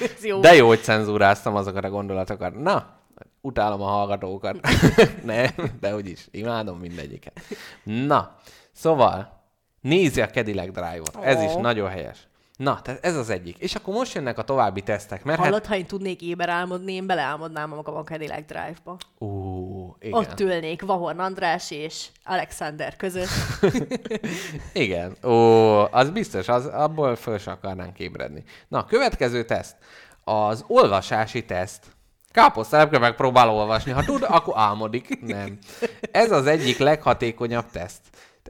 [0.00, 0.40] Ez jó.
[0.40, 2.54] De jó, hogy cenzúráztam azokat a gondolatokat.
[2.54, 2.96] Na,
[3.40, 4.56] utálom a hallgatókat.
[5.24, 5.50] nem,
[5.80, 7.40] de úgyis, imádom mindegyiket.
[7.82, 8.36] Na,
[8.72, 9.42] szóval,
[9.80, 11.16] nézi a Cadillac Drive-ot.
[11.20, 12.28] Ez is nagyon helyes.
[12.56, 13.58] Na, tehát ez az egyik.
[13.58, 15.46] És akkor most jönnek a további tesztek, mert hát...
[15.46, 18.96] Hallod, ha én tudnék éber álmodni, én beleálmodnám magam a Cadillac Drive-ba.
[19.18, 20.18] Ú, igen.
[20.18, 23.28] Ott ülnék Vahorn András és Alexander között.
[24.72, 25.16] Igen.
[25.24, 25.32] Ó,
[25.92, 28.42] az biztos, az, abból föl se akarnánk ébredni.
[28.68, 29.76] Na, következő teszt.
[30.24, 31.84] Az olvasási teszt.
[32.30, 33.92] Káposztelepke megpróbál olvasni.
[33.92, 35.20] Ha tud, akkor álmodik.
[35.20, 35.58] Nem.
[36.10, 38.00] Ez az egyik leghatékonyabb teszt.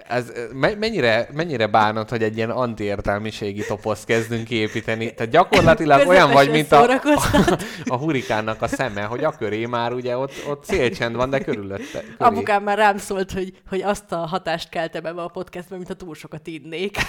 [0.09, 5.15] Ez me- mennyire, mennyire bánod, hogy egy ilyen antiértelmiségi toposzt kezdünk építeni?
[5.15, 7.01] Tehát gyakorlatilag olyan vagy, mint a, a,
[7.95, 12.01] a hurikánnak a szeme, hogy a köré már ugye ott, ott szélcsend van, de körülötte.
[12.01, 12.15] Köré.
[12.19, 15.95] Apukám már rám szólt, hogy, hogy azt a hatást keltem ebbe a podcastbe, mint ha
[15.95, 16.97] túl sokat innék.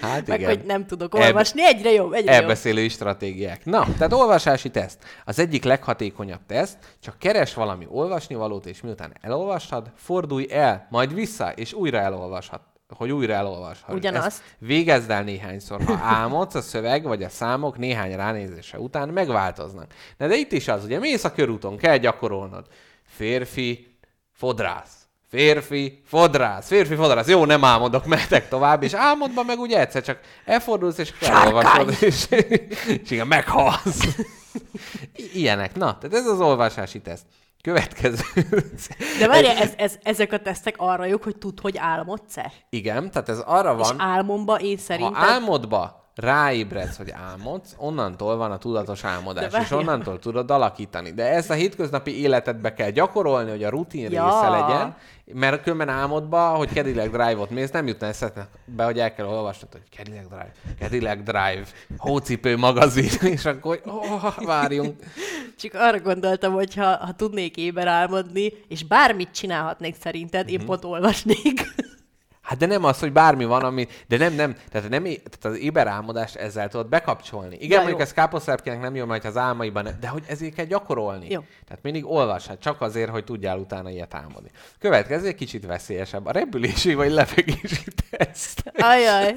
[0.00, 0.50] Hát Meg igen.
[0.50, 1.64] hogy nem tudok olvasni.
[1.64, 2.42] Egyre jobb, egyre jobb.
[2.42, 3.64] Elbeszélői stratégiák.
[3.64, 4.98] Na, tehát olvasási teszt.
[5.24, 11.52] Az egyik leghatékonyabb teszt, csak keres valami olvasnivalót, és miután elolvastad, fordulj el, majd vissza,
[11.52, 12.60] és újra elolvashat
[12.96, 13.94] hogy újra elolvashat.
[13.94, 14.26] Ugyanazt.
[14.26, 15.84] Ezt végezd el néhányszor.
[15.84, 19.86] Ha álmodsz, a szöveg vagy a számok néhány ránézése után megváltoznak.
[20.16, 22.66] De, de itt is az, ugye mész a körúton, kell gyakorolnod.
[23.04, 23.98] Férfi,
[24.32, 25.04] fodrász.
[25.28, 27.28] Férfi, fodrász, férfi, fodrász.
[27.28, 32.26] Jó, nem álmodok, mehetek tovább, és álmodva meg ugye egyszer csak elfordulsz, és elolvasod, és,
[32.86, 34.16] és igen, meghalsz.
[35.32, 35.74] Ilyenek.
[35.74, 37.24] Na, tehát ez az olvasási teszt.
[37.64, 38.22] Következő.
[39.18, 42.52] De várj, ez, ez, ezek a tesztek arra jók, hogy tudd, hogy álmodsz-e?
[42.70, 45.22] Igen, tehát ez arra És van, álmomba én ha szerintem...
[45.22, 51.10] álmodba ráébredsz, hogy álmodsz, onnantól van a tudatos álmodás, és onnantól tudod alakítani.
[51.10, 54.24] De ezt a hétköznapi életedbe kell gyakorolni, hogy a rutin Ja.
[54.24, 54.96] része legyen,
[55.32, 59.72] mert különben álmodba, hogy Cadillac Drive-ot mész, nem jutna eszedbe, be, hogy el kell olvasnod,
[59.72, 61.64] hogy Cadillac Drive, Cadillac Drive,
[61.96, 65.02] hócipő magazin, és akkor, oh, várjunk.
[65.58, 70.84] Csak arra gondoltam, hogy ha, ha tudnék éber álmodni, és bármit csinálhatnék szerinted, én pont
[70.84, 71.74] olvasnék.
[72.44, 73.86] Hát de nem az, hogy bármi van, ami...
[74.08, 74.56] De nem, nem.
[74.70, 77.54] Tehát, nem, tehát az éberálmodást ezzel tudod bekapcsolni.
[77.54, 78.04] Igen, Ja, mondjuk jó.
[78.04, 79.82] ez káposztelepkének nem jó, mert az álmaiban...
[79.84, 81.26] nem- De hogy ezért kell gyakorolni.
[81.30, 81.40] Jó.
[81.66, 84.50] Tehát mindig olvashat, csak azért, hogy tudjál utána ilyet álmodni.
[84.78, 86.26] Következő egy kicsit veszélyesebb.
[86.26, 88.72] A repülési vagy lefekvési teszt.
[88.78, 89.36] Ajaj.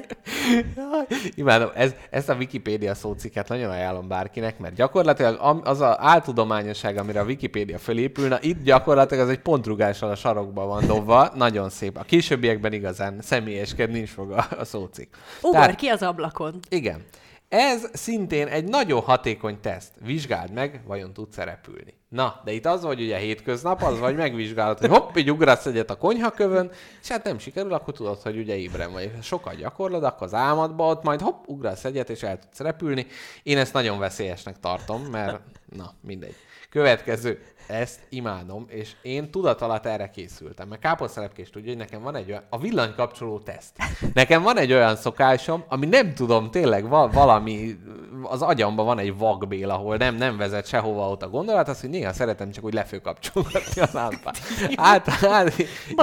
[0.76, 6.96] Jaj, Imádom, ez, ezt a Wikipédia szócikket nagyon ajánlom bárkinek, mert gyakorlatilag az a áltudományosság,
[6.96, 11.70] amire a Wikipédia fölépül, na itt gyakorlatilag az egy pontrugással a sarokba van dobva, nagyon
[11.70, 11.96] szép.
[11.96, 15.16] A későbbiekben igazán személyeskedni is fog a, a szócik.
[15.42, 16.60] Ugor ki az ablakon.
[16.68, 17.04] Igen.
[17.48, 19.92] Ez szintén egy nagyon hatékony teszt.
[20.00, 21.94] Vizsgáld meg, vajon tudsz repülni.
[22.08, 25.90] Na, de itt az, hogy ugye hétköznap, az vagy megvizsgálod, hogy hopp, így ugrasz egyet
[25.90, 26.70] a konyhakövön,
[27.02, 29.10] és hát nem sikerül, akkor tudod, hogy ugye ébren vagy.
[29.14, 33.06] Ha sokat gyakorlod, akkor az álmadba ott majd hopp, ugrasz egyet, és el tudsz repülni.
[33.42, 35.40] Én ezt nagyon veszélyesnek tartom, mert
[35.76, 36.34] na, mindegy.
[36.70, 37.42] Következő.
[37.68, 40.68] Ezt imádom, és én tudat alatt erre készültem.
[40.68, 43.76] Mert káposztelepkés tudja, hogy nekem van egy olyan, a villanykapcsoló teszt.
[44.14, 47.78] Nekem van egy olyan szokásom, ami nem tudom, tényleg va- valami,
[48.22, 51.90] az agyamban van egy vagbél, ahol nem, nem vezet sehova ott a gondolat, az, hogy
[51.90, 54.38] néha szeretem csak úgy lefőkapcsolgatni a lámpát.
[54.76, 55.54] Hát, hát,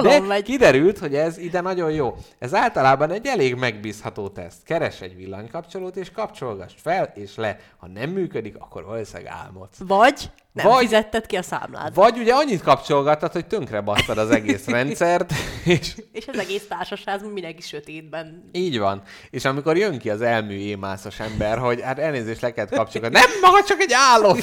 [0.02, 2.16] de kiderült, hogy ez ide nagyon jó.
[2.38, 4.62] Ez általában egy elég megbízható teszt.
[4.64, 7.58] Keres egy villanykapcsolót, és kapcsolgass fel és le.
[7.76, 9.78] Ha nem működik, akkor valószínűleg álmodsz.
[9.78, 11.94] Vagy nem Vagy- fizetted ki a számlát.
[11.94, 15.32] Vagy ugye annyit kapcsolgattad, hogy tönkre basztad az egész rendszert,
[15.64, 18.48] és És az egész társaságban mindenki sötétben.
[18.52, 19.02] így van.
[19.30, 23.18] És amikor jön ki az elmű émászos ember, hogy hát elnézést le kellett kapcsolgatni.
[23.18, 24.38] Nem, maga csak egy álom!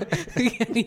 [0.34, 0.86] Igen,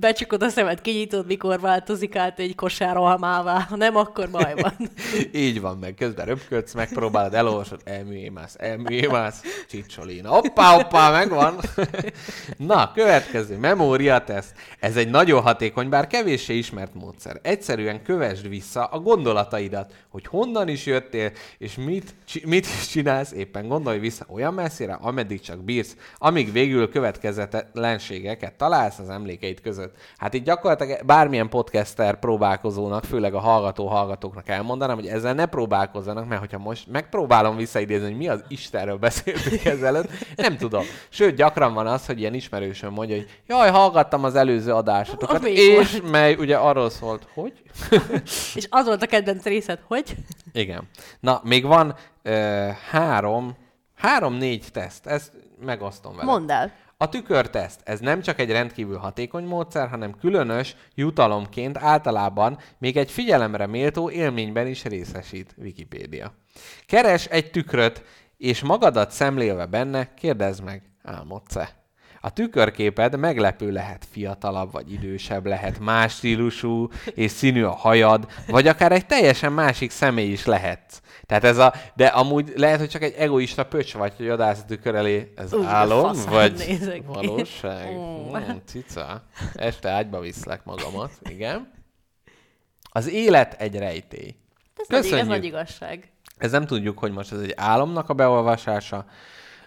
[0.00, 3.66] Becsukod a szemed, kinyitod, mikor változik át egy kosár almává.
[3.68, 4.74] Ha nem, akkor baj van.
[5.32, 10.28] így van, meg közben röpködsz, megpróbálod, elolvasod, elmű émász, elmű émász, csicsolina.
[10.28, 11.60] Hoppá, hoppá, megvan.
[12.56, 14.54] Na, következő, memória teszt.
[14.80, 17.38] Ez egy nagyon hatékony, bár kevéssé ismert módszer.
[17.42, 22.14] Egyszerűen kövesd vissza a gondolataidat, hogy honnan is jöttél, és mit,
[22.44, 28.98] mit is csinálsz, éppen gondolj vissza olyan messzire, ameddig csak bírsz, amíg végül következetlenségeket találsz
[28.98, 29.96] az emlékeid között.
[30.16, 36.40] Hát itt gyakorlatilag bármilyen podcaster próbálkozónak, főleg a hallgató-hallgatóknak elmondanám, hogy ezzel ne próbálkozzanak, mert
[36.40, 40.84] hogyha most megpróbálom visszaidézni, hogy mi az Istenről beszéltünk ezelőtt, nem tudom.
[41.08, 43.70] Sőt, gyakran van az, hogy ilyen ismerősöm mondja, hogy jaj,
[44.12, 44.72] hallgattam az előző
[45.36, 46.10] Amelyik és volt?
[46.10, 47.62] mely ugye arról szólt, hogy?
[48.54, 50.16] És az volt a kedvenc részed, hogy?
[50.52, 50.88] Igen.
[51.20, 53.56] Na, még van ö, három,
[53.94, 55.32] három-négy teszt, ezt
[55.64, 56.30] megosztom vele.
[56.30, 56.72] Mondd el.
[56.96, 63.10] A tükörteszt, ez nem csak egy rendkívül hatékony módszer, hanem különös jutalomként általában még egy
[63.10, 66.34] figyelemre méltó élményben is részesít Wikipédia.
[66.86, 68.04] Keres egy tükröt,
[68.36, 71.81] és magadat szemlélve benne, kérdezd meg, álmodsz-e?
[72.24, 78.66] A tükörképed meglepő lehet, fiatalabb vagy idősebb lehet, más stílusú és színű a hajad, vagy
[78.66, 81.02] akár egy teljesen másik személy is lehet.
[81.26, 84.64] Tehát ez a, de amúgy lehet, hogy csak egy egoista pöcs vagy, hogy odállsz a
[84.64, 87.96] tükör elé, ez Ú, de álom, vagy valóság?
[87.96, 88.34] Ú.
[88.34, 89.22] Hmm, cica.
[89.54, 91.72] Este ágyba viszlek magamat, igen.
[92.82, 94.34] Az élet egy rejtély.
[94.76, 95.28] Ez, nagy, ez Köszönjük.
[95.28, 96.12] nagy igazság.
[96.38, 99.06] Ez nem tudjuk, hogy most ez egy álomnak a beolvasása,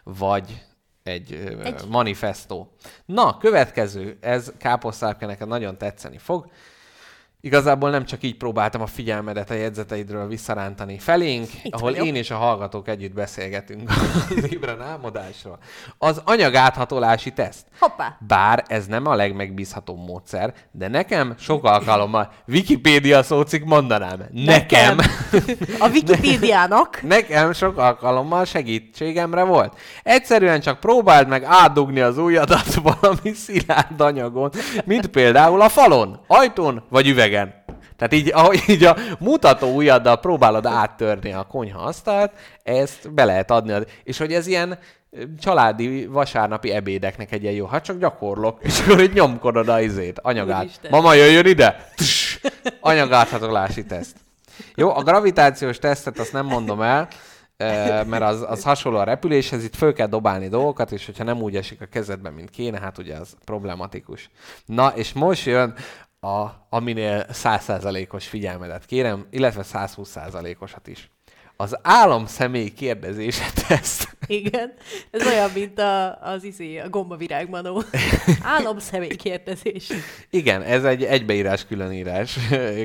[0.03, 0.63] vagy
[1.05, 1.81] egy, egy.
[1.89, 2.69] Manifestó.
[3.05, 6.49] Na, következő, ez káposztárke neked nagyon tetszeni fog.
[7.45, 12.05] Igazából nem csak így próbáltam a figyelmedet a jegyzeteidről visszarántani felénk, Itt ahol vagyok.
[12.05, 13.89] én és a hallgatók együtt beszélgetünk
[14.37, 15.57] az Ébren álmodásról.
[15.97, 17.65] Az anyagáthatolási teszt.
[17.79, 18.17] Hoppá!
[18.27, 24.23] Bár ez nem a legmegbízhatóbb módszer, de nekem sok alkalommal Wikipédia szócik mondanám.
[24.31, 24.97] Nekem!
[25.79, 29.77] A Wikipédiának Nekem sok alkalommal segítségemre volt.
[30.03, 34.51] Egyszerűen csak próbáld meg átdugni az ujjadat valami szilárd anyagon,
[34.85, 37.33] mint például a falon, ajtón vagy üvegen.
[37.97, 42.31] Tehát így, ahogy így a mutató ujjaddal próbálod áttörni a konyha asztalt,
[42.63, 43.73] ezt be lehet adni.
[44.03, 44.79] És hogy ez ilyen
[45.39, 50.19] családi vasárnapi ebédeknek egy ilyen jó, hát csak gyakorlok, és akkor így nyomkodod a izét,
[50.19, 50.61] anyagát.
[50.61, 50.91] Úristen.
[50.91, 51.89] Mama jöjjön ide!
[51.95, 52.39] Tss!
[52.79, 54.15] Anyagáthatolási teszt.
[54.75, 57.07] Jó, a gravitációs tesztet azt nem mondom el,
[58.07, 61.55] mert az, az hasonló a repüléshez, itt föl kell dobálni dolgokat, és hogyha nem úgy
[61.55, 64.29] esik a kezedben, mint kéne, hát ugye az problematikus.
[64.65, 65.73] Na, és most jön
[66.25, 71.09] a, aminél 100%-os figyelmedet kérem, illetve 120%-osat is.
[71.57, 74.17] Az álom személy kérdezése teszt.
[74.27, 74.73] Igen.
[75.11, 77.83] Ez olyan, mint a, az izé, a gombavirágmanó.
[78.41, 79.89] Álom személy kérdezés.
[80.29, 82.39] Igen, ez egy egybeírás különírás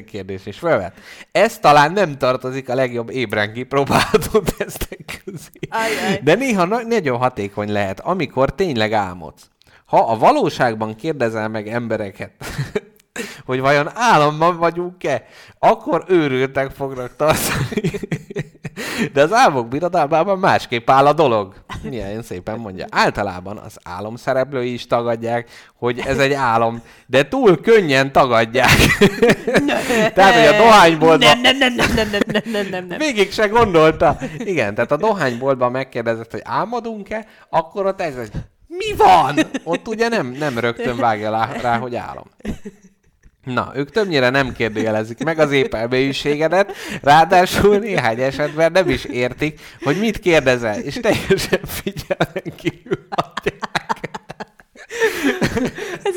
[0.07, 0.95] kérdés is felvet.
[1.33, 5.49] Ez talán nem tartozik a legjobb ébren kipróbálható tesztek közé.
[5.69, 6.21] Ajaj.
[6.23, 9.51] De néha na- nagyon hatékony lehet, amikor tényleg álmodsz.
[9.85, 12.33] Ha a valóságban kérdezel meg embereket,
[13.45, 15.25] hogy vajon álomban vagyunk-e,
[15.59, 17.91] akkor őrültek fognak tartani.
[19.13, 21.55] De az álmok birodalmában másképp áll a dolog.
[21.83, 22.87] Milyen szépen mondja.
[22.91, 28.77] Általában az álom szereplői is tagadják, hogy ez egy álom, de túl könnyen tagadják.
[30.15, 31.41] Tehát, hogy a dohányboltban...
[31.41, 32.99] Nem, nem, nem, nem, nem, nem, nem, nem, nem.
[32.99, 34.19] Végig se gondolta.
[34.39, 38.15] Igen, tehát a dohányboltban megkérdezett, hogy álmodunk-e, akkor ott ez,
[38.67, 39.39] mi van?
[39.65, 42.25] Ott ugye nem, nem rögtön vágja rá, rá, hogy álom.
[43.45, 46.73] Na, ők többnyire nem kérdőjelezik meg az épelmélyűségedet,
[47.03, 54.11] ráadásul néhány esetben nem is értik, hogy mit kérdezel, és teljesen figyelmen kívül hagyják.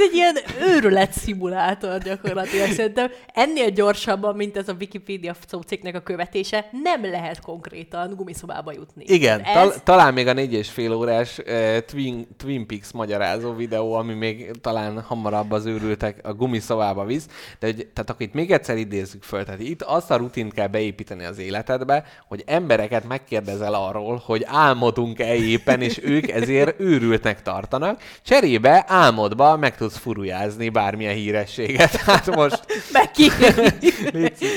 [0.09, 2.71] Egy ilyen őrület szimulátor gyakorlatilag.
[2.71, 9.03] Szerintem ennél gyorsabban, mint ez a Wikipedia szóciknek a követése, nem lehet konkrétan gumiszobába jutni.
[9.07, 13.53] Igen, ez, tal- talán még a négy és fél órás uh, Twin, Twin Peaks magyarázó
[13.53, 17.27] videó, ami még talán hamarabb az őrültek a gumiszobába visz,
[17.59, 20.67] de hogy, tehát akkor itt még egyszer idézzük föl, tehát itt azt a rutint kell
[20.67, 28.01] beépíteni az életedbe, hogy embereket megkérdezel arról, hogy álmodunk-e éppen, és ők ezért őrültnek tartanak,
[28.23, 31.95] cserébe álmodba meg tudsz furujázni bármilyen hírességet.
[32.13, 33.27] Hát most meg ki...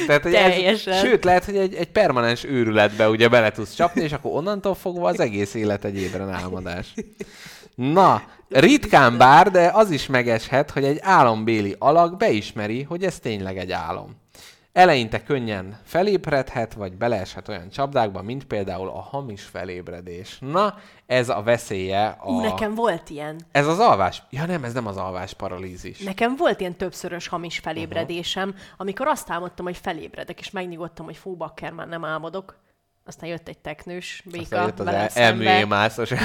[0.07, 1.05] tehát, hogy ez, Teljesen.
[1.05, 5.09] sőt, lehet, hogy egy, egy permanens őrületbe ugye bele tudsz csapni, és akkor onnantól fogva
[5.09, 6.95] az egész élet egy ébren álmodás.
[7.75, 13.59] Na, ritkán bár, de az is megeshet, hogy egy álombéli alak beismeri, hogy ez tényleg
[13.59, 14.17] egy álom.
[14.77, 20.39] Eleinte könnyen felébredhet, vagy beleeshet olyan csapdákba, mint például a hamis felébredés.
[20.41, 20.75] Na,
[21.07, 22.31] ez a veszélye a...
[22.31, 23.41] Ú, nekem volt ilyen.
[23.53, 24.23] Ez az alvás...
[24.31, 25.99] Ja nem, ez nem az alvás paralízis.
[25.99, 31.37] Nekem volt ilyen többszörös hamis felébredésem, amikor azt álmodtam, hogy felébredek, és megnyugodtam, hogy fú,
[31.37, 32.57] bakker, már nem álmodok
[33.07, 34.43] aztán jött egy teknős béka.
[34.43, 36.11] Aztán jött az el, elműémászos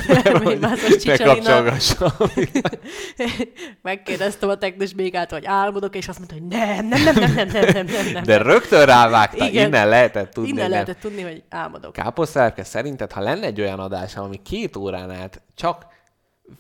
[3.82, 7.66] Megkérdeztem a teknős békát, hogy álmodok, és azt mondta, hogy nem, nem, nem, nem, nem,
[7.74, 8.24] nem, nem, nem.
[8.24, 10.50] De rögtön rávágta, Igen, innen lehetett tudni.
[10.50, 11.94] Innen lehetett tudni, hogy álmodok.
[11.94, 15.86] Káposztárke, szerinted, ha lenne egy olyan adás, ami két órán át csak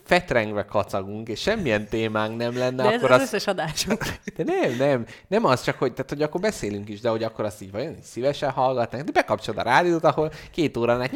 [0.04, 3.34] fetrengve kacagunk, és semmilyen témánk nem lenne, De ez akkor az azt...
[3.34, 4.04] összes adásunk.
[4.38, 7.46] De nem, nem, nem az csak, hogy, tehát, hogy akkor beszélünk is, de hogy akkor
[7.46, 11.12] azt így vajon így szívesen hallgatnánk, de bekapcsolod a rádiót, ahol két órán át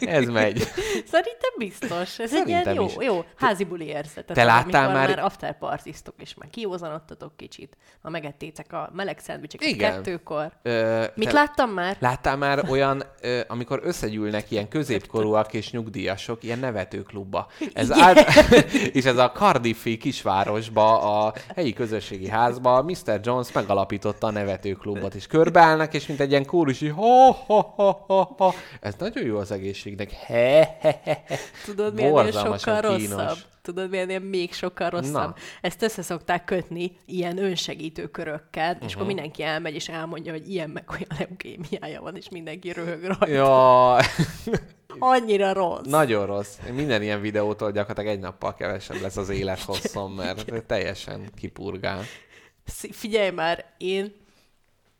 [0.00, 0.58] ez megy.
[1.06, 2.18] Szerintem biztos.
[2.18, 4.24] Ez Szerintem egy ilyen jó, jó házi buli érzet.
[4.26, 7.76] Te láttál már- már after partiztok, és már kiózanodtatok kicsit.
[8.02, 9.92] Ma megettétek a meleg szendvicseket Igen.
[9.92, 10.52] kettőkor.
[10.62, 11.96] Ö, Mit te- láttam már?
[11.98, 16.58] Láttál már olyan, ö, amikor összegyűlnek ilyen középkorúak és nyugdíjasok, ilyen
[17.20, 17.46] nevetőklubba.
[17.72, 18.18] Ez át,
[18.98, 23.20] és ez a Cardiffi kisvárosba, a helyi közösségi házba Mr.
[23.22, 28.04] Jones megalapította a nevetőklubot, és körbeállnak, és mint egy ilyen kórus, így ha, ha, ha,
[28.06, 28.54] ha, ha.
[28.80, 30.10] Ez nagyon jó az egészségnek.
[30.10, 31.38] He, he, he, he.
[31.64, 33.10] Tudod, Borzalmasan sokkal kínos.
[33.10, 33.36] rosszabb?
[33.62, 35.12] Tudod, milyen még sokkal rosszabb?
[35.12, 35.34] Na.
[35.60, 38.94] Ezt össze szokták kötni ilyen önsegítő körökkel, és Mhm.
[38.94, 43.28] akkor mindenki elmegy, és elmondja, hogy ilyen meg olyan leukémiája van, és mindenki röhög rajta.
[43.28, 43.96] Ja,
[44.98, 45.84] Annyira rossz.
[45.86, 46.56] nagyon rossz.
[46.74, 52.02] Minden ilyen videótól gyakorlatilag egy nappal kevesebb lesz az élethosszom, mert teljesen kipurgál.
[52.90, 54.14] Figyelj már, én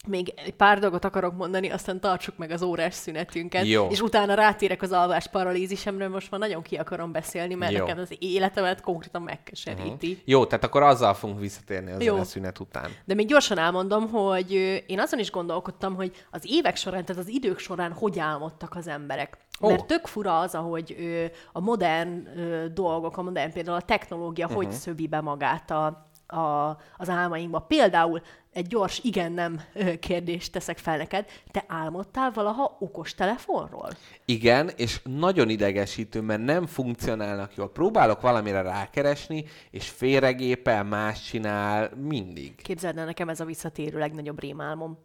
[0.09, 3.87] még egy pár dolgot akarok mondani, aztán tartsuk meg az órás szünetünket, Jó.
[3.91, 7.79] és utána rátérek az alvás paralízisemről, most már nagyon ki akarom beszélni, mert Jó.
[7.79, 10.23] nekem az életemet konkrétan megkeseríti.
[10.25, 12.91] Jó, tehát akkor azzal fogunk visszatérni az a szünet után.
[13.05, 14.53] De még gyorsan elmondom, hogy
[14.87, 18.87] én azon is gondolkodtam, hogy az évek során, tehát az idők során hogy álmodtak az
[18.87, 19.39] emberek.
[19.61, 19.69] Ó.
[19.69, 24.47] Mert tök fura az, ahogy ö, a modern ö, dolgok, a modern például a technológia,
[24.47, 24.63] uh-huh.
[24.63, 27.59] hogy szövi be magát a, a, az álmainkba.
[27.59, 28.23] Például
[28.53, 29.61] egy gyors igen-nem
[30.01, 31.27] kérdést teszek fel neked.
[31.51, 33.91] Te álmodtál valaha okos telefonról?
[34.25, 37.71] Igen, és nagyon idegesítő, mert nem funkcionálnak jól.
[37.71, 42.55] Próbálok valamire rákeresni, és félregépel, más csinál, mindig.
[42.63, 44.99] Képzeld el, nekem ez a visszatérő legnagyobb rémálmom,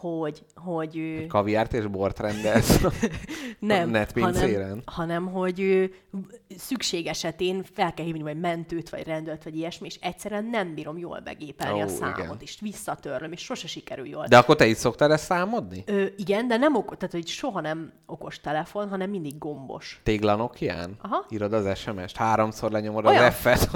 [0.00, 1.26] hogy, hogy ő...
[1.26, 2.80] Kaviárt és bort rendelsz.
[3.58, 5.94] Nem, hanem, hanem, hogy ő,
[6.56, 10.98] szükség esetén fel kell hívni vagy mentőt, vagy rendőrt, vagy ilyesmi, és egyszerűen nem bírom
[10.98, 12.36] jól begépelni Ó, a számot, igen.
[12.40, 14.26] és visszatörlöm, és sose sikerül jól.
[14.28, 15.82] De akkor te is szoktál ezt számodni?
[15.86, 20.00] Ö, igen, de nem okos, tehát hogy soha nem okos telefon, hanem mindig gombos.
[20.02, 20.96] Tégla Nokián?
[21.02, 21.26] Aha.
[21.28, 23.24] Írod az SMS-t, háromszor lenyomod Olyan.
[23.24, 23.70] az F-et.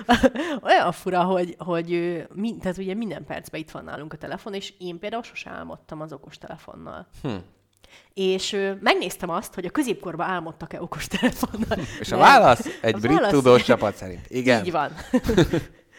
[0.68, 4.54] Olyan fura, hogy, hogy ö, mi, tehát ugye minden percben itt van nálunk a telefon,
[4.54, 7.06] és én például sose álmodtam az okos telefonnal.
[7.22, 7.28] Hm.
[8.14, 11.78] És ö, megnéztem azt, hogy a középkorban álmodtak-e okos telefonnal.
[12.00, 12.78] És a válasz?
[12.80, 14.26] Egy A brit válasz- tudós csapat szerint.
[14.28, 14.64] Igen.
[14.64, 14.92] Így van.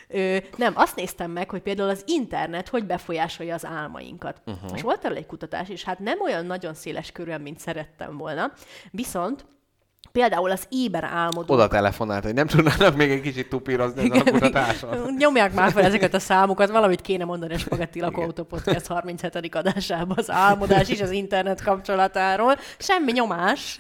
[0.07, 4.41] Ö, nem, azt néztem meg, hogy például az internet hogy befolyásolja az álmainkat.
[4.45, 4.71] Uh-huh.
[4.75, 8.51] És volt erről egy kutatás, és hát nem olyan nagyon széles körülön, mint szerettem volna,
[8.91, 9.45] viszont
[10.13, 14.31] például az éber álmodó Oda telefonált, hogy nem tudnának még egy kicsit tupírozni ezen a
[14.31, 14.97] kutatáson.
[15.17, 19.55] Nyomják már fel ezeket a számokat, valamit kéne mondani a Spagetti Lakóautó Podcast 37.
[19.55, 22.57] adásában az álmodás és az internet kapcsolatáról.
[22.77, 23.79] Semmi nyomás.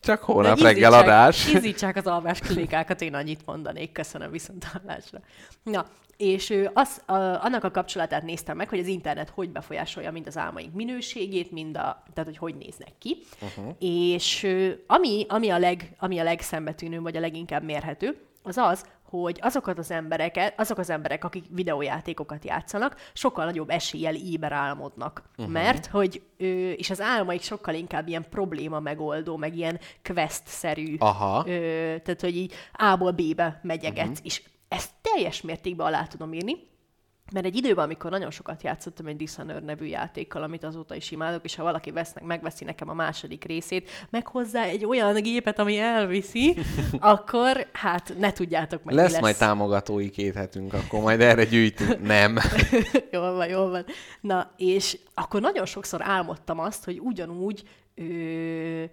[0.00, 1.46] Csak holnap De reggel adás.
[1.52, 3.92] Izzítsák az alvás klinikákat, én annyit mondanék.
[3.92, 5.20] Köszönöm viszont hallásra.
[5.62, 5.86] Na,
[6.22, 10.26] és ő az, a, annak a kapcsolatát néztem meg, hogy az internet hogy befolyásolja mind
[10.26, 13.16] az álmaink minőségét, mind a, tehát hogy hogy néznek ki.
[13.40, 13.74] Uh-huh.
[13.78, 14.46] És
[14.86, 19.78] ami, ami, a leg, ami a legszembetűnőbb, vagy a leginkább mérhető, az az, hogy azokat
[19.78, 25.22] az embereket, azok az emberek, akik videójátékokat játszanak, sokkal nagyobb eséllyel éber álmodnak.
[25.36, 25.52] Uh-huh.
[25.52, 30.96] Mert, hogy, ö, és az álmaik sokkal inkább ilyen probléma megoldó, meg ilyen quest-szerű.
[30.98, 31.44] Aha.
[31.46, 31.52] Ö,
[32.02, 34.08] tehát, hogy így A-ból B-be megyegetsz.
[34.08, 34.26] Uh-huh.
[34.26, 34.42] És
[34.72, 36.70] ezt teljes mértékben alá tudom írni,
[37.32, 41.44] mert egy időben, amikor nagyon sokat játszottam egy Dishonored nevű játékkal, amit azóta is imádok,
[41.44, 45.78] és ha valaki vesznek, megveszi nekem a második részét, meg hozzá egy olyan gépet, ami
[45.78, 46.56] elviszi,
[46.98, 49.20] akkor hát ne tudjátok meg, Lesz lesz.
[49.20, 52.02] majd támogatói két hetünk, akkor majd erre gyűjtünk.
[52.02, 52.38] Nem.
[53.12, 53.84] jól van, jól van.
[54.20, 57.62] Na, és akkor nagyon sokszor álmodtam azt, hogy ugyanúgy
[57.94, 58.84] ö,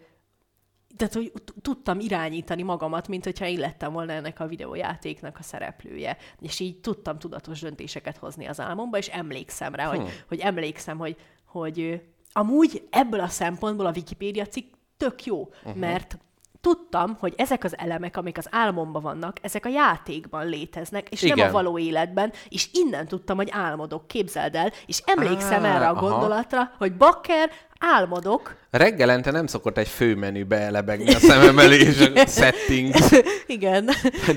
[0.97, 1.31] tehát, hogy
[1.61, 6.17] tudtam irányítani magamat, mint hogyha én lettem volna ennek a videójátéknak a szereplője.
[6.39, 11.15] És így tudtam tudatos döntéseket hozni az álmomba, és emlékszem rá, hogy, hogy emlékszem, hogy,
[11.45, 15.75] hogy amúgy ebből a szempontból a Wikipédia cikk tök jó, uh-huh.
[15.75, 16.17] mert
[16.61, 21.37] tudtam, hogy ezek az elemek, amik az álmomban vannak, ezek a játékban léteznek, és Igen.
[21.37, 25.87] nem a való életben, és innen tudtam, hogy álmodok, képzeld el, és emlékszem Á, erre
[25.87, 26.09] a aha.
[26.09, 33.11] gondolatra, hogy bakker, álmodok, Reggelente nem szokott egy főmenübe elebegni a szemem elé, és settings.
[33.47, 33.89] igen,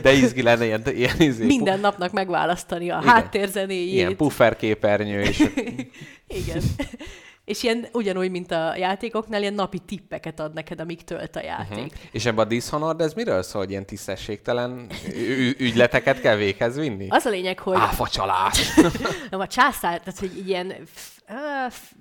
[0.02, 3.12] De izgi lenne ilyen, ilyen izé, minden napnak megválasztani a Igen.
[3.12, 3.92] háttérzenéjét.
[3.92, 5.38] ilyen pufferképernyő, és
[6.42, 6.62] Igen.
[7.44, 11.78] És ilyen ugyanúgy, mint a játékoknál, ilyen napi tippeket ad neked, amíg tölt a játék.
[11.78, 12.00] Uh-huh.
[12.10, 14.86] És ebben a Dishonored, ez miről szól, hogy ilyen tisztességtelen
[15.58, 17.06] ügyleteket kell véghez vinni?
[17.08, 18.74] Az a lényeg, hogy Áfacsalás!
[19.30, 21.22] nem, a császár, tehát hogy egy ilyen f-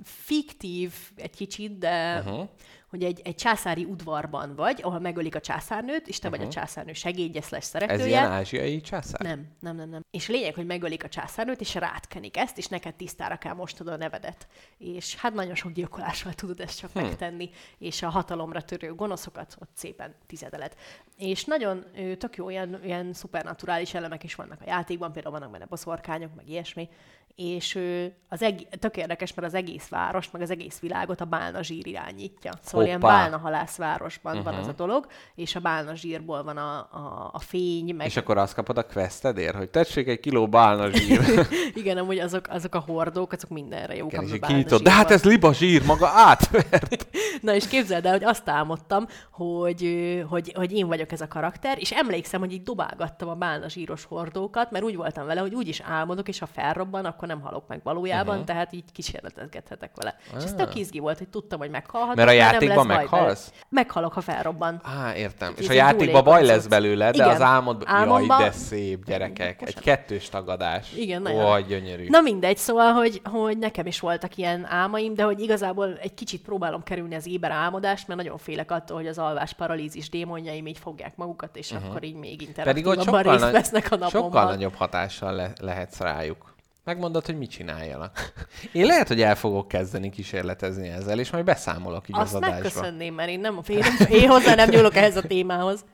[0.04, 2.48] fiktív egy kicsit, de uh-huh.
[2.92, 6.44] Hogy egy, egy császári udvarban vagy, ahol megölik a császárnőt, és te uh-huh.
[6.44, 8.08] vagy a császárnő segédje slash Ez szeretője.
[8.08, 9.22] ilyen ázsiai császár?
[9.22, 10.06] Nem, nem, nem, nem.
[10.12, 13.98] És lényeg, hogy megölik a császárnőt, és rátkenik ezt, és neked tisztára kell mostad a
[13.98, 14.48] nevedet.
[14.78, 17.04] És hát nagyon sok gyilkolással tudod ezt csak hmm.
[17.04, 20.76] megtenni, és a hatalomra törő gonoszokat ott szépen tizedelet.
[21.18, 21.86] És nagyon
[22.18, 26.50] tök jó, ilyen, ilyen szupernaturális elemek is vannak a játékban, például vannak benne boszorkányok, meg
[26.50, 26.90] ilyesmi,
[27.36, 31.26] és ö, az eg- tök érdekes, mert az egész város, meg az egész világot a
[31.26, 32.52] bálna zsír irányítja.
[32.62, 33.14] Szóval ilyen Hoppá.
[33.14, 34.52] bálna halászvárosban uh-huh.
[34.52, 38.18] van az a dolog, és a bálna zsírból van a, a, a fény, meg És
[38.18, 41.48] akkor azt kapod a questedért, hogy tessék egy kiló bálna zsír.
[41.82, 44.12] Igen, amúgy azok, azok a hordók, azok mindenre jók.
[44.12, 44.82] Igen, és kinyitod.
[44.82, 47.08] De hát ez liba zsír, maga átvert.
[47.42, 51.78] Na és képzeld el, hogy azt álmodtam, hogy, hogy, hogy én vagyok ez a karakter,
[51.80, 55.68] és emlékszem, hogy így dobálgattam a bálna zsíros hordókat, mert úgy voltam vele, hogy úgy
[55.68, 58.46] is álmodok, és ha felrobban, akkor nem halok meg valójában, uh-huh.
[58.46, 60.16] tehát így kísérletezgethetek vele.
[60.34, 60.38] Ah.
[60.38, 62.16] És ez tök izgi volt, hogy tudtam, hogy meghalhatok.
[62.16, 63.50] Mert a játékban baj meghalsz?
[63.50, 63.64] vele.
[63.70, 64.82] Meghalok, ha felrobban.
[64.84, 65.54] Á, értem.
[65.58, 67.30] Ez És a játékban baj lesz belőle, de Igen.
[67.30, 67.84] az álmod...
[67.86, 69.62] Álmomban- Jaj, de szép gyerekek.
[69.62, 70.94] Egy kettős tagadás.
[70.94, 71.46] Igen, nagyon.
[71.46, 72.08] Ó, gyönyörű.
[72.10, 76.42] Na mindegy, szóval, hogy, hogy nekem is voltak ilyen álmaim, de hogy igazából egy kicsit
[76.42, 80.78] próbálom kerülni az éber álmodást, mert nagyon félek attól, hogy az alvás paralízis démonjaim így
[80.78, 81.90] fogják magukat, és uh-huh.
[81.90, 84.22] akkor így még interaktívabban részt nagy, vesznek a napomban.
[84.22, 86.51] sokkal nagyobb hatással le, lehetsz rájuk.
[86.84, 88.34] Megmondod, hogy mit csináljanak.
[88.72, 92.56] Én lehet, hogy el fogok kezdeni kísérletezni ezzel, és majd beszámolok így Azt az adásba.
[92.56, 93.84] megköszönném, mert én, nem, én,
[94.22, 95.86] én hozzá nem nyúlok ehhez a témához.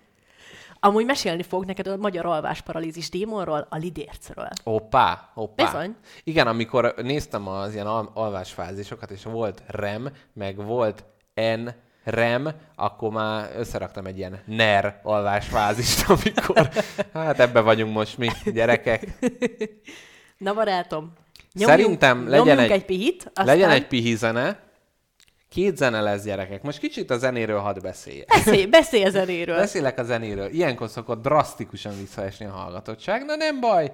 [0.79, 4.49] Amúgy mesélni fog neked a magyar alvásparalízis démonról, a lidércről.
[4.63, 5.63] Hoppá, hoppá.
[5.65, 5.95] Bizony.
[6.23, 11.67] Igen, amikor néztem az ilyen al- alvásfázisokat, és volt REM, meg volt N,
[12.03, 16.69] REM, akkor már összeraktam egy ilyen NER alvásfázist, amikor,
[17.13, 19.07] hát ebbe vagyunk most mi, gyerekek.
[20.37, 21.13] Na barátom,
[21.55, 24.59] Szerintem legyen nyomjunk egy- egy pihit, aztán Legyen egy pihi zene,
[25.49, 26.61] két zene lesz gyerekek.
[26.61, 28.27] Most kicsit a zenéről hadd beszéljek.
[28.27, 29.55] beszélj, beszélj a zenéről.
[29.57, 30.47] Beszélek a zenéről.
[30.49, 33.25] Ilyenkor szokott drasztikusan visszaesni a hallgatottság.
[33.25, 33.91] Na nem baj.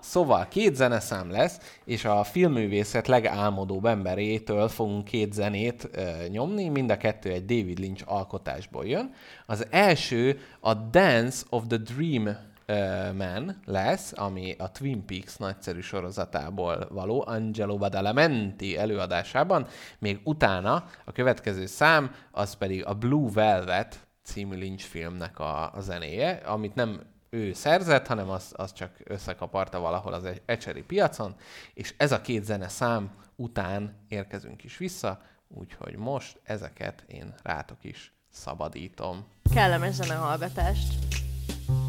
[0.00, 6.90] Szóval két zeneszám lesz, és a filmművészet legálmodóbb emberétől fogunk két zenét e, nyomni, mind
[6.90, 9.14] a kettő egy David Lynch alkotásból jön.
[9.46, 12.36] Az első a Dance of the Dream
[13.16, 19.66] Man lesz, ami a Twin Peaks nagyszerű sorozatából való Angelo Badalamenti előadásában,
[19.98, 25.80] még utána a következő szám, az pedig a Blue Velvet című Lynch filmnek a, a
[25.80, 27.00] zenéje, amit nem
[27.30, 31.34] ő szerzett, hanem az, az csak összekaparta valahol az ecseri piacon,
[31.74, 37.84] és ez a két zene szám után érkezünk is vissza, úgyhogy most ezeket én rátok
[37.84, 39.26] is szabadítom.
[39.54, 40.94] Kellemes zenehallgatást.
[41.66, 41.81] Thank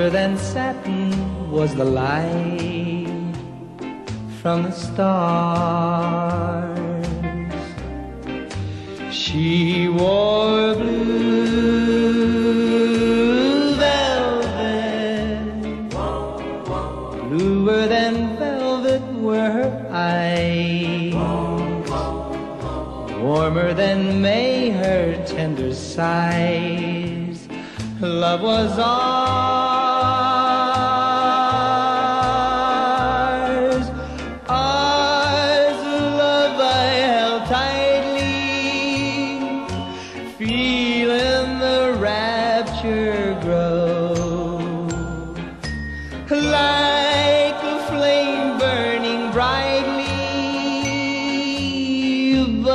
[0.00, 0.39] faster than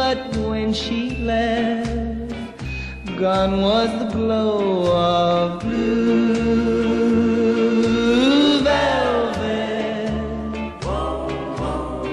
[0.07, 2.31] But when she left,
[3.17, 7.01] gone was the glow of blue
[8.61, 10.13] velvet.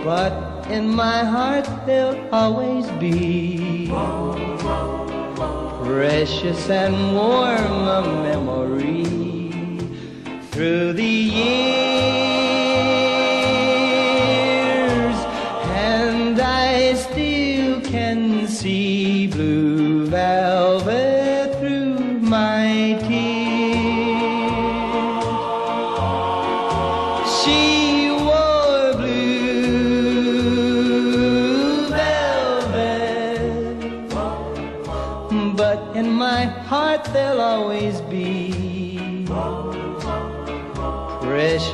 [0.03, 0.33] But
[0.71, 3.89] in my heart there'll always be
[5.85, 9.05] precious and warm a memory
[10.51, 12.22] through the years,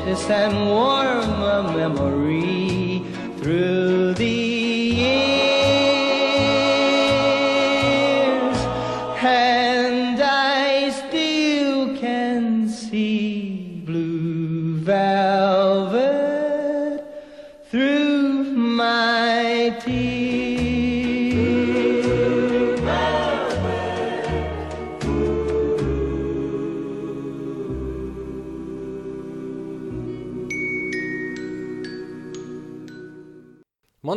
[0.08, 2.27] precious and warm a memory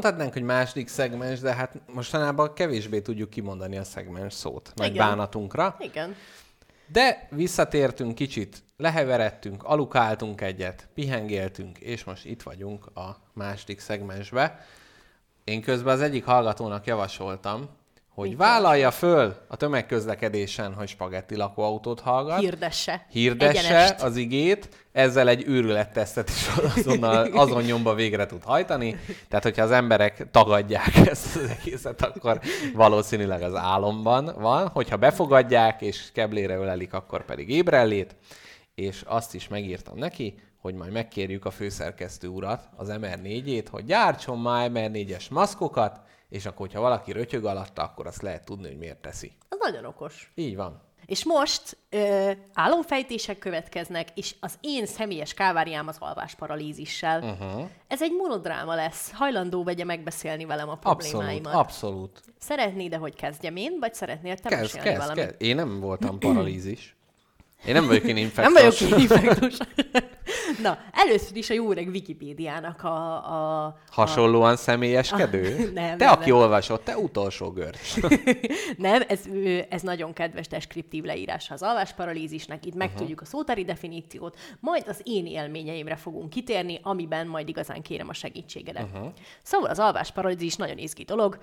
[0.02, 4.72] Mondhatnánk, hogy második szegmens, de hát mostanában kevésbé tudjuk kimondani a szegmens szót.
[4.76, 5.08] Nagy Igen.
[5.08, 5.76] bánatunkra.
[5.80, 6.16] Igen.
[6.88, 14.66] De visszatértünk kicsit, leheveredtünk, alukáltunk egyet, pihengéltünk, és most itt vagyunk a második szegmensbe.
[15.44, 17.70] Én közben az egyik hallgatónak javasoltam,
[18.14, 22.40] hogy Mit vállalja föl a tömegközlekedésen, hogy spagetti lakóautót hallgat.
[22.40, 23.06] Hirdesse.
[23.10, 24.02] hirdesse Egyenest.
[24.02, 29.00] az igét, ezzel egy őrülettesztet is azonnal, azon nyomba végre tud hajtani.
[29.28, 32.40] Tehát, hogyha az emberek tagadják ezt az egészet, akkor
[32.74, 34.68] valószínűleg az álomban van.
[34.68, 38.16] Hogyha befogadják és keblére ölelik, akkor pedig ébrellét.
[38.76, 44.40] És azt is megírtam neki, hogy majd megkérjük a főszerkesztő urat, az MR4-ét, hogy gyártson
[44.40, 46.00] már MR4-es maszkokat,
[46.32, 49.32] és akkor, hogyha valaki rötyög alatta, akkor azt lehet tudni, hogy miért teszi.
[49.50, 50.32] Az nagyon okos.
[50.36, 50.82] Így van.
[51.06, 57.22] És most ö, álomfejtések következnek, és az én személyes káváriám az alvásparalízissel.
[57.24, 57.70] Uh-huh.
[57.88, 59.12] Ez egy monodráma lesz.
[59.12, 61.54] Hajlandó vegye megbeszélni velem a Abszolút, problémáimat.
[61.54, 62.22] abszolút.
[62.40, 65.24] Szeretnéd-e, hogy kezdjem én, vagy szeretnél te Kezd, mesélni kezd, valamit?
[65.26, 65.42] kezd.
[65.42, 66.96] Én nem voltam paralízis.
[67.66, 68.80] Én nem vagyok én Nem infektus.
[68.80, 69.58] vagyok infektus.
[70.64, 73.66] Na, először is a jó öreg Wikipédiának a...
[73.66, 75.56] a Hasonlóan személyeskedő?
[75.60, 76.40] Ah, nem, te, nem, aki nem.
[76.40, 77.96] olvasott, te utolsó görcs.
[78.78, 79.20] Nem, ez,
[79.70, 82.66] ez nagyon kedves deskriptív leírása az alvásparalízisnek.
[82.66, 88.10] Itt megtudjuk a szótári definíciót, majd az én élményeimre fogunk kitérni, amiben majd igazán kérem
[88.10, 88.88] a segítségedet.
[88.94, 89.12] Uh-huh.
[89.42, 91.38] Szóval az alvásparalízis nagyon izgi dolog.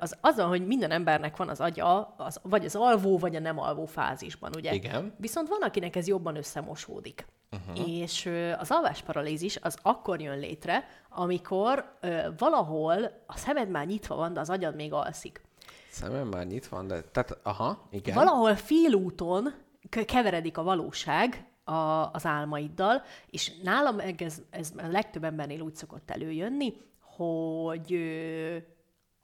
[0.00, 3.58] Az azon, hogy minden embernek van az agya, az, vagy az alvó, vagy a nem
[3.58, 4.72] alvó fázisban, ugye?
[4.72, 5.14] Igen.
[5.16, 7.26] Viszont van, akinek ez jobban összemosódik.
[7.50, 7.88] Uh-huh.
[7.88, 14.32] És az alvásparalízis az akkor jön létre, amikor ö, valahol a szemed már nyitva van,
[14.32, 15.42] de az agyad még alszik.
[15.90, 17.02] Szemem már nyitva van, de...
[17.02, 18.14] Tehát, aha, igen.
[18.14, 19.54] Valahol félúton
[20.06, 21.72] keveredik a valóság a,
[22.12, 28.56] az álmaiddal, és nálam ez, ez a legtöbb embernél úgy szokott előjönni, hogy ö,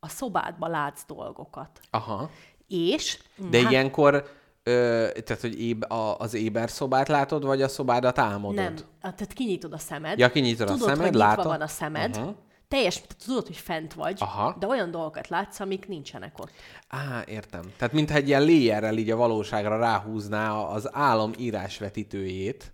[0.00, 1.80] a szobádba látsz dolgokat.
[1.90, 2.30] Aha.
[2.68, 3.22] És...
[3.50, 8.18] De hát- ilyenkor, ö, tehát, hogy éb, a, az éber szobát látod, vagy a szobádat
[8.18, 8.54] álmodod?
[8.54, 10.18] Nem, tehát kinyitod a szemed.
[10.18, 11.46] Ja, kinyitod a tudod, szemed, hogy látod?
[11.46, 12.16] van a szemed.
[12.16, 12.34] Uh-huh.
[12.68, 14.56] Teljes, tudod, hogy fent vagy, Aha.
[14.58, 16.50] de olyan dolgokat látsz, amik nincsenek ott.
[16.88, 17.72] Á, értem.
[17.76, 22.72] Tehát mintha egy ilyen léjerrel így a valóságra ráhúzná az álom írásvetítőjét.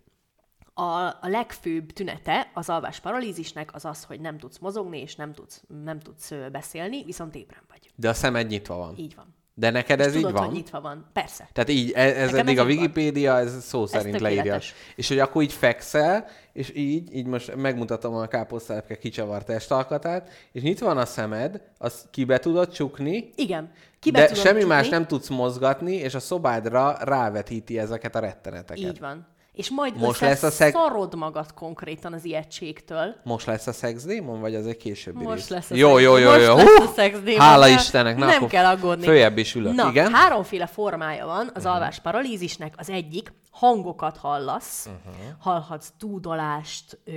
[0.75, 5.33] A, a legfőbb tünete az alvás paralízisnek az az, hogy nem tudsz mozogni, és nem
[5.33, 7.93] tudsz, nem tudsz beszélni, viszont ébren vagy.
[7.95, 8.97] De a szemed nyitva van.
[8.97, 9.36] Így van.
[9.59, 10.45] De neked ez Tudod, így van?
[10.45, 11.07] hogy nyitva van.
[11.13, 11.49] Persze.
[11.53, 12.85] Tehát így, e- ez Nekem eddig ez a így van.
[12.85, 14.59] Wikipédia, ez szó szerint leírja.
[14.97, 20.63] És hogy akkor így fekszel, és így, így most megmutatom a káposztelepke kicsavart testalkatát, és
[20.63, 23.71] nyitva van a szemed, azt kibe tudod csukni, Igen.
[24.01, 24.75] Kibe de semmi csukni.
[24.75, 28.85] más nem tudsz mozgatni, és a szobádra rávetíti ezeket a retteneteket.
[28.93, 29.27] Így van.
[29.57, 33.15] És majd Most lesz a szeg- szarod magad konkrétan az ijegységtől.
[33.25, 35.49] Most lesz a szexdémon, vagy az egy későbbi Most rész?
[35.49, 36.55] lesz a Jó, szex- jó, jó, most jó.
[36.57, 36.93] lesz a Hú!
[36.95, 38.17] szexdémon, Hála Istennek.
[38.17, 39.05] Na, nem kell aggódni.
[39.05, 40.13] Följebb is ülök, Na, igen?
[40.15, 42.75] háromféle formája van az alvás paralízisnek.
[42.77, 45.25] Az egyik, hangokat hallasz, Mhm.
[45.39, 47.13] hallhatsz dúdolást, ö,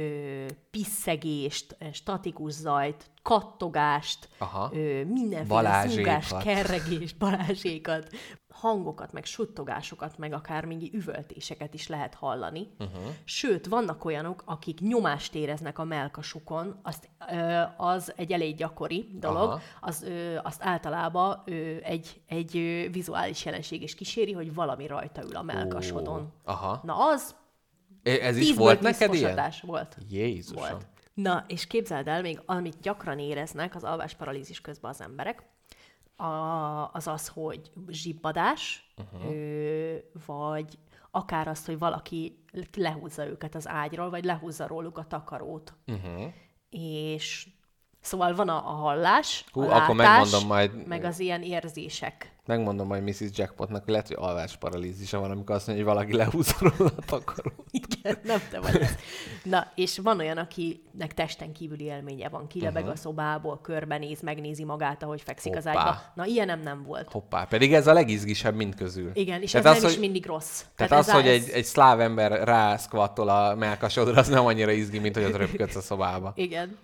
[0.71, 4.69] pisszegést, ö, statikus zajt, kattogást, Aha.
[4.73, 6.23] ö, mindenféle Balázsékat.
[6.23, 8.07] zúgás, kerregés, balázsékat,
[8.59, 12.67] hangokat, meg suttogásokat, meg akár még üvöltéseket is lehet hallani.
[12.79, 13.03] Uh-huh.
[13.23, 19.49] Sőt, vannak olyanok, akik nyomást éreznek a melkasukon, azt, ö, az egy elég gyakori dolog,
[19.49, 19.59] Aha.
[19.81, 25.23] az, ö, azt általában ö, egy, egy ö, vizuális jelenség is kíséri, hogy valami rajta
[25.23, 26.21] ül a melkasodon.
[26.21, 26.81] Ó, aha.
[26.83, 27.35] Na az
[28.03, 29.51] E- Ez is volt neked ilyen?
[29.61, 29.97] volt.
[30.09, 30.61] Jézusom.
[30.61, 30.85] Volt.
[31.13, 35.43] Na, és képzeld el, még amit gyakran éreznek az alvásparalízis közben az emberek,
[36.19, 39.31] a, az az, hogy zsibbadás, uh-huh.
[39.31, 39.95] ö,
[40.25, 40.79] vagy
[41.11, 42.43] akár azt, hogy valaki
[42.77, 45.73] lehúzza őket az ágyról, vagy lehúzza róluk a takarót.
[45.87, 46.33] Uh-huh.
[46.69, 47.47] És
[48.09, 52.31] szóval van a, a hallás, Hú, a akkor látás, megmondom majd- meg az ilyen érzések.
[52.45, 53.19] Megmondom majd Mrs.
[53.33, 57.53] Jackpotnak, hogy lehet, hogy alvásparalízisa van, amikor azt mondja, hogy valaki lehúzza róla a takarót.
[57.81, 58.95] Igen, nem te vagy ez.
[59.43, 62.97] Na, és van olyan, akinek testen kívüli élménye van, kilebeg uh-huh.
[62.97, 65.79] a szobából, körbenéz, megnézi magát, ahogy fekszik az Hoppá.
[65.79, 66.01] ágyba.
[66.15, 67.11] Na, ilyenem nem volt.
[67.11, 69.11] Hoppá, pedig ez a legizgisebb mind közül.
[69.13, 70.63] Igen, és Tehát ez az, nem is hogy- mindig rossz.
[70.75, 74.71] Tehát ez az, á- hogy egy, egy szláv ember rászkvattol a melkasodra, az nem annyira
[74.71, 76.31] izgi, mint hogy ott röpködsz a szobába.
[76.35, 76.77] Igen.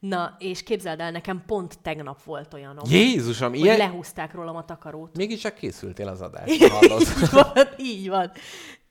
[0.00, 3.76] Na, és képzeld el, nekem pont tegnap volt olyanom, Jézusom, hogy ilyen...
[3.76, 5.16] lehúzták rólam a takarót.
[5.16, 7.02] Mégis csak készültél az adásra, hallod?
[7.08, 8.30] így van, így van.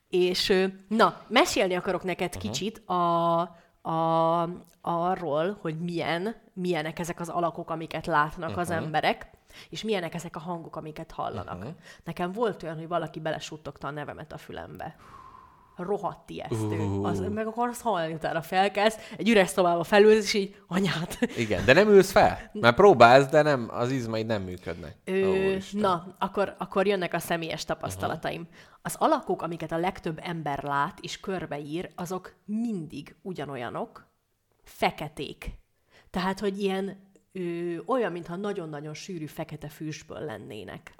[0.09, 2.51] És na, mesélni akarok neked uh-huh.
[2.51, 3.39] kicsit a,
[3.81, 4.49] a,
[4.81, 8.63] arról, hogy milyen, milyenek ezek az alakok, amiket látnak uh-huh.
[8.63, 9.29] az emberek,
[9.69, 11.57] és milyenek ezek a hangok, amiket hallanak.
[11.57, 11.73] Uh-huh.
[12.03, 14.95] Nekem volt olyan, hogy valaki belesuttogta a nevemet a fülembe.
[15.83, 16.79] Rohadt ijesztő.
[16.79, 17.05] Ú.
[17.05, 21.17] Az, meg akarsz hallani, utána felkelsz, egy üres szobába felülsz, és így, anyát.
[21.37, 22.51] Igen, de nem ülsz fel?
[22.53, 24.95] Mert próbálsz, de nem, az izmaid nem működnek.
[25.03, 28.41] Ö, na, akkor, akkor jönnek a személyes tapasztalataim.
[28.41, 28.57] Uh-huh.
[28.81, 34.07] Az alakok, amiket a legtöbb ember lát és körbeír, azok mindig ugyanolyanok,
[34.63, 35.51] feketék.
[36.09, 40.93] Tehát, hogy ilyen ö, olyan, mintha nagyon-nagyon sűrű fekete füstből lennének.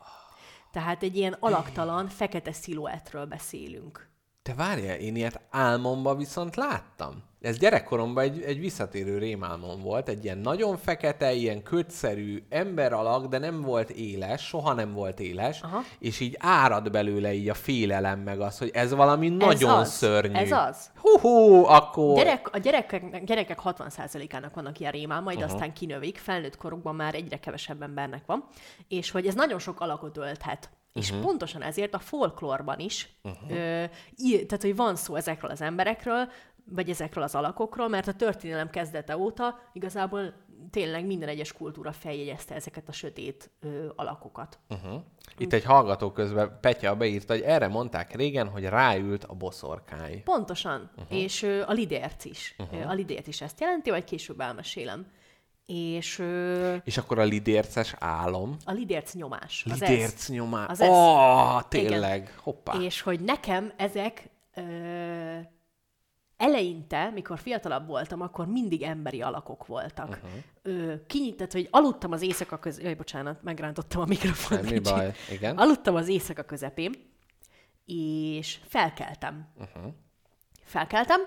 [0.72, 4.09] Tehát egy ilyen alaktalan, fekete sziluettről beszélünk.
[4.50, 7.24] Te várjál, én ilyet álmomban viszont láttam.
[7.42, 13.26] Ez gyerekkoromban egy, egy visszatérő rémálmom volt, egy ilyen nagyon fekete, ilyen kötszerű ember alak,
[13.26, 15.80] de nem volt éles, soha nem volt éles, Aha.
[16.00, 20.34] és így árad belőle így a félelem meg az, hogy ez valami nagyon az, szörnyű.
[20.34, 20.92] ez az.
[20.96, 22.16] Hú, akkor...
[22.16, 27.40] Gyerek, a gyerekek, gyerekek 60%-ának vannak ilyen rémálmai, de aztán kinövik, felnőtt korukban már egyre
[27.40, 28.44] kevesebb embernek van,
[28.88, 30.70] és hogy ez nagyon sok alakot ölthet.
[30.94, 31.26] És uh-huh.
[31.26, 33.52] pontosan ezért a folklórban is, uh-huh.
[33.52, 33.84] ö,
[34.16, 36.30] í- tehát hogy van szó ezekről az emberekről,
[36.66, 40.34] vagy ezekről az alakokról, mert a történelem kezdete óta igazából
[40.70, 44.60] tényleg minden egyes kultúra feljegyezte ezeket a sötét ö, alakokat.
[44.70, 45.02] Uh-huh.
[45.38, 50.24] Itt egy hallgató közben Petya beírta, hogy erre mondták régen, hogy ráült a boszorkány.
[50.24, 51.18] Pontosan, uh-huh.
[51.18, 52.56] és ö, a lidérc is.
[52.58, 52.90] Uh-huh.
[52.90, 55.08] A lidérc is ezt jelenti, vagy később elmesélem.
[55.72, 58.58] És ö, És akkor a lidérces álom.
[58.66, 59.66] a lidérc nyomás.
[59.70, 59.80] Az.
[59.80, 60.68] Lidérc nyomás.
[60.70, 62.34] Az oh, tényleg.
[62.38, 62.74] Hoppá.
[62.74, 64.62] És hogy nekem ezek ö,
[66.38, 70.08] eleinte, mikor fiatalabb voltam, akkor mindig emberi alakok voltak.
[70.08, 70.30] Uh-huh.
[70.62, 74.62] Ö, kinyit, tehát, hogy aludtam az éjszaka közepén, jaj, bocsánat, megrántottam a mikrofont.
[74.62, 74.94] Semmi kicsit.
[74.94, 75.12] baj.
[75.32, 75.58] Igen.
[75.58, 76.94] Aludtam az éjszaka közepén,
[77.86, 79.48] és felkeltem.
[79.58, 79.94] Uh-huh.
[80.64, 81.20] Felkeltem,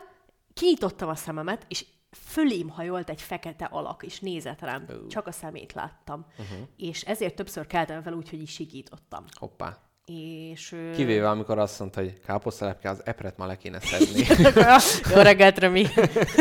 [0.55, 4.85] kinyitottam a szememet, és fölém hajolt egy fekete alak, és nézett rám.
[4.89, 5.07] Uh.
[5.07, 6.27] Csak a szemét láttam.
[6.39, 6.69] Uh-huh.
[6.77, 9.25] És ezért többször keltem fel úgy, hogy is sikítottam.
[9.39, 9.79] Hoppá.
[10.05, 10.77] És...
[10.95, 14.27] Kivéve, amikor azt mondta, hogy káposztelepke, az epret ma le kéne szedni.
[15.15, 15.87] Jó reggelt, Remi!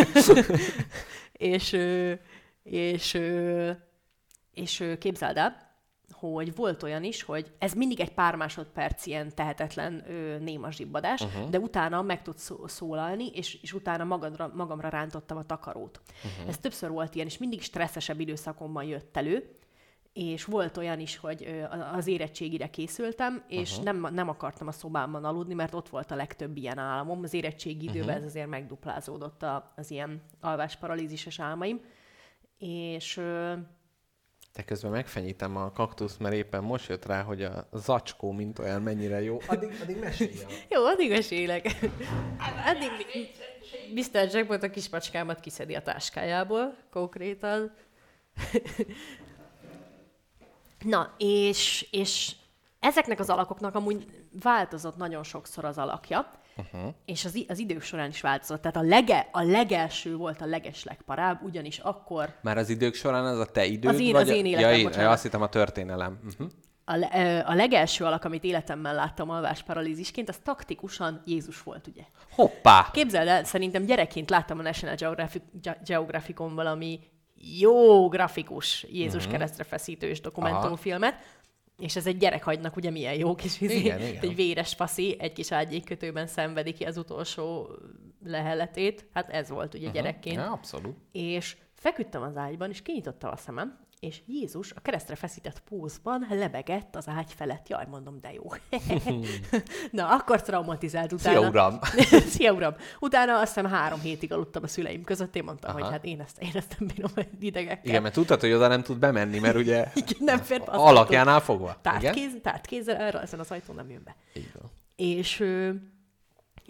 [1.31, 1.77] és,
[2.63, 3.19] és,
[4.53, 5.70] és ö, képzeld el,
[6.29, 11.21] hogy volt olyan is, hogy ez mindig egy pár másodperc ilyen tehetetlen ö, néma zsibbadás,
[11.21, 11.49] uh-huh.
[11.49, 16.01] de utána meg tudsz szó- szólalni, és, és utána magadra, magamra rántottam a takarót.
[16.23, 16.49] Uh-huh.
[16.49, 19.55] Ez többször volt ilyen, és mindig stresszesebb időszakomban jött elő,
[20.13, 23.85] és volt olyan is, hogy az érettségire készültem, és uh-huh.
[23.85, 27.23] nem, nem akartam a szobámban aludni, mert ott volt a legtöbb ilyen álmom.
[27.23, 28.15] Az érettségi időben uh-huh.
[28.15, 31.81] ez azért megduplázódott a, az ilyen alvásparalízises álmaim.
[32.57, 33.21] És
[34.53, 38.81] Te közben megfenyítem a kaktuszt, mert éppen most jött rá, hogy a zacskó, mint olyan
[38.81, 39.37] mennyire jó.
[39.47, 40.33] Addig, addig mesélj.
[40.69, 41.65] Jó, addig mesélek.
[42.65, 42.89] Addig
[43.93, 44.33] Mr.
[44.33, 47.73] Jackpot a kismacskámat kiszedi a táskájából, konkrétan.
[50.79, 52.35] Na, és, és
[52.79, 54.05] ezeknek az alakoknak amúgy
[54.41, 56.31] változott nagyon sokszor az alakja,
[56.73, 56.93] uh-huh.
[57.05, 58.61] és az, az idők során is változott.
[58.61, 63.39] Tehát a, lege, a legelső volt a legeslegparább, ugyanis akkor Már az idők során az
[63.39, 63.93] a te időd?
[63.93, 65.05] Az én- vagy az én életem, ja, én, bocsánat.
[65.05, 66.19] ja, azt hittem a történelem.
[66.25, 66.47] Uh-huh.
[66.85, 72.03] a, le- a legelső alak, amit életemben láttam alvásparalízisként, az taktikusan Jézus volt, ugye?
[72.31, 72.89] Hoppá!
[72.93, 76.99] Képzeld el, szerintem gyerekként láttam a National Geographic, Ge- Geographicon valami
[77.59, 79.31] jó grafikus Jézus uh-huh.
[79.31, 81.15] keresztre feszítős dokumentumfilmet,
[81.81, 84.21] és ez egy gyerekhagynak ugye milyen jó kis izé, Igen, igen.
[84.21, 87.69] egy véres faszi, egy kis ágyékkötőben szenvedi ki az utolsó
[88.25, 89.05] leheletét.
[89.13, 90.01] Hát ez volt ugye uh-huh.
[90.01, 90.35] gyerekként.
[90.35, 90.95] Ja, abszolút.
[91.11, 96.95] És feküdtem az ágyban, és kinyitottam a szemem, és Jézus a keresztre feszített pózban lebegett
[96.95, 97.67] az ágy felett.
[97.67, 98.43] Jaj, mondom, de jó.
[99.91, 101.39] Na, akkor traumatizált utána.
[101.39, 101.79] Szia, uram!
[102.33, 102.75] Szia, uram!
[102.99, 105.35] Utána azt hiszem három hétig aludtam a szüleim között.
[105.35, 105.79] Én mondtam, Aha.
[105.79, 107.85] hogy hát én ezt, én ezt nem bírom idegekkel.
[107.85, 111.77] Igen, mert tudtad, hogy oda nem tud bemenni, mert ugye Igen, nem fér alakjánál fogva.
[111.81, 112.13] Tárt, Igen?
[112.13, 114.15] kéz, tárt kézzel, erre ezen az ajtón nem jön be.
[114.53, 114.71] Van.
[114.95, 115.43] És,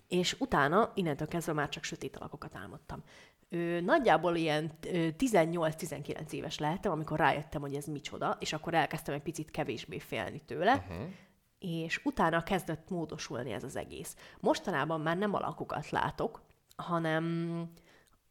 [0.08, 3.04] és utána, innentől kezdve már csak sötét alakokat álmodtam.
[3.54, 9.14] Ö, nagyjából ilyen ö, 18-19 éves lehettem, amikor rájöttem, hogy ez micsoda, és akkor elkezdtem
[9.14, 11.08] egy picit kevésbé félni tőle, uh-huh.
[11.60, 14.16] és utána kezdett módosulni ez az egész.
[14.40, 16.42] Mostanában már nem alakokat látok,
[16.76, 17.66] hanem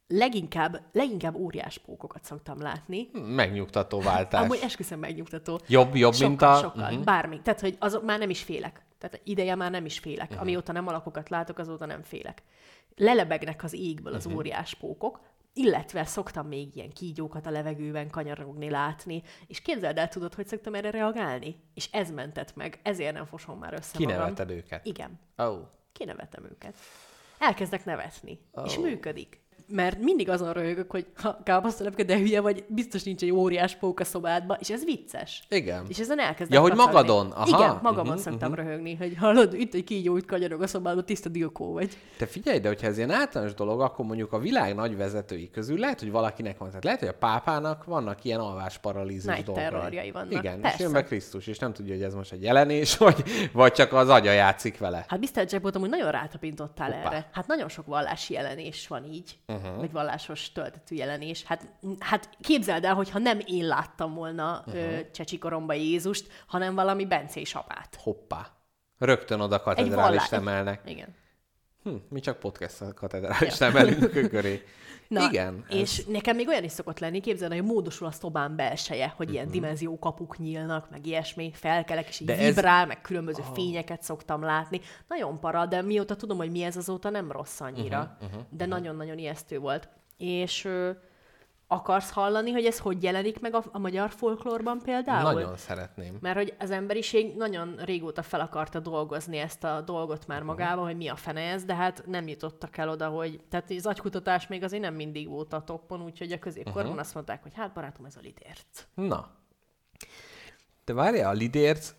[0.09, 3.09] leginkább, leginkább óriás pókokat szoktam látni.
[3.13, 4.43] Megnyugtató váltás.
[4.43, 5.61] Amúgy esküszöm megnyugtató.
[5.67, 6.55] Jobb, jobb, sokkal, mint a...
[6.55, 7.05] Sokkal, uh-huh.
[7.05, 7.41] bármi.
[7.43, 8.85] Tehát, hogy azok már nem is félek.
[9.01, 10.28] Tehát ideje már nem is félek.
[10.28, 10.40] Uh-huh.
[10.40, 12.43] Amióta nem alakokat látok, azóta nem félek.
[12.97, 14.39] Lelebegnek az égből az uh-huh.
[14.39, 15.20] óriás pókok,
[15.52, 20.74] illetve szoktam még ilyen kígyókat a levegőben kanyarogni, látni, és képzeld el, tudod, hogy szoktam
[20.74, 21.56] erre reagálni?
[21.74, 24.16] És ez mentett meg, ezért nem fosom már össze magam.
[24.16, 24.86] Kineveted őket.
[24.86, 25.59] Igen, Oh.
[25.93, 26.74] kinevetem őket.
[27.39, 28.64] Elkezdek nevetni, oh.
[28.66, 29.40] és működik.
[29.71, 34.01] Mert mindig azon röhögök, hogy ha káposztelepke, de hülye vagy, biztos nincs egy óriás pók
[34.01, 35.43] a szobádba, és ez vicces.
[35.49, 35.85] Igen.
[35.89, 36.93] És ezen elkezdek Ja, hogy kacagni.
[36.95, 37.31] magadon?
[37.31, 37.47] Aha.
[37.47, 38.67] Igen, magamon Mhm, uh-huh, szoktam uh-huh.
[38.67, 41.97] röhögni, hogy hallod, itt egy kígyó, itt kanyarog a szobádba, tiszta dilkó vagy.
[42.19, 45.79] Te figyelj, de hogyha ez ilyen általános dolog, akkor mondjuk a világ nagy vezetői közül
[45.79, 46.69] lehet, hogy valakinek van.
[46.69, 49.65] Tehát lehet, hogy a pápának vannak ilyen alvásparalízis Night dolgai.
[49.65, 50.33] terrorjai vannak.
[50.33, 50.77] Igen, Persze.
[50.77, 53.23] és jön be Krisztus, és nem tudja, hogy ez most egy jelenés, vagy,
[53.53, 55.05] vagy csak az agya játszik vele.
[55.09, 55.45] Hát Mr.
[55.49, 57.07] Jackpot amúgy nagyon rátapintottál Hoppá.
[57.07, 57.29] erre.
[57.33, 59.60] Hát nagyon sok vallási jelenés van így, uh-huh.
[59.77, 61.45] Vagy vallásos töltetű jelenés.
[61.45, 61.69] Hát,
[61.99, 65.11] hát képzeld el, hogyha nem én láttam volna uh-huh.
[65.11, 67.97] csecsikoromba Jézust, hanem valami bencés apát.
[68.03, 68.47] Hoppá.
[68.99, 70.32] Rögtön oda Egy katedrális vallás.
[70.32, 70.81] emelnek.
[70.85, 71.15] Igen.
[71.82, 74.62] Hm, mi csak podcast katedrális emelünk a köré.
[75.09, 75.65] Na, Igen.
[75.70, 79.12] ez- És nekem még olyan is szokott lenni, képzeld, el, hogy módosul a szobám belseje,
[79.16, 79.35] hogy Mhm.
[79.35, 83.55] ilyen dimenziókapuk nyílnak, meg ilyesmi, felkelek, és így De de ez- vibrál, meg különböző oh.
[83.55, 84.81] fényeket szoktam látni.
[85.09, 88.59] Nagyon para, de mióta tudom, hogy mi ez azóta nem rossz annyira, Mhm, uh-huh, uh-huh,
[88.59, 89.89] de nagyon-nagyon ijesztő volt.
[90.16, 90.69] És
[91.73, 95.33] akarsz hallani, hogy ez hogy jelenik meg a, a magyar folklórban például?
[95.33, 96.17] Nagyon szeretném.
[96.21, 100.97] Mert hogy az emberiség nagyon régóta fel akarta dolgozni ezt a dolgot már magába, hogy
[100.97, 103.41] mi a fene ez, de hát nem jutottak el oda, hogy...
[103.49, 107.01] Tehát az agykutatás még azért nem mindig volt a toppon, úgyhogy a középkorban uh-huh.
[107.01, 108.87] azt mondták, hogy hát barátom, ez a lidérc.
[108.95, 109.31] Na.
[110.85, 111.95] De várjál, a lidérc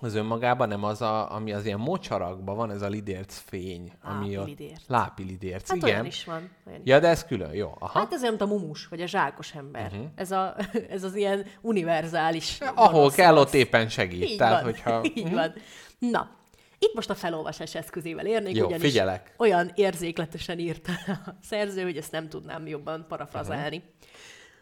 [0.00, 3.92] az önmagában nem az, a, ami az ilyen mocsarakban van, ez a lidérc fény.
[4.02, 4.80] Ami Lápilidérc.
[4.86, 5.88] Lápilidérc, Hát igen.
[5.88, 6.50] olyan is van.
[6.66, 6.86] Olyan is.
[6.88, 7.74] Ja, de ez külön, jó.
[7.78, 7.98] Aha.
[7.98, 9.90] Hát ez olyan, mint a mumus, vagy a zsákos ember.
[9.92, 10.06] Uh-huh.
[10.14, 10.56] Ez, a,
[10.90, 12.58] ez az ilyen univerzális...
[12.74, 14.24] Ahol kell, ott éppen segít.
[14.24, 14.72] Így Tehát, van.
[14.72, 15.02] hogyha...
[15.14, 15.52] Így van.
[15.98, 16.30] Na,
[16.78, 19.34] itt most a felolvasás eszközével érnék, Jó, ugyanis figyelek.
[19.38, 23.82] olyan érzékletesen írta a szerző, hogy ezt nem tudnám jobban parafrazálni.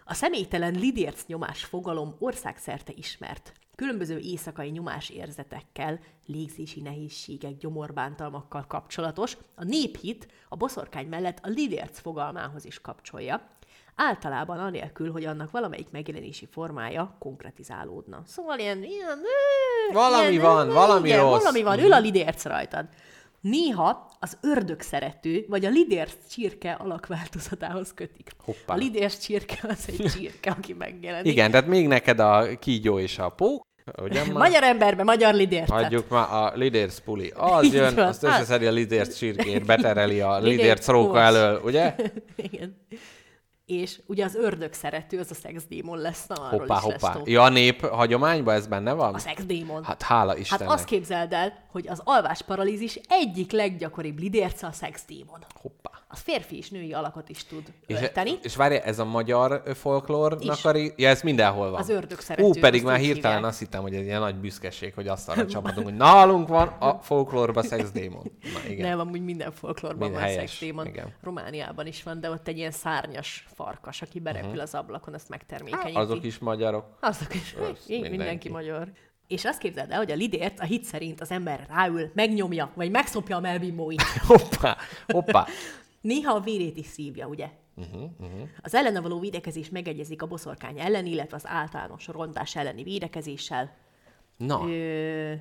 [0.04, 3.52] A személytelen lidérc nyomás fogalom országszerte ismert.
[3.74, 11.98] Különböző éjszakai nyomás érzetekkel, légzési nehézségek, gyomorbántalmakkal kapcsolatos, a néphit a boszorkány mellett a lidérc
[12.00, 13.40] fogalmához is kapcsolja,
[13.94, 18.22] általában anélkül, hogy annak valamelyik megjelenési formája konkretizálódna.
[18.26, 18.82] Szóval ilyen...
[18.82, 19.18] ilyen
[19.92, 21.38] Valami ilyen, van, valami igen, rossz.
[21.38, 22.88] valami van, ül a lidérc rajtad.
[23.44, 28.30] Néha az ördög szerető, vagy a lidérc csirke alakváltozatához kötik.
[28.44, 28.74] Hoppá.
[28.74, 31.32] A lidérc csirke az egy csirke, aki megjelenik.
[31.32, 33.66] Igen, tehát még neked a kígyó és a pók,
[34.02, 34.32] ugye már?
[34.32, 35.68] Magyar emberbe, magyar lidércet.
[35.82, 37.32] Hagyjuk már a lidérc puli.
[37.54, 38.06] Az Így jön, van.
[38.06, 41.94] azt összeszedi a lidérc csirkét, betereli a Lidérc róka elől, ugye?
[42.36, 42.76] Igen.
[43.66, 47.14] És ugye az ördög szerető, az a szexdémon lesz, na arról Hoppá, is lesz hoppá.
[47.14, 47.22] szó.
[47.24, 49.14] Ja, a nép hagyományban ez benne van?
[49.14, 49.84] A szexdémon.
[49.84, 50.70] Hát hála Hát Istennek.
[50.70, 55.44] azt képzeld el, hogy az alvásparalízis egyik leggyakoribb lidérce a szexdémon.
[55.60, 55.83] Hoppá.
[56.14, 58.30] Az férfi és női alakot is tud És, ölteni.
[58.42, 60.64] és várj, ez a magyar folklórnak Is.
[60.64, 60.76] a.
[60.96, 61.80] Ja, ez mindenhol van.
[61.80, 63.50] Az ördög szerető, Ú, pedig már hirtelen hívják.
[63.50, 66.98] azt hittem, hogy ez ilyen nagy büszkeség, hogy azt arra csapatunk, hogy nálunk van a
[67.02, 68.32] folklórba szexdémon.
[68.54, 68.88] Na igen.
[68.88, 70.86] Nem, amúgy minden folklórban Mind van helyes, szexdémon.
[70.86, 71.14] igen.
[71.22, 74.62] Romániában is van, de ott egy ilyen szárnyas farkas, aki berepül uh-huh.
[74.62, 75.98] az ablakon, azt megtermékenyíti.
[75.98, 76.96] Azok is magyarok.
[77.00, 77.54] Azok is.
[77.58, 78.16] Össz, Így mindenki.
[78.16, 78.48] mindenki.
[78.48, 78.88] magyar.
[79.26, 82.90] És azt képzeld el, hogy a lidért a hit szerint az ember ráül, megnyomja, vagy
[82.90, 84.02] megszopja a melbimbóit.
[84.26, 84.76] Hoppá,
[85.06, 85.46] hoppá.
[86.04, 87.48] Néha a vérét is szívja, ugye?
[87.76, 88.48] Uh-huh, uh-huh.
[88.62, 93.76] Az ellene való védekezés megegyezik a boszorkány ellen, illetve az általános rontás elleni védekezéssel.
[94.36, 95.32] Na, Ö,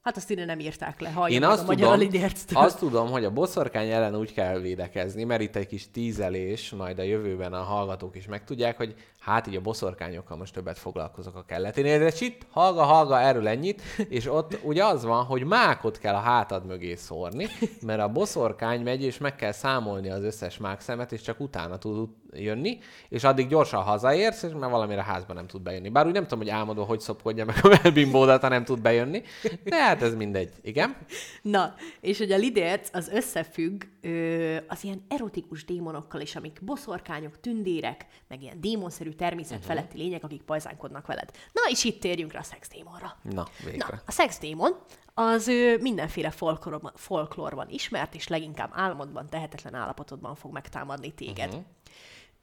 [0.00, 3.24] hát azt ide nem írták le, hallja Én azt a magyar tudom, azt tudom, hogy
[3.24, 7.62] a boszorkány ellen úgy kell védekezni, mert itt egy kis tízelés, majd a jövőben a
[7.62, 12.46] hallgatók is megtudják, hogy hát így a boszorkányokkal most többet foglalkozok a kelleténél, de csit,
[12.50, 16.94] hallga, hallga, erről ennyit, és ott ugye az van, hogy mákot kell a hátad mögé
[16.94, 17.46] szórni,
[17.86, 22.08] mert a boszorkány megy, és meg kell számolni az összes mákszemet, és csak utána tud
[22.32, 22.78] jönni,
[23.08, 25.88] és addig gyorsan hazaérsz, és már valamire házba nem tud bejönni.
[25.88, 29.22] Bár úgy nem tudom, hogy álmodva hogy szopkodja meg a melbimbódat, ha nem tud bejönni,
[29.64, 30.50] de hát ez mindegy.
[30.62, 30.96] Igen?
[31.42, 37.40] Na, és hogy a lidérc az összefügg ö, az ilyen erotikus démonokkal is, amik boszorkányok,
[37.40, 39.66] tündérek, meg ilyen démonszerű természet Mhm.
[39.66, 41.30] feletti lények, akik pajzánkodnak veled.
[41.52, 43.16] Na, és itt térjünk rá a szexdémonra.
[43.22, 43.86] Na, végre.
[43.90, 44.76] Na, a szexdémon
[45.14, 51.48] az ő, mindenféle folklórban, folklórban ismert, és leginkább álmodban, tehetetlen állapotodban fog megtámadni téged.
[51.48, 51.64] Uh-huh.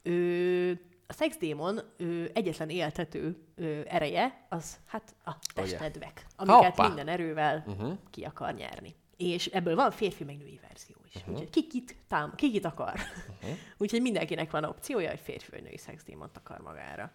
[0.03, 6.88] Ő, a szexdémon ő, egyetlen éltető ő, ereje, az hát a testnedvek, amiket Hoppá.
[6.88, 7.94] minden erővel uh-huh.
[8.11, 8.95] ki akar nyerni.
[9.18, 11.15] És ebből van férfi meg női verzió is.
[11.15, 11.34] Uh-huh.
[11.34, 12.94] Úgyhogy kikit, tám, kikit akar.
[12.94, 13.57] Uh-huh.
[13.77, 17.11] Úgyhogy mindenkinek van opciója, hogy férfi vagy női szexdémont akar magára.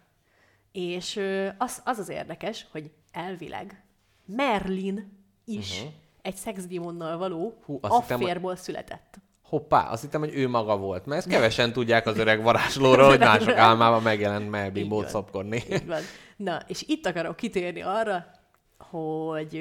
[0.71, 1.19] És
[1.57, 3.83] az, az az érdekes, hogy elvileg
[4.25, 5.93] Merlin is uh-huh.
[6.21, 9.23] egy szexdémonnal való Hú, hittem, hogy- afférból született.
[9.43, 13.19] Hoppá, azt hittem, hogy ő maga volt, mert ezt kevesen tudják az öreg varázslóról, hogy
[13.33, 15.63] mások álmában megjelent melbimbót szopkodni.
[15.71, 16.01] Így van.
[16.35, 18.25] Na, és itt akarok kitérni arra,
[18.77, 19.55] hogy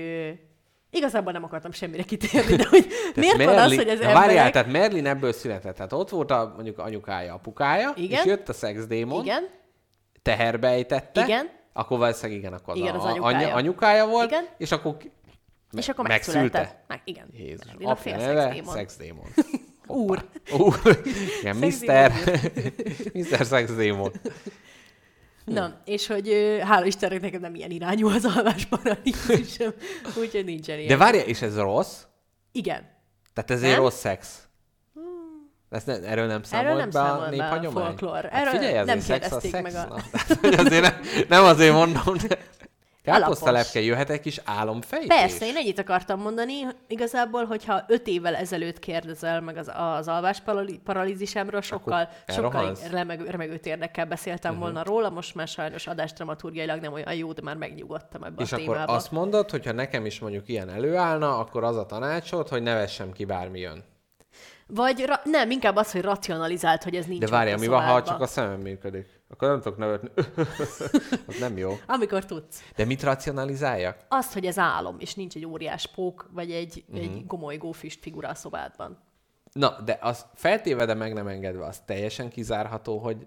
[0.94, 4.52] igazából nem akartam semmire kitérni, de hogy miért van az, hogy az Na, Várjál, emberek...
[4.52, 5.76] tehát Merlin ebből született.
[5.76, 8.18] Tehát ott volt a, mondjuk anyukája, apukája, Igen.
[8.20, 9.48] és jött a szexdémon, Igen,
[10.22, 11.50] teherbe ejtette, Igen.
[11.72, 13.36] akkor valószínűleg igen, akkor az, Igen, az a- anyukája.
[13.36, 14.44] anya, anyukája volt, Igen.
[14.58, 14.96] és akkor
[15.72, 16.84] me- és akkor megszülte.
[16.88, 17.26] Meg, igen.
[17.32, 18.74] Jézus, Merlin a fél szexdémon.
[18.74, 19.24] szexdémon.
[19.86, 20.24] Úr.
[20.58, 21.00] Úr.
[21.40, 22.12] Igen, Mr.
[23.12, 23.44] Mr.
[23.46, 24.12] Szexdémon.
[25.44, 29.72] Na, és hogy hála Istennek nekem nem ilyen irányú az alvásparalízisem,
[30.20, 30.88] úgyhogy nincsen ilyen.
[30.88, 32.02] De várja, és ez rossz?
[32.52, 32.92] Igen.
[33.32, 34.38] Tehát ez egy rossz szex?
[35.70, 37.84] Ezt ne, erről nem számolt nem be a néphagyomány?
[37.84, 38.22] folklór.
[38.30, 41.44] Hát Erről figyelj, nem azért szex a kérdezték meg a- Na, tehát, azért nem, nem
[41.44, 42.38] azért mondom, de...
[43.04, 45.08] Káposztalepke, jöhet egy kis álomfejtés?
[45.08, 46.54] Persze, én ennyit akartam mondani,
[46.86, 50.42] igazából, hogyha öt évvel ezelőtt kérdezel meg az, az alvás
[50.84, 52.90] paralízisemről, sokkal, sokkal elrohansz?
[52.90, 54.66] remegő, remegő térdekkel beszéltem uh-huh.
[54.66, 58.56] volna róla, most már sajnos adásdramaturgiailag nem olyan jó, de már megnyugodtam ebbe És a
[58.56, 58.92] akkor témába.
[58.92, 63.12] azt mondod, hogyha nekem is mondjuk ilyen előállna, akkor az a tanácsod, hogy ne vessem
[63.12, 63.84] ki bármi jön.
[64.66, 68.02] Vagy ra- nem, inkább az, hogy racionalizált, hogy ez nincs De várjál, mi van, ha
[68.02, 69.06] csak a szemem működik?
[69.34, 70.10] Akkor nem tudok nevetni.
[71.28, 71.72] az nem jó.
[71.86, 72.62] Amikor tudsz.
[72.76, 73.96] De mit racionalizáljak?
[74.08, 77.04] Azt, hogy ez álom, és nincs egy óriás pók, vagy egy, uh-huh.
[77.04, 78.98] egy gomolygó füst figura a szobádban.
[79.52, 83.26] Na, de az feltéve, de meg nem engedve, az teljesen kizárható, Hogy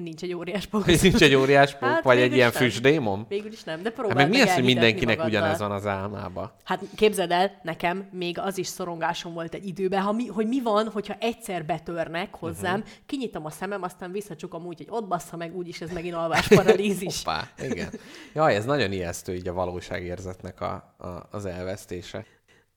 [0.00, 0.86] nincs egy óriás pók.
[1.02, 2.60] nincs egy óriás pók, Hát vagy egy ilyen nem.
[2.62, 3.26] füstdémon?
[3.28, 5.40] Végül is nem, de Hát próbáld meg mi az, hogy mindenkinek magaddal.
[5.40, 6.54] ugyanez van az álmába?
[6.64, 10.60] Hát képzeld el, nekem még az is szorongásom volt egy időben, ha mi, hogy mi
[10.62, 12.80] van, hogyha egyszer betörnek hozzám, Mhm.
[12.82, 12.96] uh-huh.
[13.06, 17.16] kinyitom a szemem, aztán visszacsukom úgy, hogy ott bassza meg, úgyis ez megint alvásparalízis.
[17.24, 17.88] Hoppá, igen.
[18.34, 22.24] Jaj, ez nagyon ijesztő így a valóságérzetnek a, a, az elvesztése.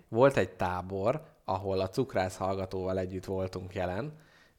[0.10, 4.14] Volt egy tábor, ahol a cukrász hallgatóval együtt voltunk jelen,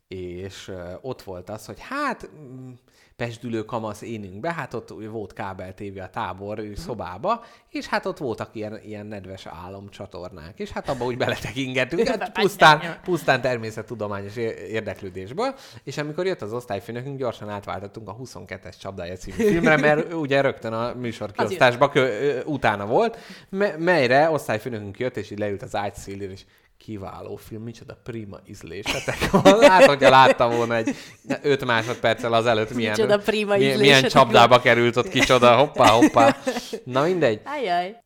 [0.09, 2.73] és ott volt az, hogy hát mm,
[3.17, 8.07] pesdülő kamasz énünk be, hát ott volt kábel tévé a tábor ő szobába, és hát
[8.07, 14.37] ott voltak ilyen, ilyen nedves álomcsatornák, és hát abba úgy beletekingettünk, hát pusztán, pusztán természettudományos
[14.37, 15.55] ér- érdeklődésből,
[15.85, 20.73] és amikor jött az osztályfőnökünk, gyorsan átváltottunk a 22-es csapdája című filmre, mert ugye rögtön
[20.73, 23.19] a műsor kiosztásba kö, utána volt,
[23.49, 26.45] me- melyre osztályfőnökünk jött, és így leült az ágy szélére, és
[26.79, 29.61] kiváló film, micsoda prima ízlésetek van.
[29.71, 30.97] Hát, hogyha látta volna egy
[31.43, 36.37] 5 másodperccel azelőtt, milyen, Micsoda prima milyen, milyen csapdába került ott kicsoda, hoppá, hoppá.
[36.85, 37.41] Na mindegy.
[37.45, 38.05] Ajaj.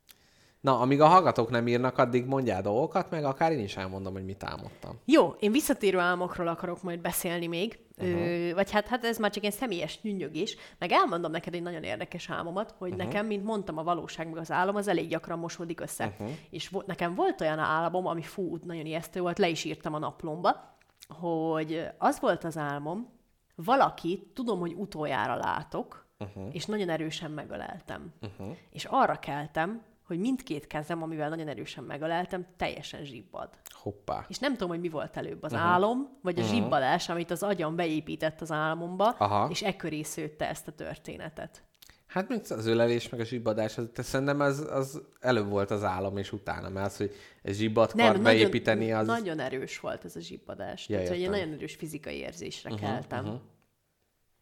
[0.60, 4.24] Na, amíg a hallgatók nem írnak, addig mondjál dolgokat, meg akár én is elmondom, hogy
[4.24, 5.00] mit álmodtam.
[5.04, 8.20] Jó, én visszatérő álmokról akarok majd beszélni még, uh-huh.
[8.20, 11.82] Ö, vagy hát, hát ez már csak egy személyes nyűnyögés, meg elmondom neked egy nagyon
[11.82, 13.04] érdekes álmomat, hogy uh-huh.
[13.04, 16.06] nekem, mint mondtam, a valóság meg az álom az elég gyakran mosódik össze.
[16.06, 16.36] Uh-huh.
[16.50, 19.98] És vo- nekem volt olyan álmom, ami fú, nagyon ijesztő volt, le is írtam a
[19.98, 20.76] naplomba,
[21.08, 23.08] hogy az volt az álmom,
[23.54, 26.48] valakit tudom, hogy utoljára látok, uh-huh.
[26.52, 28.12] és nagyon erősen megöleltem.
[28.22, 28.56] Uh-huh.
[28.70, 33.48] És arra keltem, hogy mindkét kezem, amivel nagyon erősen megöleltem, teljesen zsibbad.
[33.64, 34.24] Hoppá.
[34.28, 35.68] És nem tudom, hogy mi volt előbb, az uh-huh.
[35.68, 36.56] álom, vagy a uh-huh.
[36.56, 39.48] zsibbadás, amit az agyam beépített az álmomba, Aha.
[39.50, 41.62] és ekköré szőtte ezt a történetet.
[42.06, 45.84] Hát még az ölelés, meg a zsibbadás, az, te szerintem az, az előbb volt az
[45.84, 49.06] álom, és utána, mert az, hogy egy zsibbat kart beépíteni, az...
[49.06, 50.88] nagyon erős volt ez a zsibbadás.
[50.88, 53.24] Ja, Tehát, hogy egy nagyon erős fizikai érzésre uh-huh, keltem.
[53.24, 53.40] Uh-huh.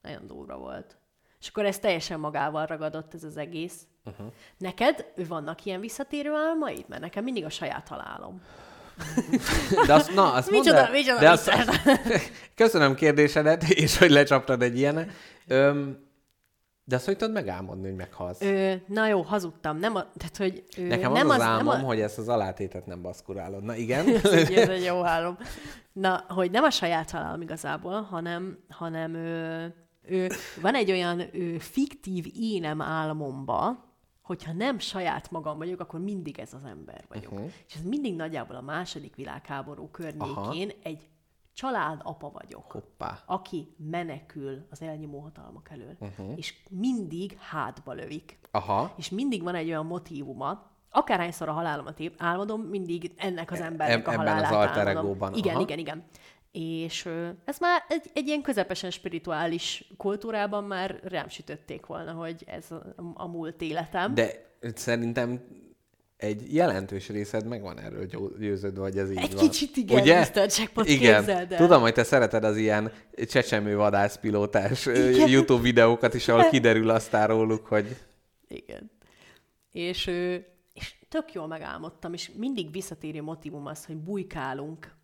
[0.03, 0.99] Nagyon durva volt.
[1.41, 3.87] És akkor ez teljesen magával ragadott ez az egész.
[4.09, 4.33] Uh-huh.
[4.59, 6.85] Neked vannak ilyen visszatérő álmaid?
[6.89, 8.41] Mert nekem mindig a saját halálom.
[9.87, 11.51] De azt, na, azt micsoda, mondd micsoda de azt,
[12.55, 15.11] Köszönöm kérdésedet, és hogy lecsaptad egy ilyen.
[15.47, 16.07] Öm,
[16.85, 18.41] de azt hogy tudod megálmodni, hogy meghalsz?
[18.41, 19.79] Ö, na jó, hazudtam.
[19.79, 21.87] Nem a, tehát, hogy, ö, Nekem nem az az, az álmom, nem a...
[21.87, 23.63] hogy ezt az alátétet nem baszkurálod.
[23.63, 24.09] Na igen.
[24.25, 25.39] ez, egy, ez egy jó álom.
[25.93, 29.65] Na, hogy nem a saját halálom igazából, hanem, hanem ö,
[30.09, 30.27] ö,
[30.61, 33.88] van egy olyan ö, fiktív énem álmomba,
[34.29, 37.33] hogyha nem saját magam vagyok, akkor mindig ez az ember vagyok.
[37.33, 37.51] Uh-huh.
[37.67, 40.79] És ez mindig nagyjából a második világháború környékén Aha.
[40.83, 41.09] egy
[41.53, 43.19] családapa vagyok, Hoppá.
[43.27, 46.33] aki menekül az elnyomó hatalmak elől, uh-huh.
[46.37, 48.39] és mindig hátba lövik.
[48.51, 48.93] Aha.
[48.97, 54.11] És mindig van egy olyan motívuma, akárhányszor a halálomat álmodom, mindig ennek az embernek e-
[54.11, 55.35] a halálát Ebben az alter egóban.
[55.35, 55.63] Igen, Aha.
[55.63, 56.05] igen, igen.
[56.53, 57.09] És
[57.45, 62.95] ez már egy, egy ilyen közepesen spirituális kultúrában már rám sütötték volna, hogy ez a,
[63.15, 64.15] a múlt életem.
[64.15, 64.31] De
[64.75, 65.41] szerintem
[66.19, 68.07] egy jelentős részed megvan erről
[68.39, 69.43] győződve, hogy ez így egy van.
[69.43, 70.21] Egy kicsit igen, Ugye?
[70.21, 70.47] Mr.
[70.57, 71.49] Jackpot, igen.
[71.49, 72.93] Tudom, hogy te szereted az ilyen
[73.27, 75.29] csecsemő vadászpilótás igen.
[75.29, 77.97] YouTube videókat is, ahol kiderül aztán róluk, hogy...
[78.49, 78.91] Igen.
[79.73, 80.07] És,
[80.73, 84.97] és tök jól megálmodtam, és mindig visszatérő motivum az, hogy bujkálunk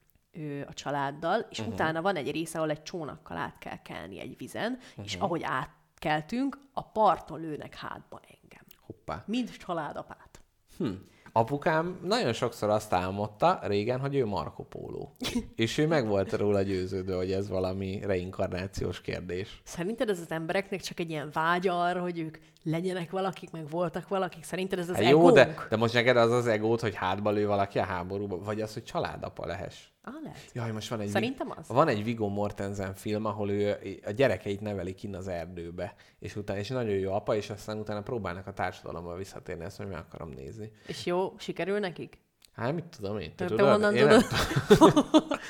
[0.67, 1.75] a családdal, és uh-huh.
[1.75, 5.05] utána van egy része, ahol egy csónakkal át kell kelni egy vizen, uh-huh.
[5.05, 8.65] és ahogy átkeltünk, a parton lőnek hátba engem.
[8.81, 9.23] Hoppá.
[9.27, 10.41] Mind családapát.
[10.79, 10.93] Hm.
[11.37, 15.09] Apukám nagyon sokszor azt álmodta régen, hogy ő Marco Polo.
[15.57, 19.61] És ő meg volt róla győződő, hogy ez valami reinkarnációs kérdés.
[19.65, 24.09] Szerinted ez az embereknek csak egy ilyen vágya arra, hogy ők legyenek valakik, meg voltak
[24.09, 24.45] valakik?
[24.45, 27.47] Szerinted ez az hát Jó, de, de most neked az az egót, hogy hátba lő
[27.47, 29.89] valaki a háborúba, vagy az, hogy családapa lehess?
[30.03, 30.39] Ah, lehet.
[30.53, 31.69] Jaj, most van egy, Szerintem az.
[31.69, 36.59] Van egy Viggo Mortensen film, ahol ő a gyerekeit neveli kin az erdőbe, és utána
[36.59, 40.71] és nagyon jó apa, és aztán utána próbálnak a társadalomba visszatérni, ezt meg akarom nézni.
[40.87, 42.19] És jó, sikerül nekik?
[42.53, 43.71] Hát mit tudom én, te, te tudod?
[43.71, 44.25] honnan én tudod?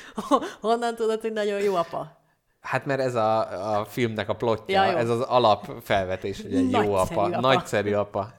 [0.61, 2.24] Honnan tudod, hogy nagyon jó apa?
[2.65, 6.87] Hát mert ez a, a filmnek a plotja, ja, ez az alapfelvetés, hogy egy Nagyszerű
[6.87, 7.39] jó apa, apa.
[7.39, 8.33] nagyszerű apa.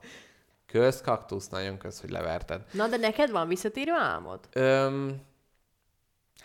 [0.67, 2.61] Kösz, kaktusz, nagyon kösz, hogy leverted.
[2.73, 4.41] Na, de neked van visszatérő álmod?
[4.53, 5.21] Öm,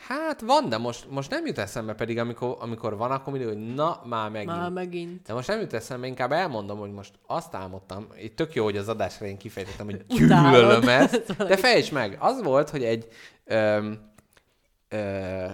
[0.08, 3.74] Hát van, de most, most nem jut eszembe, pedig amikor, amikor van, akkor mindig, hogy
[3.74, 4.56] na, már megint.
[4.56, 5.22] Már megint.
[5.28, 8.78] De most nem jut eszembe, inkább elmondom, hogy most azt álmodtam, itt tök jó, hogy
[8.78, 13.08] az adásra én kifejtettem, hogy gyűlölöm ezt, de fejtsd meg, az volt, hogy egy
[13.46, 14.11] öm,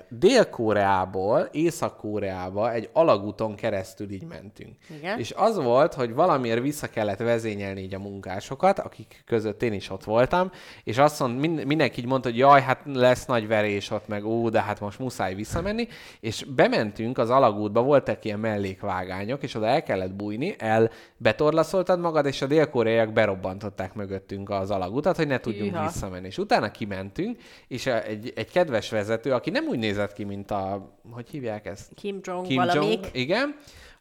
[0.09, 4.75] Dél-Koreából Észak-Koreába egy alagúton keresztül így mentünk.
[4.97, 5.19] Igen.
[5.19, 9.89] És az volt, hogy valamiért vissza kellett vezényelni így a munkásokat, akik között én is
[9.89, 10.51] ott voltam,
[10.83, 14.25] és azt mond, min- mindenki így mondta, hogy jaj, hát lesz nagy verés ott, meg
[14.25, 15.87] ó, de hát most muszáj visszamenni,
[16.19, 22.25] és bementünk az alagútba, voltak ilyen mellékvágányok, és oda el kellett bújni, el betorlaszoltad magad,
[22.25, 25.83] és a dél-koreaiak berobbantották mögöttünk az alagútat, hogy ne tudjunk Iha.
[25.83, 26.27] visszamenni.
[26.27, 27.37] És utána kimentünk,
[27.67, 31.65] és egy, egy kedves vezető vezető, aki nem úgy nézett ki, mint a, hogy hívják
[31.65, 31.93] ezt?
[31.95, 33.03] Kim Jong Kim valamik.
[33.03, 33.55] Jong, igen,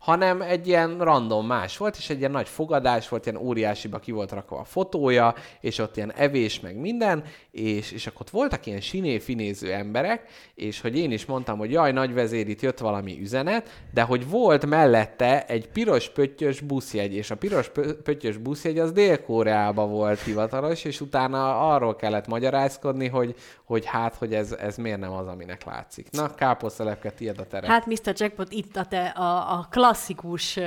[0.07, 4.13] hanem egy ilyen random más volt, és egy ilyen nagy fogadás volt, ilyen óriásiba ki
[4.13, 8.67] volt rakva a fotója, és ott ilyen evés, meg minden, és, és akkor ott voltak
[8.67, 10.23] ilyen siné-finéző emberek,
[10.55, 14.29] és hogy én is mondtam, hogy jaj, nagy vezér, itt jött valami üzenet, de hogy
[14.29, 17.71] volt mellette egy piros pöttyös buszjegy, és a piros
[18.03, 23.35] pöttyös buszjegy az Dél-Koreába volt hivatalos, és utána arról kellett magyarázkodni, hogy,
[23.65, 26.11] hogy hát, hogy ez, ez miért nem az, aminek látszik.
[26.11, 27.71] Na, káposztelepke, tiéd a terep.
[27.71, 28.15] Hát Mr.
[28.15, 29.67] Jackpot itt a, te, a, a
[29.97, 30.59] klasszikus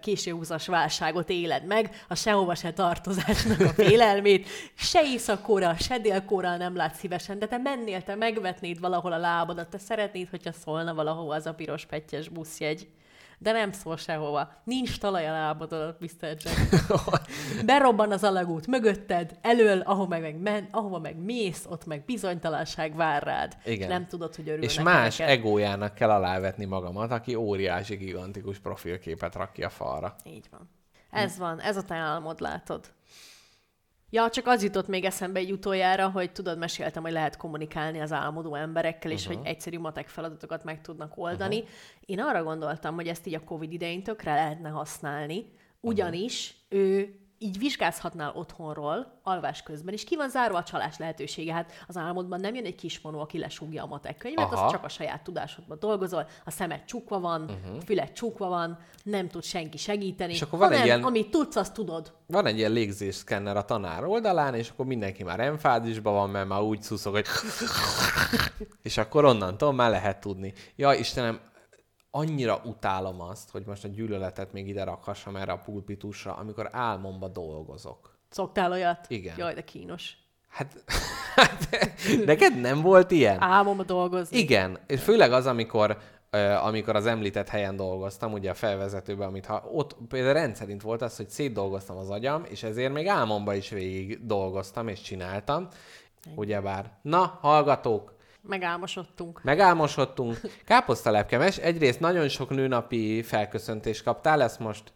[0.00, 5.42] későhúzas válságot éled meg, a sehova se tartozásnak a félelmét, se észak
[5.78, 6.24] se dél
[6.56, 10.94] nem lát szívesen, de te mennél, te megvetnéd valahol a lábadat, te szeretnéd, hogyha szólna
[10.94, 12.88] valahol az a piros pettyes buszjegy.
[13.42, 14.52] De nem szól sehova.
[14.64, 16.36] Nincs talaj a lábadon, Mr.
[16.38, 16.86] Jack.
[17.66, 22.96] Berobban az alagút mögötted, elől, ahova meg, meg men, ahova meg mész, ott meg bizonytalanság
[22.96, 23.56] vár rád.
[23.64, 23.88] Igen.
[23.88, 25.38] Nem tudod, hogy örülnek És más neked.
[25.38, 30.14] egójának kell alávetni magamat, aki óriási, gigantikus profilképet rak ki a falra.
[30.24, 30.70] Így van.
[31.10, 32.92] Ez van, ez a te álmod, látod.
[34.14, 38.12] Ja, csak az jutott még eszembe egy utoljára, hogy tudod, meséltem, hogy lehet kommunikálni az
[38.12, 41.56] álmodó emberekkel, és hogy egyszerű matek feladatokat meg tudnak oldani.
[41.56, 41.70] Uh-huh.
[42.06, 45.44] Én arra gondoltam, hogy ezt így a Covid idején tökre lehetne használni,
[45.80, 51.52] ugyanis ő így vizsgázhatnál otthonról, alvás közben, és ki van zárva a csalás lehetősége.
[51.52, 54.64] Hát az álmodban nem jön egy kismonó, aki lesúgja a matek könyvet, Aha.
[54.64, 57.76] az csak a saját tudásodban dolgozol, a szemed csukva van, uh-huh.
[57.76, 60.32] a füled csukva van, nem tud senki segíteni.
[60.32, 62.12] És akkor van egy hanem, ilyen- amit tudsz, azt tudod.
[62.26, 66.60] Van egy ilyen légzésszkenner a tanár oldalán, és akkor mindenki már emfázisban van, mert már
[66.60, 67.26] úgy szuszog, hogy...
[68.82, 70.52] és akkor onnantól már lehet tudni.
[70.76, 71.40] Ja, Istenem,
[72.14, 77.28] annyira utálom azt, hogy most a gyűlöletet még ide rakhassam erre a pulpitusra, amikor álmomba
[77.28, 78.18] dolgozok.
[78.28, 79.06] Szoktál olyat?
[79.08, 79.34] Igen.
[79.38, 80.16] Jaj, de kínos.
[80.48, 80.84] Hát,
[81.36, 81.68] hát
[82.24, 83.42] neked nem volt ilyen?
[83.42, 84.38] Álmomba dolgozni.
[84.38, 85.98] Igen, és főleg az, amikor,
[86.62, 91.16] amikor az említett helyen dolgoztam, ugye a felvezetőben, amit ha, ott például rendszerint volt az,
[91.16, 95.68] hogy szétdolgoztam az agyam, és ezért még álmomba is végig dolgoztam és csináltam.
[96.34, 96.92] Ugyebár.
[97.02, 98.14] Na, hallgatók,
[98.48, 99.42] Megálmosodtunk.
[99.42, 100.40] megálmosodtunk.
[100.64, 104.92] Káposztalepkemes, egyrészt nagyon sok nőnapi felköszöntést kaptál, ezt most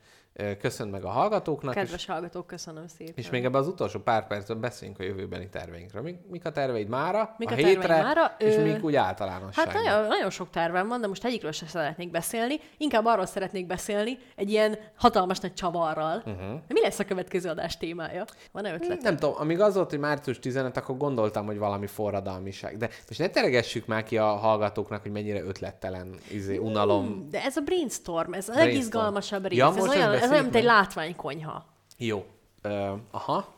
[0.61, 1.75] köszönd meg a hallgatóknak.
[1.75, 3.15] és- Kedves hallgatók, köszönöm szépen.
[3.17, 6.03] és még ebben az utolsó pár percben beszéljünk a jövőbeni terveinkről.
[6.03, 8.35] Mik, mik a terveid mára, Mik a, a hétre, mára?
[8.39, 9.75] és Ö, mik úgy általánosságban?
[9.75, 12.61] Hát nagyon, nagyon sok tervem van, de most egyikről sem szeretnék beszélni.
[12.77, 16.23] Inkább arról szeretnék beszélni, egy ilyen hatalmas nagy csavarral.
[16.27, 16.61] Uh-huh.
[16.69, 18.25] Mi lesz a következő adás témája?
[18.53, 19.01] Van-e ötlet?
[19.03, 22.77] Nem tudom, amíg az volt, hogy március 15, akkor gondoltam, hogy valami forradalmiság.
[22.77, 27.29] De most ne teregessük már ki a hallgatóknak, hogy mennyire ötlettelen izé, unalom.
[27.31, 28.59] De ez a brainstorm, ez a Brainstorm.
[28.59, 29.59] legizgalmasabb rész.
[29.59, 31.65] Ja, ez, most olyan, ezt ez olyan, mint egy látványkonyha.
[31.98, 32.24] Jó.
[32.62, 33.55] Ö, aha.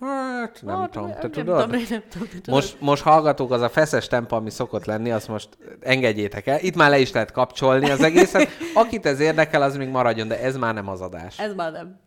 [0.00, 1.62] Hát, nem Hát, tudom, te nem tudod?
[1.62, 2.46] Tudom, nem tudom, tudod.
[2.48, 5.48] Most, most hallgatók, az a feszes tempo, ami szokott lenni, azt most
[5.80, 6.58] engedjétek el.
[6.60, 8.48] Itt már le is lehet kapcsolni az egészet.
[8.74, 11.38] Akit ez érdekel, az még maradjon, de ez már nem az adás.
[11.38, 12.00] Ez már nem.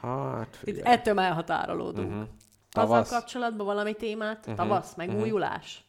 [0.00, 2.08] Hát, Itt ettől már elhatárolódunk.
[2.08, 2.22] Uh-huh.
[2.72, 3.10] Azzal Tavasz.
[3.10, 4.38] kapcsolatban valami témát?
[4.38, 4.54] Uh-huh.
[4.54, 5.84] Tavasz, megújulás?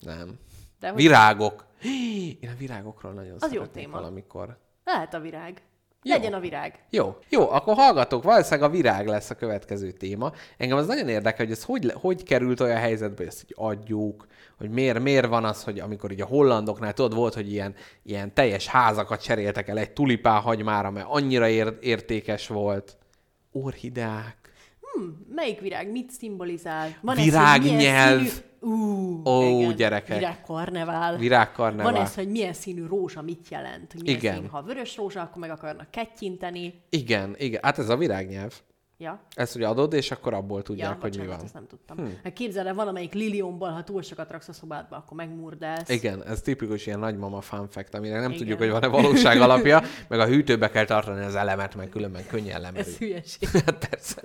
[0.00, 0.38] Nem.
[0.80, 1.64] De hogy Virágok.
[1.80, 3.96] Hí, Én a virágokról nagyon Az jó szeretnék téma.
[3.96, 4.58] valamikor.
[4.84, 5.62] lehet a virág.
[6.08, 6.74] Legyen a virág.
[6.90, 10.32] Jó, jó, akkor hallgatók, valószínűleg a virág lesz a következő téma.
[10.56, 14.26] Engem az nagyon érdekel, hogy ez hogy, hogy került olyan helyzetbe, hogy ezt így adjuk,
[14.58, 18.34] hogy miért, miért van az, hogy amikor így a hollandoknál, tudod, volt, hogy ilyen, ilyen
[18.34, 22.96] teljes házakat cseréltek el egy tulipán hagymára, mert annyira ér, értékes volt.
[23.52, 24.45] Orhideák.
[25.34, 26.88] Melyik virág mit szimbolizál?
[27.00, 28.20] Van Virágnyelv.
[28.20, 28.42] Ez.
[28.60, 29.76] Ú, Ó, igen.
[29.76, 30.16] gyerekek.
[30.18, 31.16] Virágkarnevál.
[31.16, 31.92] Virágkarnevál.
[31.92, 33.92] Van ez, hogy milyen színű rózsa mit jelent.
[33.92, 34.34] Hogy milyen Igen.
[34.34, 34.46] Színű.
[34.46, 36.82] Ha vörös rózsa, akkor meg akarnak kettyinteni.
[36.88, 38.52] Igen, igen, hát ez a virágnyelv.
[38.98, 39.20] Ja.
[39.34, 41.40] Ezt ugye adod, és akkor abból tudják, Ja, hogy mi van.
[41.44, 41.96] ezt nem tudtam.
[41.96, 42.32] Hm.
[42.34, 45.88] Képzeld el, valamelyik liliomból, ha túl sokat raksz a szobádba, akkor megmurdelsz.
[45.88, 48.36] Igen, ez tipikus ilyen nagymama fun fact, amire nem Igen.
[48.36, 52.60] tudjuk, hogy van-e valóság alapja, meg a hűtőbe kell tartani az elemet, mert különben könnyen
[52.60, 52.80] lemerül.
[52.92, 53.48] Ez hülyeség.
[53.66, 54.22] Hát Persze.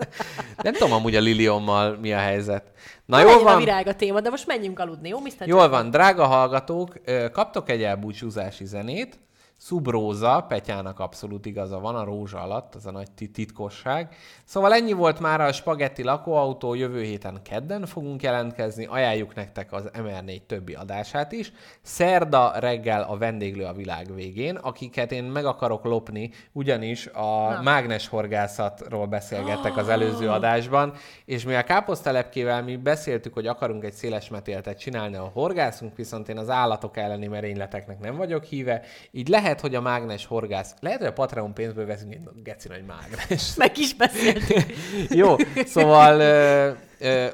[0.64, 2.64] Nem tudom amúgy a liliommal mi a helyzet.
[3.06, 5.48] Na Na jól legyen a van, virág a téma, de most menjünk aludni, jó, Mr.
[5.48, 6.94] jól van, drága hallgatók,
[7.32, 9.20] kaptok egy elbúcsúzási zenét,
[9.64, 14.16] Szubróza, Petyának abszolút igaza van, a rózsa alatt, az a nagy ti- titkosság.
[14.44, 19.90] Szóval ennyi volt már a Spagetti lakóautó, jövő héten kedden fogunk jelentkezni, ajánljuk nektek az
[19.94, 21.52] MR4 többi adását is.
[21.82, 27.62] Szerda reggel a vendéglő a világ végén, akiket én meg akarok lopni, ugyanis a Na.
[27.62, 30.94] mágneshorgászatról beszélgettek az előző adásban,
[31.26, 36.30] és mi a káposztelepkével mi beszéltük, hogy akarunk egy széles metéltet csinálni, a horgászunk, viszont
[36.30, 38.82] én az állatok elleni merényleteknek nem vagyok híve,
[39.12, 42.86] így lehet, hogy a mágnes horgász, lehet, hogy a Patreon pénzből veszünk egy geci nagy
[42.86, 43.56] mágnes.
[43.58, 44.66] Meg is beszéltünk.
[45.22, 46.22] Jó, szóval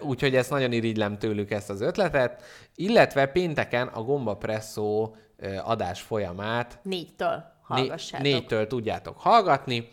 [0.02, 2.44] úgyhogy ezt nagyon irigylem tőlük ezt az ötletet,
[2.76, 5.16] illetve pénteken a Gomba Presszó
[5.64, 7.30] adás folyamát Négytől
[7.68, 8.26] Né- hallgassátok.
[8.28, 9.88] négytől tudjátok hallgatni,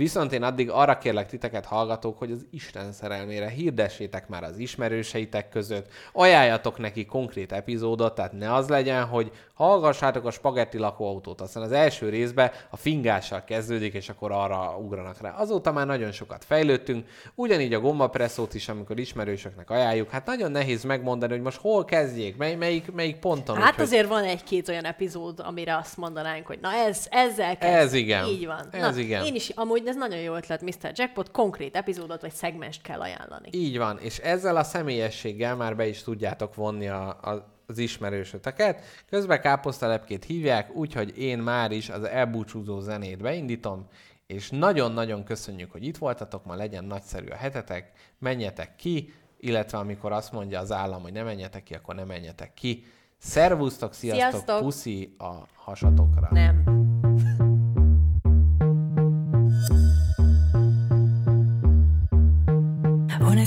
[0.00, 5.48] viszont én addig arra kérlek titeket hallgatók, hogy az Isten szerelmére hirdessétek már az ismerőseitek
[5.48, 11.62] között, ajánljatok neki konkrét epizódot, tehát ne az legyen, hogy hallgassátok a spagetti lakóautót, aztán
[11.62, 15.30] az első részben a fingással kezdődik, és akkor arra ugranak rá.
[15.30, 20.84] Azóta már nagyon sokat fejlődtünk, ugyanígy a gombapresszót is, amikor ismerősöknek ajánljuk, hát nagyon nehéz
[20.84, 23.56] megmondani, hogy most hol kezdjék, mely, melyik, melyik ponton.
[23.56, 27.74] Hát úgyhogy- azért van egy-két olyan epizód, amire azt mondanánk, hogy na ez, ezzel kezd.
[27.74, 28.26] Ez igen.
[28.26, 28.68] Így van.
[28.70, 29.24] Ez na, igen.
[29.24, 30.92] Én is, amúgy ez nagyon jó ötlet, Mr.
[30.94, 33.48] Jackpot, konkrét epizódot vagy szegmest kell ajánlani.
[33.50, 38.84] Így van, és ezzel a személyességgel már be is tudjátok vonni a, a az ismerősöteket.
[39.08, 43.86] Közben káposztalepkét hívják, úgyhogy én már is az elbúcsúzó zenét beindítom,
[44.26, 50.12] és nagyon-nagyon köszönjük, hogy itt voltatok, ma legyen nagyszerű a hetetek, menjetek ki, illetve amikor
[50.12, 52.84] azt mondja az állam, hogy ne menjetek ki, akkor ne menjetek ki.
[53.18, 54.60] Szervusztok, sziasztok, Sziasztok.
[54.60, 56.28] puszi a hasatokra.
[56.30, 56.89] Nem.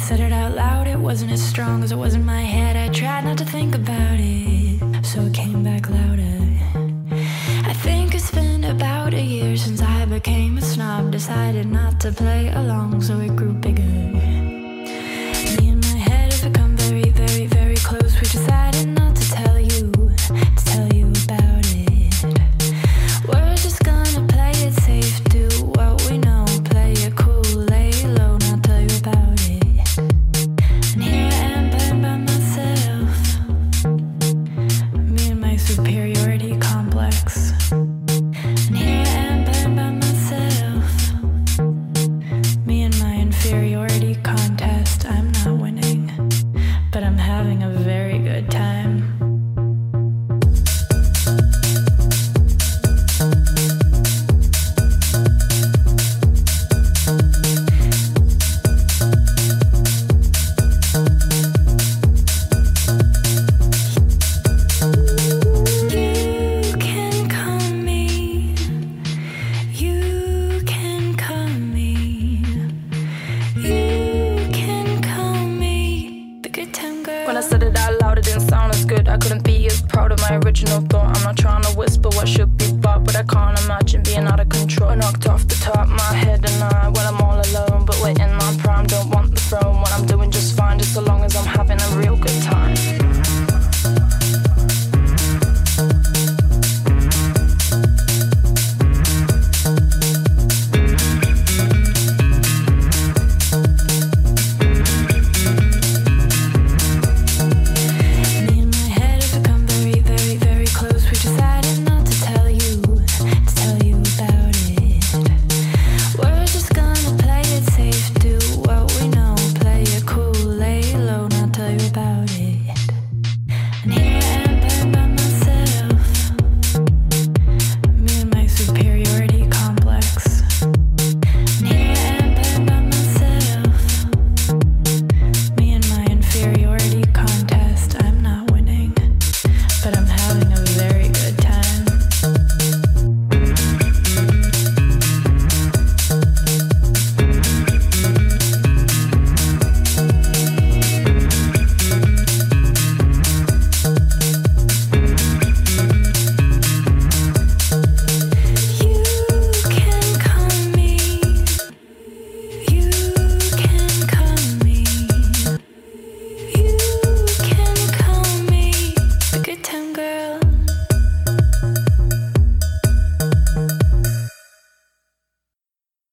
[0.04, 2.76] Said it out loud, it wasn't as strong as it was in my head.
[2.76, 6.40] I tried not to think about it, so it came back louder.
[7.72, 11.10] I think it's been about a year since I became a snob.
[11.10, 12.50] Decided not to play